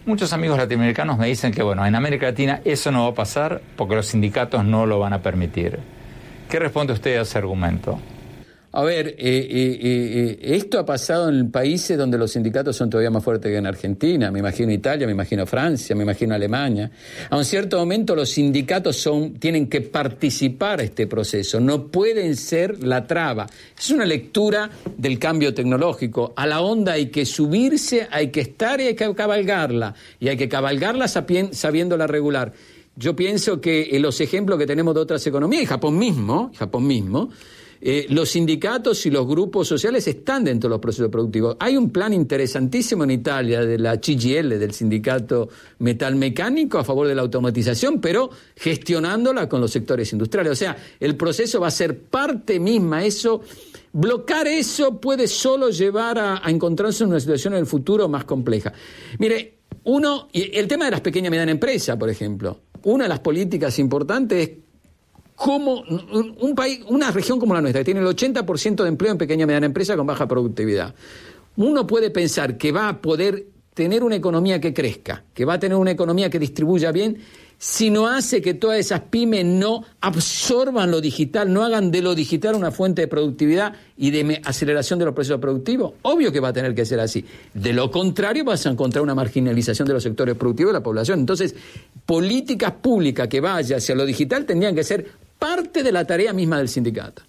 muchos 0.05 0.31
amigos 0.31 0.59
latinoamericanos 0.59 1.17
me 1.17 1.25
dicen 1.25 1.51
que, 1.51 1.63
bueno, 1.63 1.83
en 1.83 1.95
América 1.95 2.27
Latina 2.27 2.61
eso 2.65 2.91
no 2.91 3.05
va 3.05 3.09
a 3.09 3.15
pasar 3.15 3.63
porque 3.75 3.95
los 3.95 4.05
sindicatos 4.05 4.63
no 4.63 4.85
lo 4.85 4.99
van 4.99 5.13
a 5.13 5.23
permitir. 5.23 5.79
¿Qué 6.47 6.59
responde 6.59 6.93
usted 6.93 7.17
a 7.17 7.21
ese 7.23 7.39
argumento? 7.39 7.97
A 8.73 8.83
ver, 8.83 9.07
eh, 9.07 9.15
eh, 9.17 9.79
eh, 9.81 10.39
esto 10.41 10.77
ha 10.77 10.85
pasado 10.85 11.29
en 11.29 11.51
países 11.51 11.97
donde 11.97 12.17
los 12.17 12.31
sindicatos 12.31 12.75
son 12.75 12.89
todavía 12.89 13.09
más 13.09 13.23
fuertes 13.23 13.49
que 13.49 13.57
en 13.57 13.65
Argentina. 13.65 14.29
Me 14.29 14.39
imagino 14.39 14.71
Italia, 14.73 15.07
me 15.07 15.13
imagino 15.13 15.45
Francia, 15.45 15.95
me 15.95 16.03
imagino 16.03 16.35
Alemania. 16.35 16.91
A 17.29 17.37
un 17.37 17.45
cierto 17.45 17.77
momento 17.77 18.13
los 18.13 18.29
sindicatos 18.29 18.97
son, 18.97 19.35
tienen 19.35 19.67
que 19.67 19.81
participar 19.81 20.81
este 20.81 21.07
proceso, 21.07 21.61
no 21.61 21.87
pueden 21.87 22.35
ser 22.35 22.83
la 22.83 23.07
traba. 23.07 23.47
Es 23.77 23.89
una 23.89 24.05
lectura 24.05 24.69
del 24.97 25.17
cambio 25.17 25.53
tecnológico. 25.53 26.33
A 26.35 26.45
la 26.45 26.59
onda 26.59 26.93
hay 26.93 27.07
que 27.07 27.25
subirse, 27.25 28.07
hay 28.11 28.31
que 28.31 28.41
estar 28.41 28.81
y 28.81 28.87
hay 28.87 28.95
que 28.95 29.15
cabalgarla. 29.15 29.95
Y 30.19 30.27
hay 30.27 30.35
que 30.35 30.49
cabalgarla 30.49 31.07
sabiéndola 31.07 32.05
regular. 32.05 32.51
Yo 32.97 33.15
pienso 33.15 33.61
que 33.61 33.97
los 33.99 34.19
ejemplos 34.19 34.59
que 34.59 34.65
tenemos 34.65 34.93
de 34.93 35.01
otras 35.01 35.25
economías, 35.25 35.63
y 35.63 35.65
Japón 35.67 35.97
mismo, 35.97 36.51
Japón 36.57 36.85
mismo, 36.85 37.29
eh, 37.79 38.07
los 38.09 38.29
sindicatos 38.29 39.05
y 39.05 39.11
los 39.11 39.27
grupos 39.27 39.67
sociales 39.67 40.07
están 40.07 40.43
dentro 40.43 40.69
de 40.69 40.75
los 40.75 40.81
procesos 40.81 41.09
productivos. 41.09 41.55
Hay 41.59 41.77
un 41.77 41.91
plan 41.91 42.13
interesantísimo 42.13 43.03
en 43.03 43.11
Italia 43.11 43.61
de 43.61 43.77
la 43.77 43.97
CGL, 43.97 44.57
del 44.57 44.73
sindicato 44.73 45.49
metalmecánico, 45.79 46.79
a 46.79 46.83
favor 46.83 47.07
de 47.07 47.15
la 47.15 47.21
automatización, 47.21 48.01
pero 48.01 48.29
gestionándola 48.55 49.47
con 49.47 49.61
los 49.61 49.71
sectores 49.71 50.11
industriales. 50.11 50.51
O 50.51 50.55
sea, 50.55 50.75
el 50.99 51.15
proceso 51.15 51.59
va 51.59 51.67
a 51.67 51.71
ser 51.71 51.99
parte 51.99 52.59
misma. 52.59 53.05
Eso, 53.05 53.41
bloquear 53.93 54.47
eso 54.47 54.99
puede 54.99 55.27
solo 55.27 55.69
llevar 55.69 56.17
a, 56.17 56.41
encontrarse 56.47 57.03
en 57.03 57.11
una 57.11 57.19
situación 57.19 57.53
en 57.53 57.59
el 57.59 57.65
futuro 57.65 58.07
más 58.09 58.25
compleja. 58.25 58.73
Mire, 59.19 59.57
uno, 59.83 60.27
el 60.33 60.67
tema 60.67 60.85
de 60.85 60.91
las 60.91 61.01
pequeñas 61.01 61.27
y 61.27 61.31
medianas 61.31 61.53
empresas, 61.53 61.95
por 61.95 62.09
ejemplo. 62.09 62.59
Una 62.83 63.05
de 63.05 63.09
las 63.09 63.19
políticas 63.19 63.79
importantes 63.79 64.47
es 64.47 64.55
cómo 65.37 65.83
un 66.39 66.55
país, 66.55 66.81
una 66.87 67.11
región 67.11 67.39
como 67.39 67.53
la 67.53 67.61
nuestra, 67.61 67.81
que 67.81 67.85
tiene 67.85 67.99
el 67.99 68.07
80% 68.07 68.81
de 68.81 68.89
empleo 68.89 69.11
en 69.11 69.19
pequeña 69.19 69.43
y 69.43 69.45
mediana 69.45 69.67
empresa 69.67 69.95
con 69.95 70.07
baja 70.07 70.27
productividad, 70.27 70.95
uno 71.57 71.85
puede 71.85 72.09
pensar 72.09 72.57
que 72.57 72.71
va 72.71 72.89
a 72.89 72.99
poder 72.99 73.45
tener 73.75 74.03
una 74.03 74.15
economía 74.15 74.59
que 74.59 74.73
crezca, 74.73 75.23
que 75.35 75.45
va 75.45 75.53
a 75.53 75.59
tener 75.59 75.77
una 75.77 75.91
economía 75.91 76.31
que 76.31 76.39
distribuya 76.39 76.91
bien, 76.91 77.19
si 77.59 77.91
no 77.91 78.07
hace 78.07 78.41
que 78.41 78.55
todas 78.55 78.79
esas 78.79 79.01
pymes 79.01 79.45
no 79.45 79.83
absorban 80.01 80.89
lo 80.89 81.01
digital, 81.01 81.53
no 81.53 81.63
hagan 81.63 81.91
de 81.91 82.01
lo 82.01 82.15
digital 82.15 82.55
una 82.55 82.71
fuente 82.71 83.03
de 83.03 83.07
productividad 83.07 83.73
y 83.95 84.09
de 84.09 84.41
aceleración 84.43 84.97
de 84.97 85.05
los 85.05 85.13
procesos 85.13 85.39
productivos. 85.39 85.93
Obvio 86.01 86.31
que 86.31 86.39
va 86.39 86.47
a 86.47 86.53
tener 86.53 86.73
que 86.73 86.85
ser 86.85 86.99
así. 86.99 87.23
De 87.53 87.73
lo 87.73 87.91
contrario, 87.91 88.43
vas 88.43 88.65
a 88.65 88.71
encontrar 88.71 89.03
una 89.03 89.13
marginalización 89.13 89.87
de 89.87 89.93
los 89.93 90.01
sectores 90.01 90.35
productivos 90.35 90.73
de 90.73 90.79
la 90.79 90.83
población. 90.83 91.19
Entonces, 91.19 91.53
políticas 92.07 92.73
públicas 92.73 93.27
que 93.27 93.39
vayan 93.39 93.77
hacia 93.77 93.93
lo 93.93 94.05
digital 94.05 94.45
tendrían 94.45 94.73
que 94.73 94.83
ser 94.83 95.26
parte 95.39 95.83
de 95.83 95.91
la 95.91 96.05
tarea 96.05 96.33
misma 96.33 96.57
del 96.57 96.69
sindicato. 96.69 97.23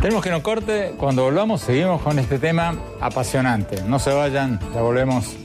Tenemos 0.00 0.22
que 0.22 0.30
no 0.30 0.42
corte, 0.42 0.94
cuando 0.98 1.22
volvamos 1.22 1.62
seguimos 1.62 2.02
con 2.02 2.18
este 2.18 2.38
tema 2.38 2.78
apasionante. 3.00 3.82
No 3.86 3.98
se 3.98 4.12
vayan, 4.12 4.60
ya 4.74 4.82
volvemos. 4.82 5.43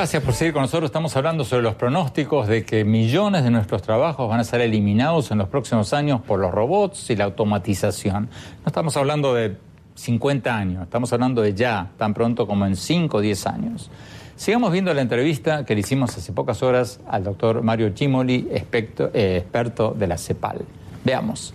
Gracias 0.00 0.22
por 0.22 0.32
seguir 0.32 0.54
con 0.54 0.62
nosotros. 0.62 0.88
Estamos 0.88 1.14
hablando 1.14 1.44
sobre 1.44 1.62
los 1.62 1.74
pronósticos 1.74 2.48
de 2.48 2.64
que 2.64 2.86
millones 2.86 3.44
de 3.44 3.50
nuestros 3.50 3.82
trabajos 3.82 4.30
van 4.30 4.40
a 4.40 4.44
ser 4.44 4.62
eliminados 4.62 5.30
en 5.30 5.36
los 5.36 5.48
próximos 5.50 5.92
años 5.92 6.22
por 6.22 6.40
los 6.40 6.50
robots 6.52 7.10
y 7.10 7.16
la 7.16 7.24
automatización. 7.24 8.30
No 8.64 8.66
estamos 8.66 8.96
hablando 8.96 9.34
de 9.34 9.58
50 9.96 10.56
años, 10.56 10.84
estamos 10.84 11.12
hablando 11.12 11.42
de 11.42 11.52
ya, 11.52 11.90
tan 11.98 12.14
pronto 12.14 12.46
como 12.46 12.64
en 12.64 12.76
5 12.76 13.18
o 13.18 13.20
10 13.20 13.46
años. 13.46 13.90
Sigamos 14.36 14.72
viendo 14.72 14.94
la 14.94 15.02
entrevista 15.02 15.66
que 15.66 15.74
le 15.74 15.80
hicimos 15.80 16.16
hace 16.16 16.32
pocas 16.32 16.62
horas 16.62 17.00
al 17.06 17.22
doctor 17.22 17.60
Mario 17.60 17.90
Chimoli, 17.90 18.48
experto, 18.50 19.10
eh, 19.12 19.36
experto 19.36 19.94
de 19.94 20.06
la 20.06 20.16
CEPAL. 20.16 20.64
Veamos. 21.04 21.52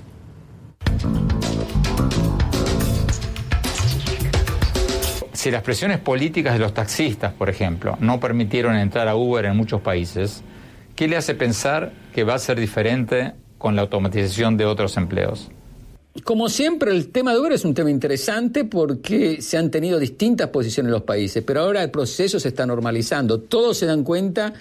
Si 5.45 5.51
las 5.51 5.61
presiones 5.61 5.99
políticas 5.99 6.53
de 6.53 6.59
los 6.59 6.73
taxistas, 6.73 7.31
por 7.31 7.51
ejemplo, 7.51 7.99
no 8.01 8.19
permitieron 8.19 8.75
entrar 8.75 9.07
a 9.07 9.15
Uber 9.15 9.45
en 9.45 9.55
muchos 9.55 9.79
países, 9.79 10.41
¿qué 10.95 11.07
le 11.07 11.17
hace 11.17 11.35
pensar 11.35 11.93
que 12.15 12.23
va 12.23 12.33
a 12.33 12.39
ser 12.39 12.59
diferente 12.59 13.33
con 13.59 13.75
la 13.75 13.83
automatización 13.83 14.57
de 14.57 14.65
otros 14.65 14.97
empleos? 14.97 15.51
Como 16.23 16.49
siempre, 16.49 16.89
el 16.89 17.09
tema 17.09 17.31
de 17.31 17.41
Uber 17.41 17.51
es 17.51 17.63
un 17.63 17.75
tema 17.75 17.91
interesante 17.91 18.65
porque 18.65 19.39
se 19.39 19.59
han 19.59 19.69
tenido 19.69 19.99
distintas 19.99 20.49
posiciones 20.49 20.87
en 20.87 20.93
los 20.93 21.03
países, 21.03 21.43
pero 21.45 21.59
ahora 21.59 21.83
el 21.83 21.91
proceso 21.91 22.39
se 22.39 22.47
está 22.47 22.65
normalizando. 22.65 23.39
Todos 23.39 23.77
se 23.77 23.85
dan 23.85 24.03
cuenta 24.03 24.51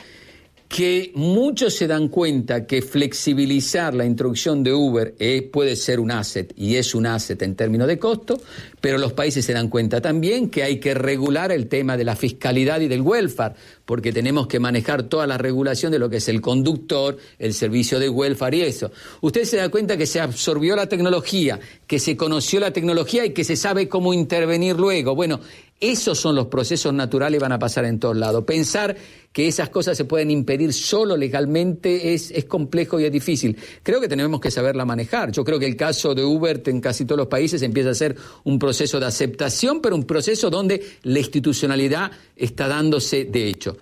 que 0.69 1.13
muchos 1.15 1.75
se 1.75 1.87
dan 1.87 2.09
cuenta 2.09 2.67
que 2.67 2.83
flexibilizar 2.83 3.95
la 3.95 4.05
introducción 4.05 4.63
de 4.63 4.73
Uber 4.73 5.15
eh, 5.19 5.43
puede 5.43 5.77
ser 5.77 6.01
un 6.01 6.11
asset 6.11 6.53
y 6.57 6.77
es 6.77 6.95
un 6.95 7.07
asset 7.07 7.41
en 7.43 7.55
términos 7.55 7.87
de 7.87 7.99
costo, 7.99 8.41
pero 8.81 8.99
los 8.99 9.13
países 9.13 9.45
se 9.45 9.53
dan 9.53 9.69
cuenta 9.69 10.01
también 10.01 10.51
que 10.51 10.63
hay 10.63 10.81
que 10.81 10.95
regular 10.95 11.53
el 11.53 11.69
tema 11.69 11.97
de 11.97 12.05
la 12.05 12.17
fiscalidad 12.17 12.81
y 12.81 12.89
del 12.89 13.03
welfare, 13.03 13.55
porque 13.85 14.13
tenemos 14.13 14.47
que 14.47 14.59
manejar 14.59 15.05
toda 15.05 15.27
la 15.27 15.39
regulación 15.39 15.93
de 15.93 15.99
lo 15.99 16.11
que 16.11 16.17
es 16.17 16.29
el 16.29 16.41
conductor, 16.41 17.17
el 17.39 17.55
servicio 17.55 17.99
de 17.99 18.09
welfare 18.09 18.57
y 18.57 18.63
eso. 18.63 18.91
Usted 19.21 19.45
se 19.45 19.59
da 19.59 19.69
cuenta 19.69 19.97
que 19.97 20.07
se 20.07 20.21
absorbió 20.21 20.75
la 20.77 20.89
tecnología, 20.89 21.61
que 21.87 21.99
se 21.99 22.17
conoció 22.17 22.61
la 22.61 22.73
tecnología 22.73 23.25
y 23.25 23.31
que 23.31 23.45
se 23.45 23.57
sabe 23.57 23.89
cómo 23.89 24.13
intervenir 24.13 24.77
luego. 24.77 25.15
Bueno, 25.15 25.41
esos 25.81 26.19
son 26.19 26.35
los 26.35 26.47
procesos 26.47 26.95
naturales 26.95 27.39
y 27.39 27.43
van 27.43 27.53
a 27.53 27.59
pasar 27.59 27.85
en 27.85 27.99
todos 27.99 28.17
lados. 28.17 28.45
Pensar 28.45 28.97
que 29.33 29.49
esas 29.49 29.69
cosas 29.69 29.97
se 29.97 30.05
pueden 30.05 30.31
impedir 30.31 30.73
solo 30.73 31.17
legalmente 31.17 32.15
es, 32.15 32.31
es, 32.31 32.45
complejo 32.45 33.01
y 33.01 33.05
es 33.05 33.13
difícil. 33.13 33.57
Creo 33.83 34.01
que 34.01 34.07
tenemos 34.07 34.41
que 34.41 34.51
saberla 34.51 34.85
manejar. 34.85 35.33
Yo 35.33 35.45
creo 35.45 35.59
que 35.59 35.67
el 35.67 35.77
caso 35.77 36.15
de 36.15 36.25
Uber 36.25 36.63
en 36.67 36.81
casi 36.81 37.05
todos 37.05 37.19
los 37.19 37.27
países 37.27 37.61
empieza 37.63 37.91
a 37.91 37.95
ser 37.95 38.17
un 38.45 38.59
proceso 38.59 39.01
de 39.01 39.07
aceptación, 39.07 39.81
pero 39.81 39.97
un 39.97 40.05
proceso 40.05 40.49
donde 40.51 40.81
la 41.03 41.19
institucionalidad 41.19 42.13
está 42.37 42.69
dándose 42.69 43.25
de 43.25 43.49
hecho. 43.49 43.77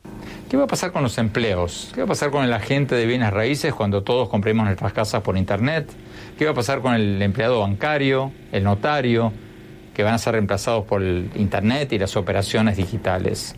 ¿Qué 0.49 0.57
va 0.57 0.65
a 0.65 0.67
pasar 0.67 0.93
con 0.93 1.03
los 1.03 1.19
empleos? 1.19 1.91
¿Qué 1.95 2.01
va 2.01 2.05
a 2.05 2.09
pasar 2.09 2.31
con 2.31 2.45
el 2.45 2.53
agente 2.53 2.95
de 2.95 3.07
bienes 3.07 3.31
raíces 3.31 3.75
cuando 3.75 4.03
todos 4.03 4.29
compremos 4.29 4.65
nuestras 4.65 4.93
casas 4.93 5.23
por 5.23 5.37
Internet? 5.37 5.91
¿Qué 6.39 6.47
va 6.47 6.53
a 6.53 6.55
pasar 6.55 6.81
con 6.81 6.95
el 6.95 7.21
empleado 7.21 7.61
bancario, 7.61 8.33
el 8.51 8.65
notario? 8.65 9.33
Que 9.95 10.03
van 10.03 10.15
a 10.15 10.19
ser 10.19 10.33
reemplazados 10.33 10.85
por 10.85 11.03
el 11.03 11.31
Internet 11.35 11.93
y 11.93 11.99
las 11.99 12.17
operaciones 12.17 12.77
digitales. 12.77 13.55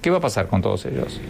¿Qué 0.00 0.10
va 0.10 0.18
a 0.18 0.20
pasar 0.20 0.48
con 0.48 0.62
todos 0.62 0.86
ellos? 0.86 1.20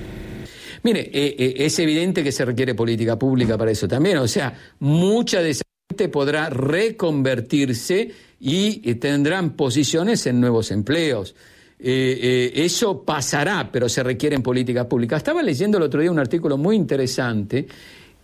Mire, 0.82 1.10
eh, 1.12 1.34
eh, 1.38 1.54
es 1.58 1.78
evidente 1.78 2.22
que 2.22 2.32
se 2.32 2.44
requiere 2.44 2.74
política 2.74 3.18
pública 3.18 3.58
para 3.58 3.70
eso 3.70 3.88
también. 3.88 4.18
O 4.18 4.28
sea, 4.28 4.54
mucha 4.78 5.42
de 5.42 5.50
esa 5.50 5.64
gente 5.90 6.08
podrá 6.08 6.50
reconvertirse 6.50 8.10
y, 8.40 8.94
tendrán 8.94 9.50
posiciones 9.50 10.26
en 10.26 10.40
nuevos 10.40 10.70
empleos. 10.70 11.34
Eh, 11.80 12.52
eso 12.54 13.04
pasará, 13.04 13.70
pero 13.72 13.88
se 13.88 14.02
requieren 14.02 14.42
políticas 14.42 14.86
públicas. 14.86 15.18
Estaba 15.18 15.42
leyendo 15.42 15.78
el 15.78 15.84
otro 15.84 16.00
día 16.00 16.10
un 16.10 16.18
artículo 16.18 16.56
muy 16.56 16.76
interesante 16.76 17.66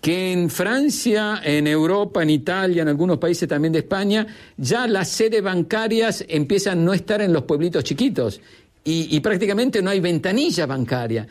que 0.05 0.33
en 0.33 0.51
Francia, 0.51 1.41
en 1.43 1.67
Europa, 1.67 2.23
en 2.23 2.29
Italia, 2.29 2.83
en 2.83 2.89
algunos 2.89 3.17
países 3.17 3.49
también 3.49 3.73
de 3.73 3.79
España, 3.79 4.27
ya 4.55 4.87
las 4.87 5.09
sedes 5.09 5.43
bancarias 5.43 6.23
empiezan 6.29 6.81
a 6.81 6.83
no 6.83 6.93
estar 6.93 7.23
en 7.23 7.33
los 7.33 7.45
pueblitos 7.45 7.83
chiquitos 7.85 8.39
y, 8.85 9.19
prácticamente 9.21 9.81
no 9.81 9.89
hay 9.89 10.01
ventanilla 10.01 10.67
bancaria. 10.67 11.27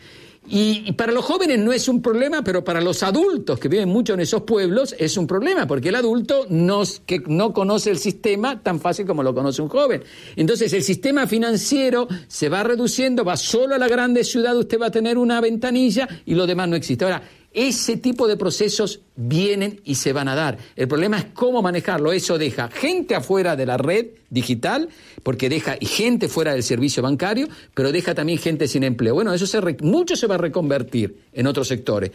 Y, 0.47 0.91
para 0.93 1.11
los 1.11 1.23
jóvenes 1.23 1.59
no 1.59 1.71
es 1.71 1.87
un 1.87 2.01
problema, 2.01 2.43
pero 2.43 2.63
para 2.63 2.81
los 2.81 3.03
adultos 3.03 3.59
que 3.59 3.69
viven 3.69 3.89
mucho 3.89 4.15
en 4.15 4.21
esos 4.21 4.41
pueblos 4.41 4.95
es 4.97 5.17
un 5.17 5.27
problema, 5.27 5.67
porque 5.67 5.89
el 5.89 5.95
adulto 5.95 6.47
no, 6.49 6.81
que 7.05 7.21
no 7.27 7.53
conoce 7.53 7.91
el 7.91 7.99
sistema 7.99 8.59
tan 8.59 8.79
fácil 8.79 9.05
como 9.05 9.21
lo 9.21 9.35
conoce 9.35 9.61
un 9.61 9.69
joven. 9.69 10.01
Entonces 10.35 10.73
el 10.73 10.81
sistema 10.81 11.27
financiero 11.27 12.07
se 12.27 12.49
va 12.49 12.63
reduciendo, 12.63 13.23
va 13.23 13.37
solo 13.37 13.75
a 13.75 13.77
la 13.77 13.87
grande 13.87 14.23
ciudad, 14.23 14.57
usted 14.57 14.81
va 14.81 14.87
a 14.87 14.91
tener 14.91 15.19
una 15.19 15.39
ventanilla 15.41 16.09
y 16.25 16.33
lo 16.33 16.47
demás 16.47 16.67
no 16.67 16.75
existe. 16.75 17.05
Ahora, 17.05 17.21
ese 17.53 17.97
tipo 17.97 18.27
de 18.27 18.35
procesos 18.35 19.01
vienen 19.15 19.79
y 19.85 19.95
se 19.95 20.11
van 20.11 20.27
a 20.27 20.35
dar. 20.35 20.57
El 20.75 20.87
problema 20.87 21.19
es 21.19 21.25
cómo 21.33 21.61
manejarlo. 21.61 22.11
Eso 22.11 22.37
deja 22.37 22.69
gente 22.69 23.15
afuera 23.15 23.55
de 23.55 23.65
la 23.65 23.77
red 23.77 24.07
digital, 24.29 24.89
porque 25.21 25.49
deja 25.49 25.75
gente 25.79 26.27
fuera 26.27 26.53
del 26.53 26.63
servicio 26.63 27.03
bancario, 27.03 27.47
pero 27.73 27.91
deja 27.91 28.15
también 28.15 28.39
gente 28.39 28.67
sin 28.67 28.83
empleo. 28.83 29.13
Bueno, 29.13 29.33
eso 29.33 29.45
se 29.45 29.61
mucho 29.81 30.15
se 30.15 30.27
va 30.27 30.35
a 30.35 30.39
reconvertir 30.39 31.15
en 31.31 31.47
otros 31.47 31.67
sectores. 31.67 32.11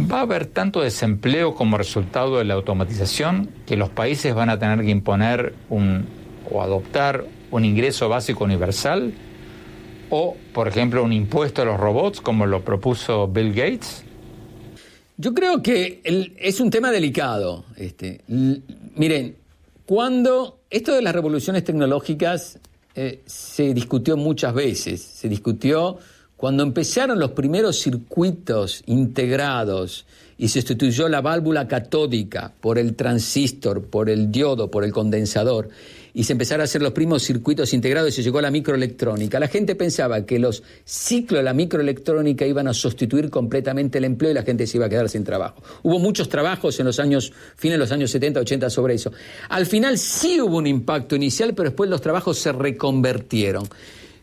Va 0.00 0.18
a 0.18 0.22
haber 0.22 0.46
tanto 0.46 0.80
desempleo 0.80 1.54
como 1.54 1.76
resultado 1.76 2.38
de 2.38 2.44
la 2.44 2.54
automatización 2.54 3.50
que 3.66 3.76
los 3.76 3.88
países 3.88 4.32
van 4.34 4.50
a 4.50 4.58
tener 4.58 4.84
que 4.84 4.90
imponer 4.90 5.54
un, 5.70 6.06
o 6.50 6.62
adoptar 6.62 7.24
un 7.50 7.64
ingreso 7.64 8.08
básico 8.08 8.44
universal 8.44 9.12
o, 10.10 10.36
por 10.52 10.68
ejemplo, 10.68 11.02
un 11.02 11.12
impuesto 11.12 11.62
a 11.62 11.64
los 11.64 11.78
robots 11.78 12.20
como 12.20 12.46
lo 12.46 12.64
propuso 12.64 13.26
Bill 13.26 13.52
Gates. 13.52 14.04
Yo 15.20 15.34
creo 15.34 15.60
que 15.60 16.00
es 16.38 16.60
un 16.60 16.70
tema 16.70 16.92
delicado. 16.92 17.64
Este. 17.76 18.20
miren, 18.28 19.36
cuando 19.84 20.60
esto 20.70 20.94
de 20.94 21.02
las 21.02 21.12
revoluciones 21.12 21.64
tecnológicas 21.64 22.60
eh, 22.94 23.22
se 23.26 23.74
discutió 23.74 24.16
muchas 24.16 24.54
veces, 24.54 25.02
se 25.02 25.28
discutió 25.28 25.98
cuando 26.36 26.62
empezaron 26.62 27.18
los 27.18 27.32
primeros 27.32 27.80
circuitos 27.80 28.84
integrados 28.86 30.06
y 30.38 30.46
se 30.46 30.60
sustituyó 30.60 31.08
la 31.08 31.20
válvula 31.20 31.66
catódica 31.66 32.52
por 32.60 32.78
el 32.78 32.94
transistor, 32.94 33.86
por 33.86 34.08
el 34.08 34.30
diodo, 34.30 34.70
por 34.70 34.84
el 34.84 34.92
condensador, 34.92 35.68
y 36.18 36.24
se 36.24 36.32
empezaron 36.32 36.62
a 36.62 36.64
hacer 36.64 36.82
los 36.82 36.90
primos 36.90 37.22
circuitos 37.22 37.72
integrados 37.72 38.10
y 38.10 38.12
se 38.16 38.22
llegó 38.24 38.40
a 38.40 38.42
la 38.42 38.50
microelectrónica. 38.50 39.38
La 39.38 39.46
gente 39.46 39.76
pensaba 39.76 40.26
que 40.26 40.40
los 40.40 40.64
ciclos 40.84 41.38
de 41.38 41.44
la 41.44 41.54
microelectrónica 41.54 42.44
iban 42.44 42.66
a 42.66 42.74
sustituir 42.74 43.30
completamente 43.30 43.98
el 43.98 44.04
empleo 44.04 44.32
y 44.32 44.34
la 44.34 44.42
gente 44.42 44.66
se 44.66 44.78
iba 44.78 44.86
a 44.86 44.88
quedar 44.88 45.08
sin 45.08 45.22
trabajo. 45.22 45.62
Hubo 45.84 46.00
muchos 46.00 46.28
trabajos 46.28 46.80
en 46.80 46.86
los 46.86 46.98
años, 46.98 47.32
fines 47.54 47.74
de 47.76 47.78
los 47.78 47.92
años 47.92 48.10
70, 48.10 48.40
80 48.40 48.68
sobre 48.68 48.94
eso. 48.94 49.12
Al 49.48 49.64
final 49.66 49.96
sí 49.96 50.40
hubo 50.40 50.56
un 50.56 50.66
impacto 50.66 51.14
inicial, 51.14 51.54
pero 51.54 51.68
después 51.68 51.88
los 51.88 52.00
trabajos 52.00 52.36
se 52.36 52.50
reconvertieron. 52.50 53.68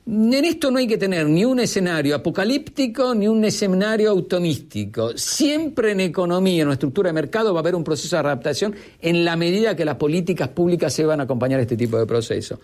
En 0.07 0.45
esto 0.45 0.69
no 0.69 0.77
hay 0.77 0.85
que 0.85 0.99
tener 0.99 1.27
ni 1.27 1.45
un 1.45 1.59
escenario 1.59 2.15
apocalíptico 2.15 3.15
ni 3.15 3.27
un 3.27 3.43
escenario 3.43 4.11
automístico. 4.11 5.17
Siempre 5.17 5.93
en 5.93 5.99
economía, 5.99 6.61
en 6.61 6.67
una 6.67 6.73
estructura 6.73 7.09
de 7.09 7.13
mercado, 7.13 7.55
va 7.55 7.61
a 7.61 7.63
haber 7.63 7.73
un 7.73 7.83
proceso 7.83 8.15
de 8.15 8.19
adaptación 8.19 8.75
en 9.01 9.25
la 9.25 9.35
medida 9.35 9.75
que 9.75 9.83
las 9.83 9.95
políticas 9.95 10.49
públicas 10.49 10.93
se 10.93 11.05
van 11.05 11.21
a 11.21 11.23
acompañar 11.23 11.59
este 11.59 11.75
tipo 11.75 11.97
de 11.97 12.05
proceso. 12.05 12.59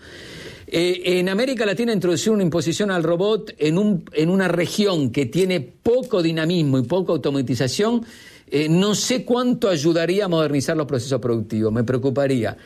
Eh, 0.68 1.18
en 1.18 1.28
América 1.28 1.66
Latina 1.66 1.92
introducir 1.92 2.32
una 2.32 2.44
imposición 2.44 2.92
al 2.92 3.02
robot 3.02 3.54
en, 3.58 3.76
un, 3.76 4.04
en 4.12 4.30
una 4.30 4.46
región 4.46 5.10
que 5.10 5.26
tiene 5.26 5.60
poco 5.60 6.22
dinamismo 6.22 6.78
y 6.78 6.82
poca 6.82 7.12
automatización, 7.12 8.06
eh, 8.46 8.68
no 8.68 8.94
sé 8.94 9.24
cuánto 9.24 9.68
ayudaría 9.68 10.26
a 10.26 10.28
modernizar 10.28 10.76
los 10.76 10.86
procesos 10.86 11.20
productivos, 11.20 11.72
me 11.72 11.82
preocuparía. 11.82 12.56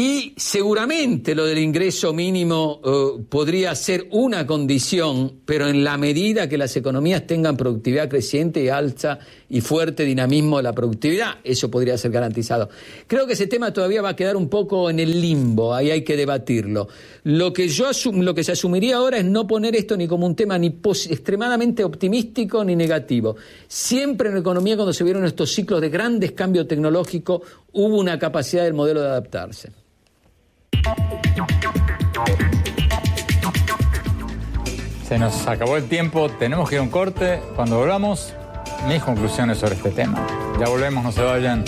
Y 0.00 0.32
seguramente 0.36 1.34
lo 1.34 1.44
del 1.44 1.58
ingreso 1.58 2.12
mínimo 2.12 2.80
eh, 2.84 3.24
podría 3.28 3.74
ser 3.74 4.06
una 4.12 4.46
condición, 4.46 5.40
pero 5.44 5.66
en 5.66 5.82
la 5.82 5.98
medida 5.98 6.48
que 6.48 6.56
las 6.56 6.76
economías 6.76 7.26
tengan 7.26 7.56
productividad 7.56 8.08
creciente 8.08 8.62
y 8.62 8.68
alta 8.68 9.18
y 9.48 9.60
fuerte 9.60 10.04
dinamismo 10.04 10.58
de 10.58 10.62
la 10.62 10.72
productividad, 10.72 11.38
eso 11.42 11.68
podría 11.68 11.98
ser 11.98 12.12
garantizado. 12.12 12.68
Creo 13.08 13.26
que 13.26 13.32
ese 13.32 13.48
tema 13.48 13.72
todavía 13.72 14.00
va 14.00 14.10
a 14.10 14.14
quedar 14.14 14.36
un 14.36 14.48
poco 14.48 14.88
en 14.88 15.00
el 15.00 15.20
limbo, 15.20 15.74
ahí 15.74 15.90
hay 15.90 16.04
que 16.04 16.16
debatirlo. 16.16 16.86
Lo 17.24 17.52
que, 17.52 17.66
yo 17.66 17.86
lo 18.12 18.34
que 18.36 18.44
se 18.44 18.52
asumiría 18.52 18.98
ahora 18.98 19.18
es 19.18 19.24
no 19.24 19.48
poner 19.48 19.74
esto 19.74 19.96
ni 19.96 20.06
como 20.06 20.26
un 20.26 20.36
tema 20.36 20.56
ni 20.58 20.68
extremadamente 20.68 21.82
optimístico 21.82 22.62
ni 22.62 22.76
negativo. 22.76 23.34
Siempre 23.66 24.28
en 24.28 24.36
la 24.36 24.40
economía 24.42 24.76
cuando 24.76 24.92
se 24.92 25.02
vieron 25.02 25.24
estos 25.24 25.50
ciclos 25.50 25.80
de 25.80 25.88
grandes 25.88 26.30
cambios 26.30 26.68
tecnológicos 26.68 27.42
hubo 27.72 27.98
una 27.98 28.16
capacidad 28.16 28.62
del 28.62 28.74
modelo 28.74 29.00
de 29.00 29.08
adaptarse. 29.08 29.87
Se 35.08 35.18
nos 35.18 35.46
acabó 35.46 35.78
el 35.78 35.88
tiempo, 35.88 36.28
tenemos 36.28 36.68
que 36.68 36.74
ir 36.74 36.80
a 36.80 36.82
un 36.82 36.90
corte. 36.90 37.40
Cuando 37.56 37.78
volvamos, 37.78 38.34
mis 38.86 39.02
conclusiones 39.02 39.58
sobre 39.58 39.74
este 39.74 39.90
tema. 39.90 40.26
Ya 40.60 40.68
volvemos, 40.68 41.02
no 41.02 41.12
se 41.12 41.22
vayan. 41.22 41.64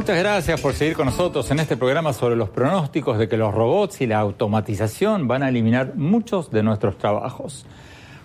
Muchas 0.00 0.18
gracias 0.18 0.58
por 0.62 0.72
seguir 0.72 0.96
con 0.96 1.04
nosotros 1.04 1.50
en 1.50 1.58
este 1.58 1.76
programa 1.76 2.14
sobre 2.14 2.34
los 2.34 2.48
pronósticos 2.48 3.18
de 3.18 3.28
que 3.28 3.36
los 3.36 3.52
robots 3.52 4.00
y 4.00 4.06
la 4.06 4.18
automatización 4.18 5.28
van 5.28 5.42
a 5.42 5.50
eliminar 5.50 5.94
muchos 5.94 6.50
de 6.50 6.62
nuestros 6.62 6.96
trabajos. 6.96 7.66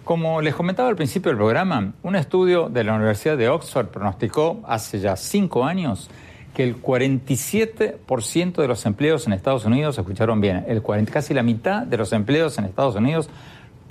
Como 0.06 0.40
les 0.42 0.56
comentaba 0.56 0.88
al 0.88 0.96
principio 0.96 1.32
del 1.32 1.38
programa, 1.38 1.92
un 2.02 2.16
estudio 2.16 2.70
de 2.70 2.86
la 2.86 2.94
Universidad 2.94 3.36
de 3.36 3.50
Oxford 3.50 3.88
pronosticó 3.88 4.62
hace 4.66 5.02
ya 5.02 5.18
cinco 5.18 5.66
años 5.66 6.10
que 6.54 6.64
el 6.64 6.82
47% 6.82 8.56
de 8.56 8.68
los 8.70 8.86
empleos 8.86 9.28
en 9.28 9.34
Estados 9.34 9.66
Unidos, 9.66 9.98
escucharon 9.98 10.40
bien, 10.40 10.64
el 10.70 10.82
40, 10.82 11.12
casi 11.12 11.34
la 11.34 11.44
mitad 11.44 11.82
de 11.82 11.98
los 11.98 12.14
empleos 12.14 12.58
en 12.58 12.64
Estados 12.64 12.96
Unidos 12.96 13.30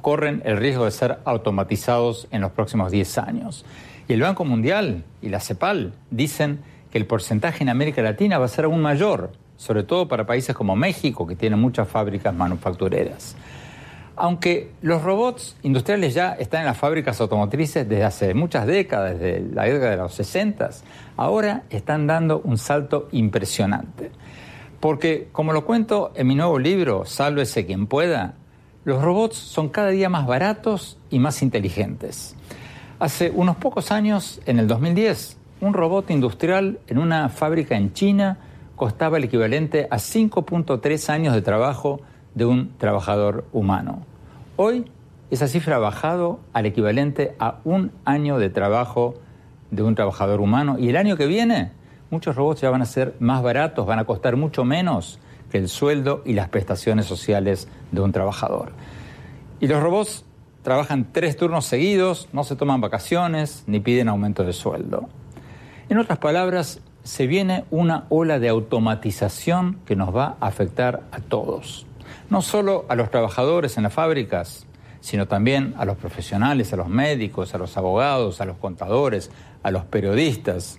corren 0.01 0.41
el 0.47 0.57
riesgo 0.57 0.87
de 0.87 0.91
ser 0.91 1.18
automatizados 1.26 2.28
en 2.30 2.41
los 2.41 2.53
próximos 2.53 2.91
10 2.91 3.18
años. 3.18 3.66
Y 4.09 4.14
el 4.14 4.22
Banco 4.22 4.47
Mundial 4.47 5.05
y 5.20 5.28
la 5.28 5.41
CEPAL 5.41 5.93
dicen 6.11 6.61
que 6.95 6.99
el 6.99 7.07
porcentaje 7.07 7.65
en 7.65 7.71
América 7.71 8.03
Latina 8.03 8.39
va 8.39 8.45
a 8.45 8.49
ser 8.49 8.67
aún 8.67 8.81
mayor, 8.81 9.33
sobre 9.57 9.83
todo 9.83 10.07
para 10.07 10.27
países 10.27 10.55
como 10.55 10.77
México, 10.77 11.27
que 11.27 11.35
tienen 11.35 11.59
muchas 11.59 11.89
fábricas 11.89 12.33
manufactureras. 12.33 13.35
Aunque 14.15 14.71
los 14.81 15.03
robots 15.03 15.57
industriales 15.65 16.15
ya 16.15 16.35
están 16.35 16.61
en 16.61 16.67
las 16.67 16.79
fábricas 16.79 17.21
automotrices 17.21 17.89
desde 17.89 18.05
hace 18.05 18.33
muchas 18.33 18.69
décadas, 18.69 19.19
desde 19.19 19.41
la 19.41 19.65
década 19.65 19.91
de 19.91 19.97
los 19.97 20.15
60, 20.15 20.71
ahora 21.17 21.65
están 21.69 22.07
dando 22.07 22.41
un 22.45 22.59
salto 22.59 23.09
impresionante. 23.11 24.13
Porque, 24.79 25.27
como 25.33 25.53
lo 25.53 25.65
cuento 25.65 26.13
en 26.15 26.29
mi 26.29 26.37
nuevo 26.37 26.61
libro, 26.61 27.07
Sálvese 27.07 27.67
quien 27.67 27.89
pueda, 27.89 28.35
los 28.85 29.03
robots 29.03 29.37
son 29.37 29.69
cada 29.69 29.89
día 29.89 30.09
más 30.09 30.29
baratos 30.29 30.97
y 31.11 31.19
más 31.19 31.43
inteligentes. 31.43 32.37
Hace 33.01 33.33
unos 33.35 33.57
pocos 33.57 33.91
años, 33.91 34.41
en 34.47 34.61
el 34.61 34.69
2010, 34.69 35.39
un 35.61 35.75
robot 35.75 36.11
industrial 36.11 36.79
en 36.87 36.99
una 36.99 37.29
fábrica 37.29 37.77
en 37.77 37.93
China 37.93 38.39
costaba 38.77 39.19
el 39.19 39.25
equivalente 39.25 39.87
a 39.91 39.97
5.3 39.97 41.09
años 41.11 41.35
de 41.35 41.43
trabajo 41.43 42.01
de 42.35 42.45
un 42.45 42.77
trabajador 42.79 43.45
humano. 43.53 44.05
Hoy 44.57 44.85
esa 45.31 45.49
cifra 45.49 45.77
ha 45.77 45.79
bajado 45.79 46.41
al 46.53 46.67
equivalente 46.67 47.35
a 47.39 47.61
un 47.65 47.93
año 48.05 48.39
de 48.39 48.51
trabajo 48.51 49.15
de 49.71 49.83
un 49.83 49.95
trabajador 49.95 50.41
humano 50.41 50.77
y 50.79 50.89
el 50.89 50.97
año 50.97 51.17
que 51.17 51.27
viene 51.27 51.73
muchos 52.11 52.37
robots 52.37 52.61
ya 52.61 52.71
van 52.71 52.83
a 52.83 52.87
ser 52.87 53.15
más 53.19 53.43
baratos, 53.43 53.87
van 53.87 53.99
a 53.99 54.05
costar 54.05 54.37
mucho 54.37 54.65
menos 54.65 55.19
que 55.51 55.59
el 55.59 55.69
sueldo 55.69 56.23
y 56.25 56.35
las 56.35 56.49
prestaciones 56.49 57.07
sociales 57.07 57.69
de 57.91 58.01
un 58.01 58.13
trabajador. 58.13 58.73
Y 59.61 59.67
los 59.67 59.83
robots 59.83 60.25
trabajan 60.63 61.09
tres 61.13 61.37
turnos 61.37 61.65
seguidos, 61.65 62.29
no 62.33 62.45
se 62.45 62.57
toman 62.57 62.81
vacaciones 62.81 63.65
ni 63.67 63.81
piden 63.81 64.09
aumento 64.09 64.45
de 64.45 64.53
sueldo. 64.53 65.09
En 65.89 65.99
otras 65.99 66.18
palabras, 66.18 66.80
se 67.03 67.26
viene 67.26 67.64
una 67.70 68.07
ola 68.09 68.39
de 68.39 68.49
automatización 68.49 69.78
que 69.85 69.95
nos 69.95 70.14
va 70.16 70.37
a 70.41 70.47
afectar 70.47 71.03
a 71.12 71.20
todos. 71.20 71.87
No 72.30 72.41
solo 72.41 72.87
a 72.89 72.97
los 72.97 73.11
trabajadores 73.11 73.76
en 73.76 73.82
las 73.82 73.93
fábricas, 73.93 74.66
sino 75.03 75.28
también 75.28 75.74
a 75.76 75.85
los 75.85 75.99
profesionales, 75.99 76.72
a 76.72 76.76
los 76.76 76.89
médicos, 76.89 77.55
a 77.55 77.59
los 77.59 77.76
abogados, 77.76 78.41
a 78.41 78.47
los 78.47 78.57
contadores, 78.57 79.30
a 79.62 79.70
los 79.70 79.85
periodistas, 79.85 80.78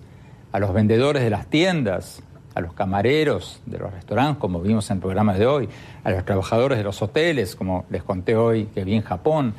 a 0.52 0.60
los 0.60 0.74
vendedores 0.74 1.22
de 1.22 1.30
las 1.30 1.46
tiendas, 1.46 2.24
a 2.56 2.62
los 2.62 2.74
camareros 2.74 3.62
de 3.68 3.78
los 3.78 3.94
restaurantes, 3.94 4.42
como 4.42 4.62
vimos 4.62 4.90
en 4.90 4.98
el 4.98 5.02
programa 5.02 5.36
de 5.36 5.46
hoy, 5.46 5.70
a 6.04 6.10
los 6.10 6.26
trabajadores 6.26 6.80
de 6.80 6.84
los 6.84 7.00
hoteles, 7.04 7.56
como 7.56 7.86
les 7.92 8.02
conté 8.02 8.36
hoy 8.36 8.66
que 8.74 8.84
vi 8.84 8.96
en 8.96 9.04
Japón. 9.04 9.54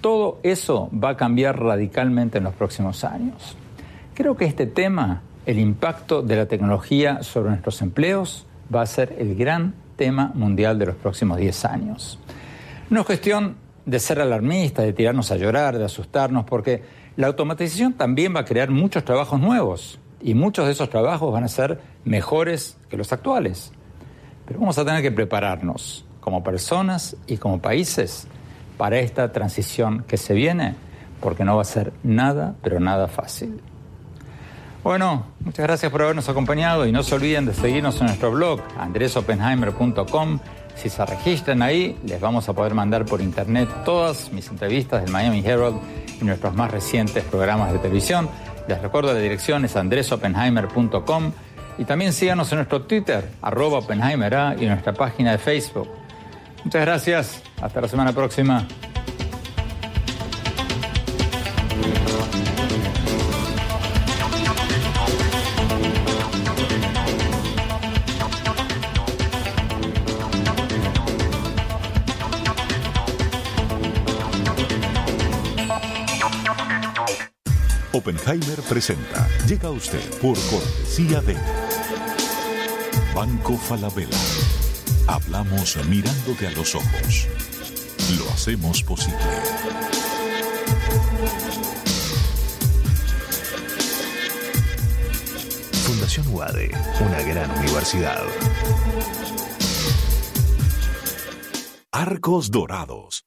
Todo 0.00 0.40
eso 0.42 0.90
va 0.92 1.10
a 1.10 1.16
cambiar 1.16 1.60
radicalmente 1.62 2.38
en 2.38 2.44
los 2.44 2.54
próximos 2.54 3.04
años. 3.04 3.56
Creo 4.14 4.36
que 4.36 4.44
este 4.44 4.66
tema, 4.66 5.22
el 5.46 5.58
impacto 5.58 6.20
de 6.20 6.36
la 6.36 6.44
tecnología 6.44 7.22
sobre 7.22 7.48
nuestros 7.48 7.80
empleos, 7.80 8.46
va 8.72 8.82
a 8.82 8.86
ser 8.86 9.16
el 9.18 9.34
gran 9.34 9.74
tema 9.96 10.32
mundial 10.34 10.78
de 10.78 10.84
los 10.84 10.96
próximos 10.96 11.38
10 11.38 11.64
años. 11.64 12.18
No 12.90 13.00
es 13.00 13.06
cuestión 13.06 13.56
de 13.86 13.98
ser 13.98 14.20
alarmista, 14.20 14.82
de 14.82 14.92
tirarnos 14.92 15.30
a 15.32 15.36
llorar, 15.36 15.78
de 15.78 15.86
asustarnos, 15.86 16.44
porque 16.44 16.82
la 17.16 17.28
automatización 17.28 17.94
también 17.94 18.36
va 18.36 18.40
a 18.40 18.44
crear 18.44 18.70
muchos 18.70 19.02
trabajos 19.02 19.40
nuevos 19.40 19.98
y 20.20 20.34
muchos 20.34 20.66
de 20.66 20.72
esos 20.72 20.90
trabajos 20.90 21.32
van 21.32 21.44
a 21.44 21.48
ser 21.48 21.80
mejores 22.04 22.76
que 22.90 22.98
los 22.98 23.14
actuales. 23.14 23.72
Pero 24.44 24.60
vamos 24.60 24.76
a 24.76 24.84
tener 24.84 25.00
que 25.00 25.10
prepararnos 25.10 26.04
como 26.20 26.44
personas 26.44 27.16
y 27.26 27.38
como 27.38 27.62
países 27.62 28.26
para 28.76 28.98
esta 28.98 29.32
transición 29.32 30.04
que 30.06 30.18
se 30.18 30.34
viene, 30.34 30.74
porque 31.22 31.46
no 31.46 31.56
va 31.56 31.62
a 31.62 31.64
ser 31.64 31.94
nada, 32.02 32.56
pero 32.62 32.78
nada 32.78 33.08
fácil. 33.08 33.62
Bueno, 34.82 35.26
muchas 35.40 35.64
gracias 35.64 35.92
por 35.92 36.02
habernos 36.02 36.28
acompañado 36.28 36.86
y 36.86 36.92
no 36.92 37.04
se 37.04 37.14
olviden 37.14 37.46
de 37.46 37.54
seguirnos 37.54 38.00
en 38.00 38.06
nuestro 38.06 38.32
blog 38.32 38.60
andresopenheimer.com. 38.78 40.40
Si 40.74 40.88
se 40.88 41.06
registran 41.06 41.62
ahí, 41.62 41.96
les 42.04 42.20
vamos 42.20 42.48
a 42.48 42.52
poder 42.52 42.74
mandar 42.74 43.04
por 43.04 43.20
internet 43.20 43.68
todas 43.84 44.32
mis 44.32 44.48
entrevistas 44.48 45.02
del 45.02 45.12
Miami 45.12 45.40
Herald 45.46 45.76
y 46.20 46.24
nuestros 46.24 46.54
más 46.54 46.72
recientes 46.72 47.22
programas 47.24 47.72
de 47.72 47.78
televisión. 47.78 48.28
Les 48.66 48.80
recuerdo 48.82 49.12
la 49.12 49.20
dirección 49.20 49.64
es 49.64 49.76
andresopenheimer.com 49.76 51.32
y 51.78 51.84
también 51.84 52.12
síganos 52.12 52.50
en 52.50 52.58
nuestro 52.58 52.82
Twitter, 52.82 53.30
arroba 53.40 53.78
Oppenheimer 53.78 54.56
y 54.58 54.64
en 54.64 54.70
nuestra 54.70 54.94
página 54.94 55.30
de 55.30 55.38
Facebook. 55.38 55.88
Muchas 56.64 56.82
gracias, 56.82 57.42
hasta 57.60 57.80
la 57.80 57.88
semana 57.88 58.12
próxima. 58.12 58.66
Oppenheimer 78.32 78.62
presenta. 78.62 79.28
Llega 79.46 79.68
a 79.68 79.72
usted 79.72 80.00
por 80.18 80.38
cortesía 80.48 81.20
de 81.20 81.36
Banco 83.14 83.58
Falabella. 83.58 84.16
Hablamos 85.06 85.76
mirándote 85.86 86.46
a 86.46 86.50
los 86.52 86.74
ojos. 86.74 87.28
Lo 88.16 88.30
hacemos 88.32 88.82
posible. 88.84 89.18
Fundación 95.84 96.26
UADE, 96.28 96.70
una 97.04 97.20
gran 97.20 97.50
universidad. 97.58 98.22
Arcos 101.90 102.50
Dorados. 102.50 103.26